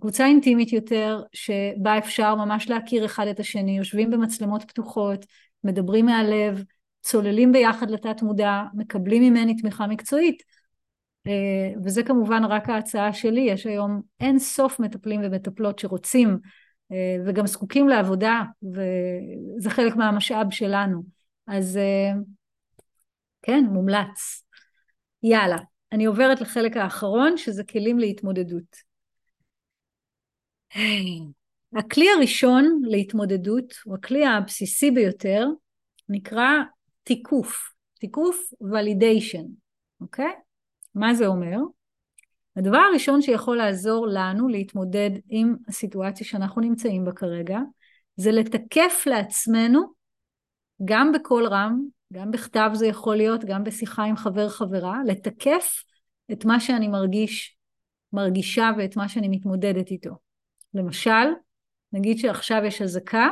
[0.00, 5.26] קבוצה אינטימית יותר, שבה אפשר ממש להכיר אחד את השני, יושבים במצלמות פתוחות,
[5.64, 6.64] מדברים מהלב,
[7.02, 10.42] צוללים ביחד לתת מודע, מקבלים ממני תמיכה מקצועית.
[11.26, 16.38] אה, וזה כמובן רק ההצעה שלי, יש היום אין סוף מטפלים ומטפלות שרוצים
[16.92, 21.02] אה, וגם זקוקים לעבודה, וזה חלק מהמשאב שלנו.
[21.46, 22.12] אז אה,
[23.42, 24.45] כן, מומלץ.
[25.28, 25.56] יאללה,
[25.92, 28.76] אני עוברת לחלק האחרון, שזה כלים להתמודדות.
[31.76, 35.46] הכלי הראשון להתמודדות, הוא הכלי הבסיסי ביותר,
[36.08, 36.50] נקרא
[37.02, 39.44] תיקוף, תיקוף ולידיישן,
[40.00, 40.32] אוקיי?
[40.94, 41.56] מה זה אומר?
[42.56, 47.58] הדבר הראשון שיכול לעזור לנו להתמודד עם הסיטואציה שאנחנו נמצאים בה כרגע,
[48.16, 49.82] זה לתקף לעצמנו,
[50.84, 51.80] גם בקול רם,
[52.12, 55.82] גם בכתב זה יכול להיות, גם בשיחה עם חבר חברה, לתקף
[56.32, 57.56] את מה שאני מרגיש,
[58.12, 60.10] מרגישה ואת מה שאני מתמודדת איתו.
[60.74, 61.26] למשל,
[61.92, 63.28] נגיד שעכשיו יש אזעקה,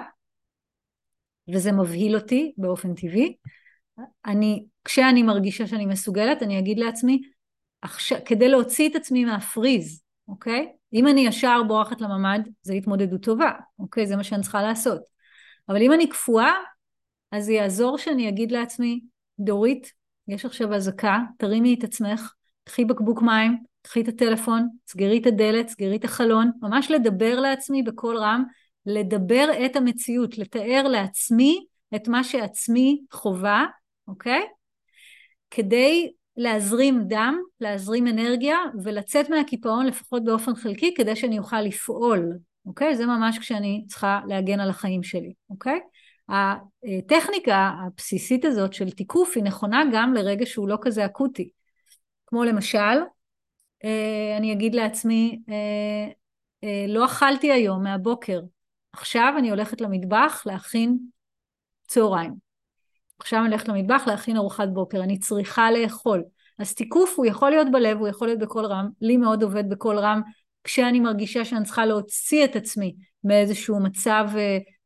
[1.55, 3.36] וזה מבהיל אותי באופן טבעי,
[4.26, 7.22] אני, כשאני מרגישה שאני מסוגלת, אני אגיד לעצמי,
[7.82, 10.72] עכשיו, כדי להוציא את עצמי מהפריז, אוקיי?
[10.92, 14.06] אם אני ישר בורחת לממ"ד, זו התמודדות טובה, אוקיי?
[14.06, 15.02] זה מה שאני צריכה לעשות.
[15.68, 16.52] אבל אם אני קפואה,
[17.35, 19.01] אז זה יעזור שאני אגיד לעצמי,
[19.39, 19.93] דורית,
[20.28, 22.32] יש עכשיו אזעקה, תרימי את עצמך,
[22.65, 27.82] קחי בקבוק מים, קחי את הטלפון, סגרי את הדלת, סגרי את החלון, ממש לדבר לעצמי
[27.82, 28.44] בקול רם,
[28.86, 33.65] לדבר את המציאות, לתאר לעצמי את מה שעצמי חובה,
[34.09, 34.43] אוקיי?
[35.51, 42.32] כדי להזרים דם, להזרים אנרגיה ולצאת מהקיפאון לפחות באופן חלקי כדי שאני אוכל לפעול,
[42.66, 42.97] אוקיי?
[42.97, 45.81] זה ממש כשאני צריכה להגן על החיים שלי, אוקיי?
[46.28, 51.51] הטכניקה הבסיסית הזאת של תיקוף היא נכונה גם לרגע שהוא לא כזה אקוטי.
[52.26, 52.98] כמו למשל,
[53.84, 56.12] אה, אני אגיד לעצמי, אה,
[56.64, 58.40] אה, לא אכלתי היום מהבוקר,
[58.92, 60.98] עכשיו אני הולכת למטבח להכין
[61.88, 62.34] צהריים.
[63.18, 66.24] עכשיו אני הולכת למטבח להכין ארוחת בוקר, אני צריכה לאכול.
[66.59, 69.98] אז תיקוף הוא יכול להיות בלב, הוא יכול להיות בקול רם, לי מאוד עובד בקול
[69.98, 70.20] רם,
[70.64, 72.94] כשאני מרגישה שאני צריכה להוציא את עצמי
[73.24, 74.28] מאיזשהו מצב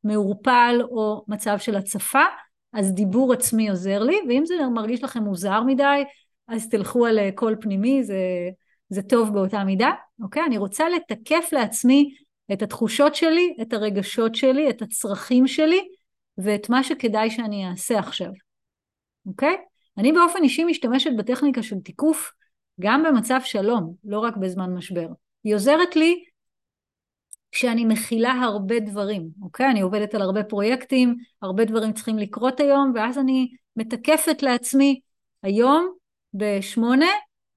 [0.04, 2.24] מעורפל או מצב של הצפה,
[2.72, 6.04] אז דיבור עצמי עוזר לי, ואם זה מרגיש לכם מוזר מדי,
[6.48, 8.18] אז תלכו על אה, קול פנימי, זה,
[8.88, 9.90] זה טוב באותה מידה,
[10.22, 10.42] אוקיי?
[10.46, 12.14] אני רוצה לתקף לעצמי
[12.52, 15.88] את התחושות שלי, את הרגשות שלי, את הצרכים שלי,
[16.38, 18.30] ואת מה שכדאי שאני אעשה עכשיו,
[19.26, 19.56] אוקיי?
[19.98, 22.32] אני באופן אישי משתמשת בטכניקה של תיקוף
[22.80, 25.08] גם במצב שלום, לא רק בזמן משבר.
[25.44, 26.24] היא עוזרת לי
[27.52, 29.70] כשאני מכילה הרבה דברים, אוקיי?
[29.70, 35.00] אני עובדת על הרבה פרויקטים, הרבה דברים צריכים לקרות היום, ואז אני מתקפת לעצמי,
[35.42, 35.92] היום
[36.34, 37.06] בשמונה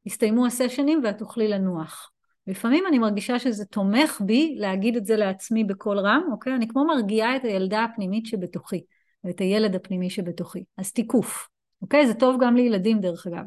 [0.05, 2.11] יסתיימו הסשנים ואת תוכלי לנוח.
[2.47, 6.55] לפעמים אני מרגישה שזה תומך בי להגיד את זה לעצמי בקול רם, אוקיי?
[6.55, 8.83] אני כמו מרגיעה את הילדה הפנימית שבתוכי,
[9.23, 10.63] ואת הילד הפנימי שבתוכי.
[10.77, 11.47] אז תיקוף,
[11.81, 12.07] אוקיי?
[12.07, 13.43] זה טוב גם לילדים דרך אגב.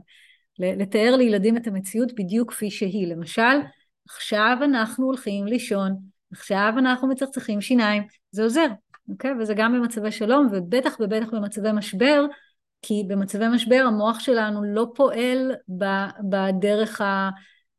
[0.58, 3.06] לתאר לילדים את המציאות בדיוק כפי שהיא.
[3.06, 3.60] למשל,
[4.08, 5.96] עכשיו אנחנו הולכים לישון,
[6.34, 8.66] עכשיו אנחנו מצחצחים שיניים, זה עוזר,
[9.08, 9.30] אוקיי?
[9.40, 12.24] וזה גם במצבי שלום, ובטח ובטח במצבי משבר,
[12.82, 15.52] כי במצבי משבר המוח שלנו לא פועל
[16.30, 17.00] בדרך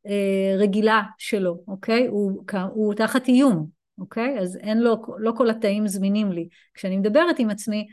[0.04, 2.06] הרגילה שלו, אוקיי?
[2.06, 3.66] הוא, הוא תחת איום,
[3.98, 4.38] אוקיי?
[4.38, 6.48] אז אין לו, לא כל התאים זמינים לי.
[6.74, 7.86] כשאני מדברת עם עצמי,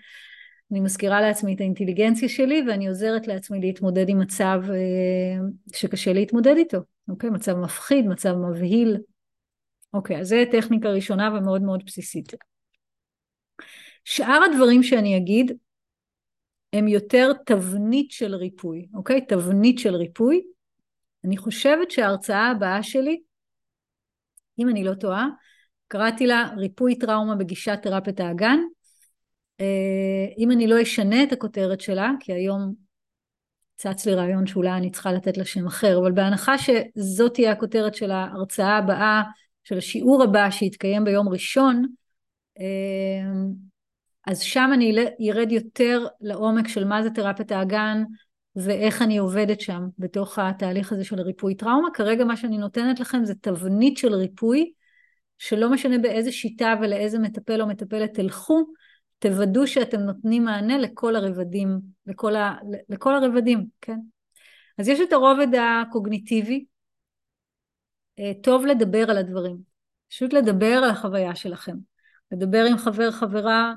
[0.72, 6.56] אני מזכירה לעצמי את האינטליגנציה שלי ואני עוזרת לעצמי להתמודד עם מצב אה, שקשה להתמודד
[6.57, 6.77] איתו,
[7.10, 7.30] אוקיי?
[7.30, 8.98] מצב מפחיד, מצב מבהיל.
[9.94, 12.34] אוקיי, אז זה טכניקה ראשונה ומאוד מאוד בסיסית.
[14.06, 15.52] שאר הדברים שאני אגיד
[16.74, 19.26] הם יותר תבנית של ריפוי, אוקיי?
[19.26, 20.41] תבנית של ריפוי.
[21.26, 23.22] אני חושבת שההרצאה הבאה שלי,
[24.60, 25.28] אם אני לא טועה,
[25.88, 28.60] קראתי לה ריפוי טראומה בגישת תרפיית האגן.
[29.60, 32.74] אה, אם אני לא אשנה את הכותרת שלה, כי היום
[33.76, 37.95] צץ לי רעיון שאולי אני צריכה לתת לה שם אחר, אבל בהנחה שזאת תהיה הכותרת
[37.95, 39.22] של ההרצאה הבאה,
[39.64, 41.85] של השיעור הבא שיתקיים ביום ראשון,
[42.60, 43.34] אה,
[44.27, 44.95] אז שם אני
[45.31, 48.03] ארד יותר לעומק של מה זה תרפיית האגן
[48.56, 51.88] ואיך אני עובדת שם בתוך התהליך הזה של ריפוי טראומה.
[51.94, 54.72] כרגע מה שאני נותנת לכם זה תבנית של ריפוי,
[55.38, 58.65] שלא משנה באיזה שיטה ולאיזה מטפל או מטפלת תלכו,
[59.19, 62.56] תוודאו שאתם נותנים מענה לכל הרבדים, לכל, ה,
[62.90, 63.98] לכל הרבדים, כן?
[64.77, 66.65] אז יש את הרובד הקוגניטיבי,
[68.44, 69.57] טוב לדבר על הדברים,
[70.10, 71.76] פשוט לדבר על החוויה שלכם,
[72.31, 73.73] לדבר עם חבר חברה,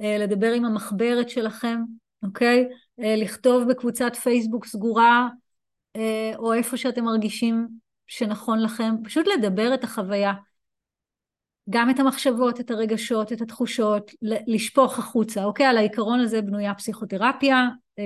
[0.00, 1.80] אה, לדבר עם המחברת שלכם,
[2.22, 2.68] אוקיי?
[3.00, 5.28] אה, לכתוב בקבוצת פייסבוק סגורה
[6.36, 7.68] או איפה שאתם מרגישים
[8.06, 10.32] שנכון לכם, פשוט לדבר את החוויה,
[11.70, 15.66] גם את המחשבות, את הרגשות, את התחושות, לשפוך החוצה, אוקיי?
[15.66, 17.68] על העיקרון הזה בנויה פסיכותרפיה,
[17.98, 18.04] אה,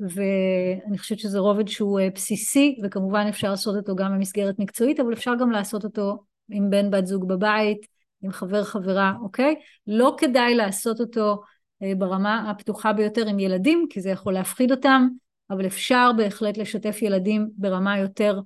[0.00, 5.12] ואני חושבת שזה רובד שהוא אה, בסיסי, וכמובן אפשר לעשות אותו גם במסגרת מקצועית, אבל
[5.12, 7.86] אפשר גם לעשות אותו עם בן בת זוג בבית,
[8.22, 9.54] עם חבר חברה, אוקיי?
[9.86, 11.42] לא כדאי לעשות אותו
[11.82, 15.08] אה, ברמה הפתוחה ביותר עם ילדים, כי זה יכול להפחיד אותם,
[15.50, 18.40] אבל אפשר בהחלט לשתף ילדים ברמה יותר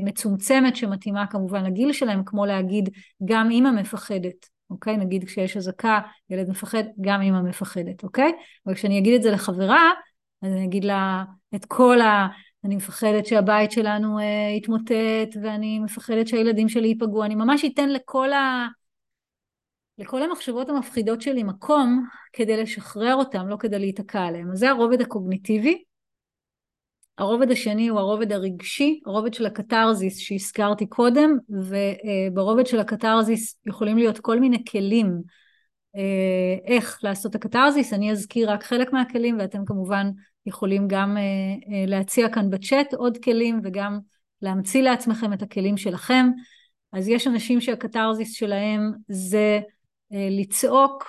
[0.00, 2.88] מצומצמת שמתאימה כמובן לגיל שלהם, כמו להגיד
[3.24, 4.96] גם אימא מפחדת, אוקיי?
[4.96, 6.00] נגיד כשיש אזעקה,
[6.30, 8.32] ילד מפחד, גם אימא מפחדת, אוקיי?
[8.66, 9.90] אבל כשאני אגיד את זה לחברה,
[10.42, 11.24] אז אני אגיד לה
[11.54, 12.28] את כל ה...
[12.64, 18.32] אני מפחדת שהבית שלנו אה, יתמוטט, ואני מפחדת שהילדים שלי ייפגעו, אני ממש אתן לכל
[18.32, 18.66] ה...
[19.98, 24.50] לכל המחשבות המפחידות שלי מקום כדי לשחרר אותם, לא כדי להיתקע עליהם.
[24.52, 25.82] אז זה הרובד הקוגניטיבי.
[27.20, 34.18] הרובד השני הוא הרובד הרגשי, הרובד של הקתרזיס שהזכרתי קודם, וברובד של הקתרזיס יכולים להיות
[34.18, 35.22] כל מיני כלים
[35.96, 40.10] אה, איך לעשות הקתרזיס, אני אזכיר רק חלק מהכלים ואתם כמובן
[40.46, 43.98] יכולים גם אה, אה, להציע כאן בצ'אט עוד כלים וגם
[44.42, 46.26] להמציא לעצמכם את הכלים שלכם.
[46.92, 49.60] אז יש אנשים שהקתרזיס שלהם זה
[50.10, 51.04] לצעוק,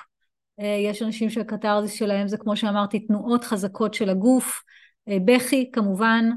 [0.57, 4.61] יש אנשים שהקתרזיס שלהם זה כמו שאמרתי תנועות חזקות של הגוף,
[5.09, 6.29] בכי כמובן,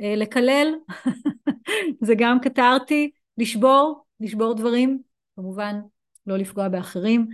[0.00, 0.74] אה, לקלל,
[2.06, 5.02] זה גם קטרתי, לשבור, לשבור דברים,
[5.36, 5.80] כמובן
[6.26, 7.28] לא לפגוע באחרים.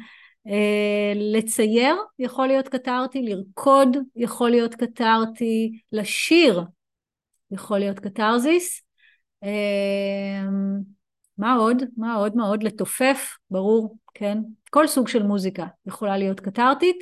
[0.47, 6.63] אה, לצייר יכול להיות קטרתי, לרקוד יכול להיות קטרתי, לשיר
[7.51, 8.83] יכול להיות קטרזיס.
[11.39, 11.83] מה עוד?
[11.97, 12.37] מה עוד?
[12.37, 12.63] מה עוד?
[12.63, 14.39] לתופף, ברור, כן?
[14.71, 16.97] כל סוג של מוזיקה יכולה להיות קטרתית.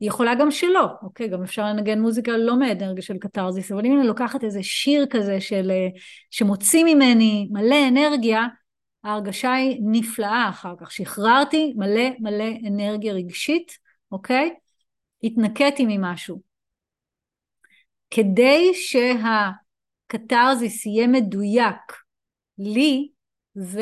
[0.00, 1.28] היא יכולה גם שלא, אוקיי?
[1.28, 5.40] גם אפשר לנגן מוזיקה לא מאנרגיה של קתרזיס, אבל אם אני לוקחת איזה שיר כזה
[5.40, 5.88] של, אה,
[6.30, 8.46] שמוציא ממני מלא אנרגיה,
[9.04, 10.92] ההרגשה היא נפלאה אחר כך.
[10.92, 13.72] שחררתי מלא מלא אנרגיה רגשית,
[14.12, 14.54] אוקיי?
[15.22, 16.42] התנקיתי ממשהו.
[18.10, 21.92] כדי שהקתרזיס יהיה מדויק
[22.58, 23.08] לי,
[23.62, 23.80] ו,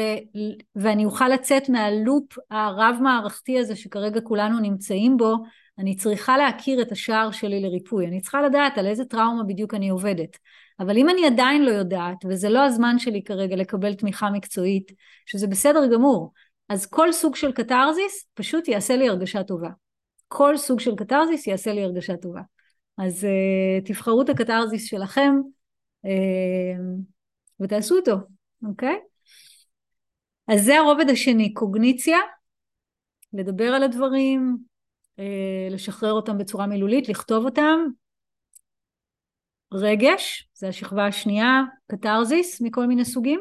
[0.76, 5.36] ואני אוכל לצאת מהלופ הרב מערכתי הזה שכרגע כולנו נמצאים בו,
[5.78, 9.88] אני צריכה להכיר את השער שלי לריפוי, אני צריכה לדעת על איזה טראומה בדיוק אני
[9.88, 10.38] עובדת.
[10.80, 14.92] אבל אם אני עדיין לא יודעת, וזה לא הזמן שלי כרגע לקבל תמיכה מקצועית,
[15.26, 16.32] שזה בסדר גמור,
[16.68, 19.70] אז כל סוג של קתרזיס פשוט יעשה לי הרגשה טובה.
[20.28, 22.40] כל סוג של קתרזיס יעשה לי הרגשה טובה.
[22.98, 25.34] אז uh, תבחרו את הקתרזיס שלכם
[26.06, 26.08] uh,
[27.60, 28.16] ותעשו אותו,
[28.68, 28.96] אוקיי?
[30.48, 32.18] אז זה הרובד השני, קוגניציה,
[33.32, 34.56] לדבר על הדברים,
[35.16, 35.22] uh,
[35.70, 37.78] לשחרר אותם בצורה מילולית, לכתוב אותם.
[39.72, 43.40] רגש, זה השכבה השנייה, קתרזיס מכל מיני סוגים.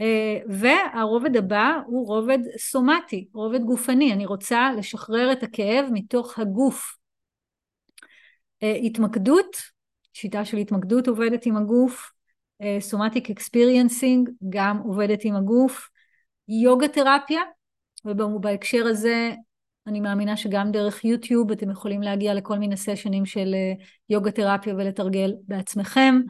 [0.00, 6.96] אה, והרובד הבא הוא רובד סומטי, רובד גופני, אני רוצה לשחרר את הכאב מתוך הגוף.
[8.62, 9.56] אה, התמקדות,
[10.12, 12.10] שיטה של התמקדות עובדת עם הגוף,
[12.80, 15.88] somatic אה, experiencing גם עובדת עם הגוף,
[16.48, 17.40] יוגה תרפיה,
[18.04, 19.32] ובהקשר הזה
[19.86, 23.54] אני מאמינה שגם דרך יוטיוב אתם יכולים להגיע לכל מיני סשנים של
[24.10, 26.20] יוגה תרפיה ולתרגל בעצמכם.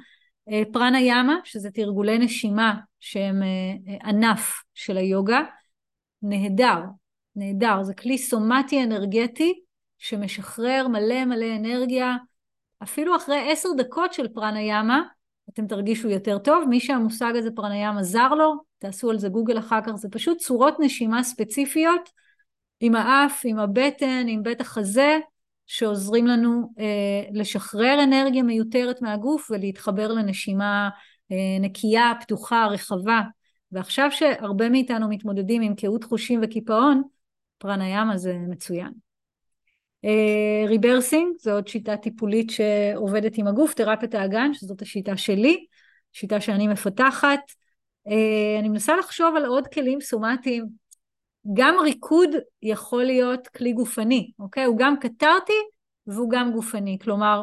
[0.50, 3.48] אה, פראניאמה, שזה תרגולי נשימה שהם אה,
[3.88, 5.40] אה, ענף של היוגה,
[6.22, 6.80] נהדר,
[7.36, 9.60] נהדר, זה כלי סומטי אנרגטי
[9.98, 12.16] שמשחרר מלא מלא אנרגיה,
[12.82, 15.02] אפילו אחרי עשר דקות של פרנה ימה,
[15.48, 19.58] אתם תרגישו יותר טוב, מי שהמושג הזה פרנה ימה זר לו, תעשו על זה גוגל
[19.58, 22.10] אחר כך, זה פשוט צורות נשימה ספציפיות
[22.80, 25.18] עם האף, עם הבטן, עם בית החזה,
[25.66, 30.88] שעוזרים לנו אה, לשחרר אנרגיה מיותרת מהגוף ולהתחבר לנשימה
[31.32, 33.20] אה, נקייה, פתוחה, רחבה.
[33.72, 37.02] ועכשיו שהרבה מאיתנו מתמודדים עם קהות חושים וקיפאון,
[37.58, 39.07] פראניאמה זה מצוין.
[40.04, 45.66] אה, ריברסינג זו עוד שיטה טיפולית שעובדת עם הגוף, תרפיית האגן, שזאת השיטה שלי,
[46.12, 47.40] שיטה שאני מפתחת.
[48.08, 50.66] אה, אני מנסה לחשוב על עוד כלים סומטיים
[51.54, 52.30] גם ריקוד
[52.62, 54.64] יכול להיות כלי גופני, אוקיי?
[54.64, 55.52] הוא גם קתרטי
[56.06, 56.98] והוא גם גופני.
[57.00, 57.42] כלומר,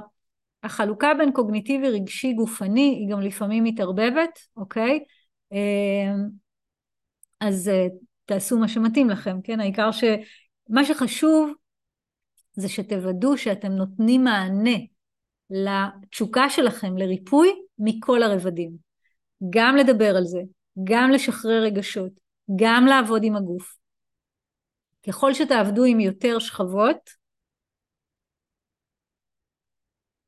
[0.63, 4.99] החלוקה בין קוגניטיבי רגשי גופני היא גם לפעמים מתערבבת, אוקיי?
[5.51, 6.29] אמ,
[7.39, 7.87] אז אה,
[8.25, 9.59] תעשו מה שמתאים לכם, כן?
[9.59, 11.53] העיקר שמה שחשוב
[12.55, 14.77] זה שתוודאו שאתם נותנים מענה
[15.49, 17.49] לתשוקה שלכם לריפוי
[17.79, 18.77] מכל הרבדים.
[19.49, 20.39] גם לדבר על זה,
[20.83, 22.11] גם לשחרר רגשות,
[22.55, 23.77] גם לעבוד עם הגוף,
[25.07, 27.09] ככל שתעבדו עם יותר שכבות,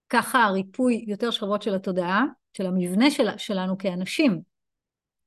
[0.09, 4.41] ככה הריפוי, יותר שכבות של התודעה, של המבנה של, שלנו כאנשים,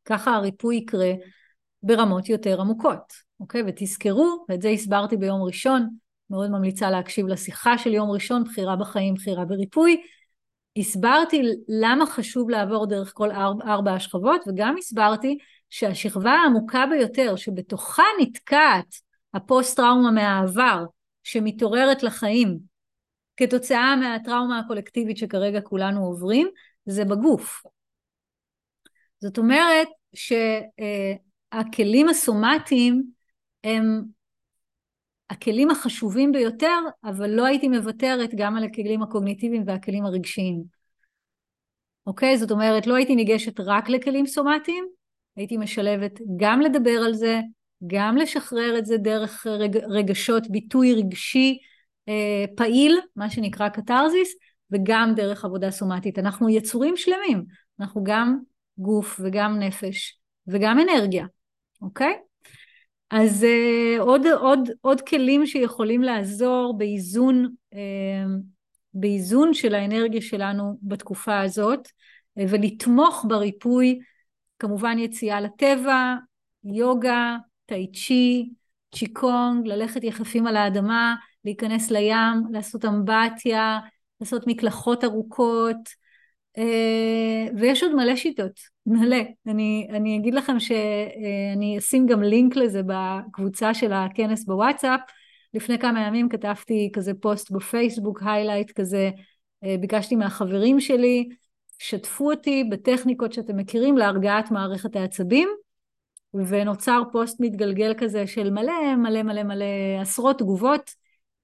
[0.04, 1.12] ככה הריפוי יקרה
[1.82, 3.62] ברמות יותר עמוקות, אוקיי?
[3.66, 5.96] ותזכרו, ואת זה הסברתי ביום ראשון,
[6.30, 10.02] מאוד ממליצה להקשיב לשיחה של יום ראשון, בחירה בחיים, בחירה בריפוי.
[10.76, 15.38] הסברתי למה חשוב לעבור דרך כל ארבע, ארבע השכבות, וגם הסברתי
[15.70, 18.94] שהשכבה העמוקה ביותר שבתוכה נתקעת
[19.34, 20.84] הפוסט טראומה מהעבר
[21.22, 22.58] שמתעוררת לחיים
[23.36, 26.48] כתוצאה מהטראומה הקולקטיבית שכרגע כולנו עוברים,
[26.86, 27.62] זה בגוף.
[29.20, 33.02] זאת אומרת שהכלים הסומטיים
[33.64, 34.02] הם
[35.30, 40.62] הכלים החשובים ביותר, אבל לא הייתי מוותרת גם על הכלים הקוגניטיביים והכלים הרגשיים.
[42.06, 42.38] אוקיי?
[42.38, 44.88] זאת אומרת, לא הייתי ניגשת רק לכלים סומטיים,
[45.36, 47.40] הייתי משלבת גם לדבר על זה,
[47.86, 51.58] גם לשחרר את זה דרך רג, רגשות, ביטוי רגשי
[52.08, 54.34] אה, פעיל, מה שנקרא קתרזיס,
[54.70, 56.18] וגם דרך עבודה סומטית.
[56.18, 57.44] אנחנו יצורים שלמים,
[57.80, 58.38] אנחנו גם
[58.78, 61.26] גוף וגם נפש וגם אנרגיה,
[61.82, 62.29] אוקיי?
[63.10, 68.24] אז אה, עוד, עוד, עוד כלים שיכולים לעזור באיזון, אה,
[68.94, 71.88] באיזון של האנרגיה שלנו בתקופה הזאת,
[72.38, 73.98] אה, ולתמוך בריפוי,
[74.58, 76.14] כמובן יציאה לטבע,
[76.64, 78.50] יוגה, טאי צ'י,
[78.94, 81.14] צ'יקונג, ללכת יחפים על האדמה,
[81.44, 83.78] להיכנס לים, לעשות אמבטיה,
[84.20, 85.99] לעשות מקלחות ארוכות,
[87.56, 89.16] ויש עוד מלא שיטות, מלא.
[89.46, 95.00] אני, אני אגיד לכם שאני אשים גם לינק לזה בקבוצה של הכנס בוואטסאפ.
[95.54, 99.10] לפני כמה ימים כתבתי כזה פוסט בפייסבוק, highlight כזה,
[99.64, 101.28] אה, ביקשתי מהחברים שלי,
[101.78, 105.48] שתפו אותי בטכניקות שאתם מכירים להרגעת מערכת העצבים.
[106.34, 109.64] ונוצר פוסט מתגלגל כזה של מלא מלא מלא מלא
[110.00, 110.90] עשרות תגובות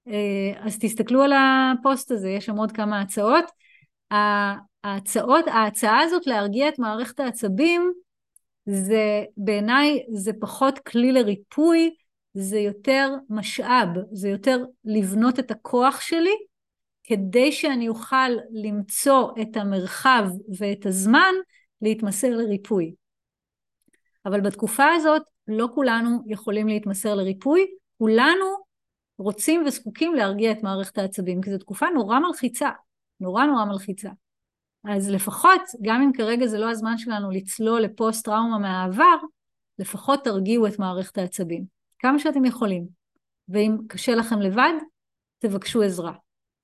[0.07, 3.45] אה, אז תסתכלו על הפוסט הזה יש שם עוד כמה הצעות
[4.87, 7.93] ההצעות ההצעה הזאת להרגיע את מערכת העצבים
[8.65, 11.95] זה בעיניי זה פחות כלי לריפוי
[12.33, 16.35] זה יותר משאב זה יותר לבנות את הכוח שלי
[17.03, 20.25] כדי שאני אוכל למצוא את המרחב
[20.59, 21.33] ואת הזמן
[21.81, 22.93] להתמסר לריפוי.
[24.25, 27.65] אבל בתקופה הזאת לא כולנו יכולים להתמסר לריפוי,
[27.97, 28.45] כולנו
[29.17, 32.69] רוצים וזקוקים להרגיע את מערכת העצבים, כי זו תקופה נורא מלחיצה,
[33.19, 34.09] נורא נורא מלחיצה.
[34.85, 39.17] אז לפחות, גם אם כרגע זה לא הזמן שלנו לצלול לפוסט טראומה מהעבר,
[39.79, 41.65] לפחות תרגיעו את מערכת העצבים,
[41.99, 42.87] כמה שאתם יכולים.
[43.49, 44.73] ואם קשה לכם לבד,
[45.39, 46.13] תבקשו עזרה.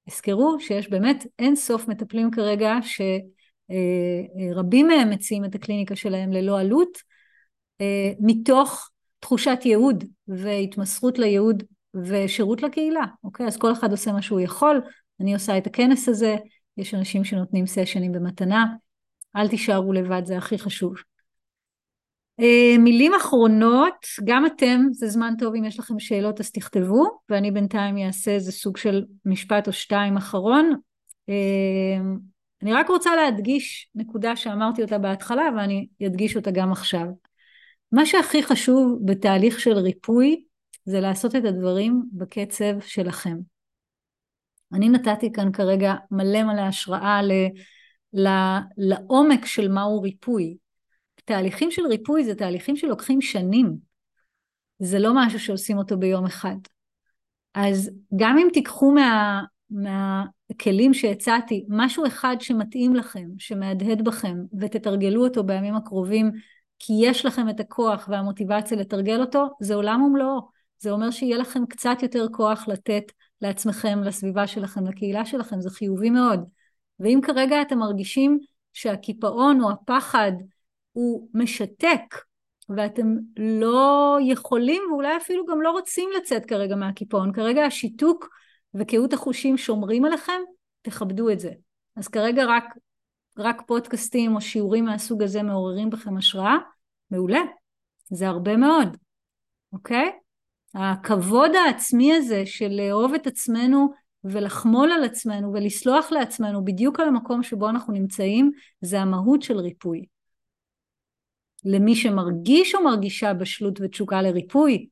[0.09, 2.73] תזכרו שיש באמת אין סוף מטפלים כרגע
[4.51, 6.97] שרבים מהם מציעים את הקליניקה שלהם ללא עלות,
[7.81, 11.63] אה, מתוך תחושת ייעוד והתמסרות לייעוד
[12.03, 13.47] ושירות לקהילה, אוקיי?
[13.47, 14.81] אז כל אחד עושה מה שהוא יכול,
[15.19, 16.35] אני עושה את הכנס הזה,
[16.77, 18.65] יש אנשים שנותנים סשנים במתנה,
[19.35, 20.93] אל תישארו לבד, זה הכי חשוב.
[22.41, 27.51] Uh, מילים אחרונות, גם אתם, זה זמן טוב אם יש לכם שאלות אז תכתבו, ואני
[27.51, 30.73] בינתיים אעשה איזה סוג של משפט או שתיים אחרון.
[31.29, 32.03] Uh,
[32.61, 37.05] אני רק רוצה להדגיש נקודה שאמרתי אותה בהתחלה ואני אדגיש אותה גם עכשיו.
[37.91, 40.43] מה שהכי חשוב בתהליך של ריפוי
[40.85, 43.52] זה לעשות את הדברים בקצב שלכם.
[44.73, 47.31] אני נתתי כאן כרגע מלא מלא השראה ל,
[48.13, 48.27] ל,
[48.77, 50.57] לעומק של מהו ריפוי.
[51.25, 53.77] תהליכים של ריפוי זה תהליכים שלוקחים שנים.
[54.79, 56.55] זה לא משהו שעושים אותו ביום אחד.
[57.53, 65.43] אז גם אם תיקחו מה, מהכלים שהצעתי משהו אחד שמתאים לכם, שמהדהד בכם, ותתרגלו אותו
[65.43, 66.31] בימים הקרובים,
[66.79, 70.39] כי יש לכם את הכוח והמוטיבציה לתרגל אותו, זה עולם ומלואו.
[70.79, 73.03] זה אומר שיהיה לכם קצת יותר כוח לתת
[73.43, 76.39] לעצמכם, לסביבה שלכם, לקהילה שלכם, זה חיובי מאוד.
[76.99, 78.39] ואם כרגע אתם מרגישים
[78.73, 80.31] שהקיפאון או הפחד
[80.91, 82.15] הוא משתק,
[82.69, 88.29] ואתם לא יכולים ואולי אפילו גם לא רוצים לצאת כרגע מהקיפאון, כרגע השיתוק
[88.73, 90.41] וקהות החושים שומרים עליכם,
[90.81, 91.51] תכבדו את זה.
[91.95, 92.63] אז כרגע רק,
[93.37, 96.55] רק פודקאסטים או שיעורים מהסוג הזה מעוררים בכם השראה,
[97.11, 97.41] מעולה,
[98.09, 98.97] זה הרבה מאוד,
[99.73, 100.11] אוקיי?
[100.75, 103.93] הכבוד העצמי הזה של לאהוב את עצמנו
[104.23, 108.51] ולחמול על עצמנו ולסלוח לעצמנו בדיוק על המקום שבו אנחנו נמצאים,
[108.81, 110.05] זה המהות של ריפוי.
[111.65, 114.87] למי שמרגיש או מרגישה בשלות ותשוקה לריפוי,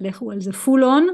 [0.00, 1.06] לכו על זה פול און,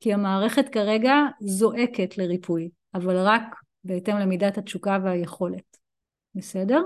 [0.00, 3.42] כי המערכת כרגע זועקת לריפוי, אבל רק
[3.84, 5.76] בהתאם למידת התשוקה והיכולת.
[6.34, 6.82] בסדר?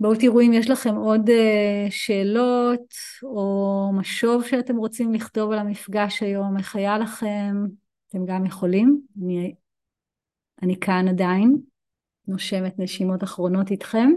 [0.00, 6.22] בואו תראו אם יש לכם עוד uh, שאלות או משוב שאתם רוצים לכתוב על המפגש
[6.22, 7.54] היום, איך היה לכם,
[8.08, 9.54] אתם גם יכולים, אני,
[10.62, 11.56] אני כאן עדיין,
[12.28, 14.10] נושמת נשימות אחרונות איתכם.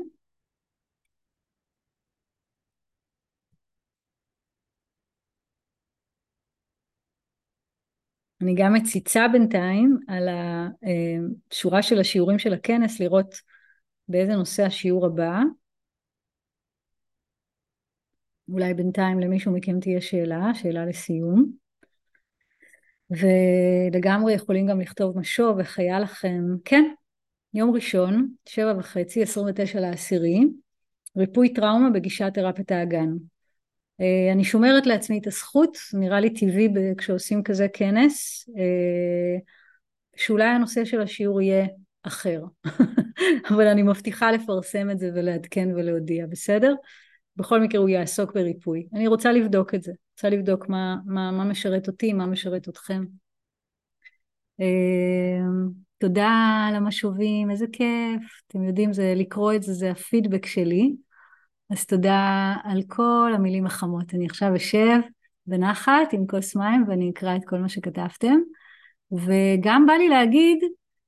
[8.41, 10.27] אני גם מציצה בינתיים על
[11.51, 13.35] השורה אה, של השיעורים של הכנס, לראות
[14.07, 15.41] באיזה נושא השיעור הבא.
[18.51, 21.51] אולי בינתיים למישהו מכם תהיה שאלה, שאלה לסיום.
[23.09, 26.43] ולגמרי יכולים גם לכתוב משוב, איך היה לכם.
[26.65, 26.83] כן,
[27.53, 30.39] יום ראשון, שבע וחצי, עשרים ותשע לעשירי,
[31.17, 33.09] ריפוי טראומה בגישת תרפיית האגן.
[34.01, 39.39] אה, אני שומרת לעצמי את הזכות, נראה לי טבעי כשעושים כזה כנס, אה,
[40.15, 41.65] שאולי הנושא של השיעור יהיה
[42.03, 42.43] אחר,
[43.49, 46.73] אבל אני מבטיחה לפרסם את זה ולעדכן ולהודיע, בסדר?
[47.39, 48.87] בכל מקרה הוא יעסוק בריפוי.
[48.93, 53.03] אני רוצה לבדוק את זה, רוצה לבדוק מה, מה, מה משרת אותי, מה משרת אתכם.
[54.61, 55.45] אה,
[55.97, 58.41] תודה על המשובים, איזה כיף.
[58.47, 60.93] אתם יודעים, זה לקרוא את זה, זה הפידבק שלי.
[61.69, 64.13] אז תודה על כל המילים החמות.
[64.13, 64.99] אני עכשיו אשב
[65.45, 68.39] בנחת עם כוס מים ואני אקרא את כל מה שכתבתם.
[69.11, 70.57] וגם בא לי להגיד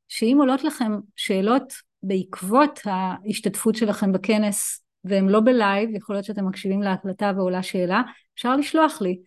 [0.07, 6.82] שאם עולות לכם שאלות בעקבות ההשתתפות שלכם בכנס והם לא בלייב, יכול להיות שאתם מקשיבים
[6.82, 8.02] להקלטה ועולה שאלה,
[8.36, 9.19] אפשר לשלוח לי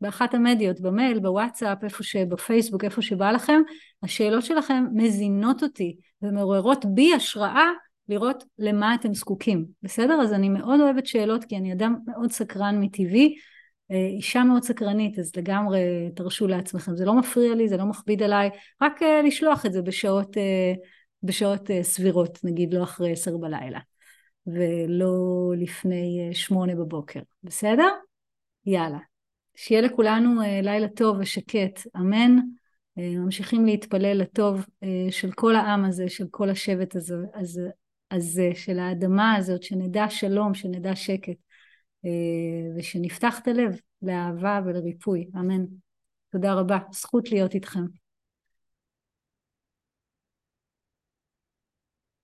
[0.00, 3.60] באחת המדיות, במייל, בוואטסאפ, איפה שבפייסבוק, איפה שבא לכם,
[4.02, 7.66] השאלות שלכם מזינות אותי ומעוררות בי השראה
[8.08, 10.20] לראות למה אתם זקוקים, בסדר?
[10.22, 13.34] אז אני מאוד אוהבת שאלות כי אני אדם מאוד סקרן מטבעי,
[13.90, 15.80] אה, אישה מאוד סקרנית, אז לגמרי
[16.14, 18.50] תרשו לעצמכם, זה לא מפריע לי, זה לא מכביד עליי,
[18.82, 20.72] רק אה, לשלוח את זה בשעות, אה,
[21.22, 23.78] בשעות סבירות, נגיד לא אחרי עשר בלילה.
[24.46, 27.88] ולא לפני שמונה בבוקר, בסדר?
[28.66, 28.98] יאללה.
[29.56, 32.36] שיהיה לכולנו לילה טוב ושקט, אמן.
[32.96, 34.66] ממשיכים להתפלל לטוב
[35.10, 37.68] של כל העם הזה, של כל השבט הזה, הזה,
[38.10, 41.36] הזה, של האדמה הזאת, שנדע שלום, שנדע שקט,
[42.76, 45.64] ושנפתח את הלב לאהבה ולריפוי, אמן.
[46.32, 48.01] תודה רבה, זכות להיות איתכם.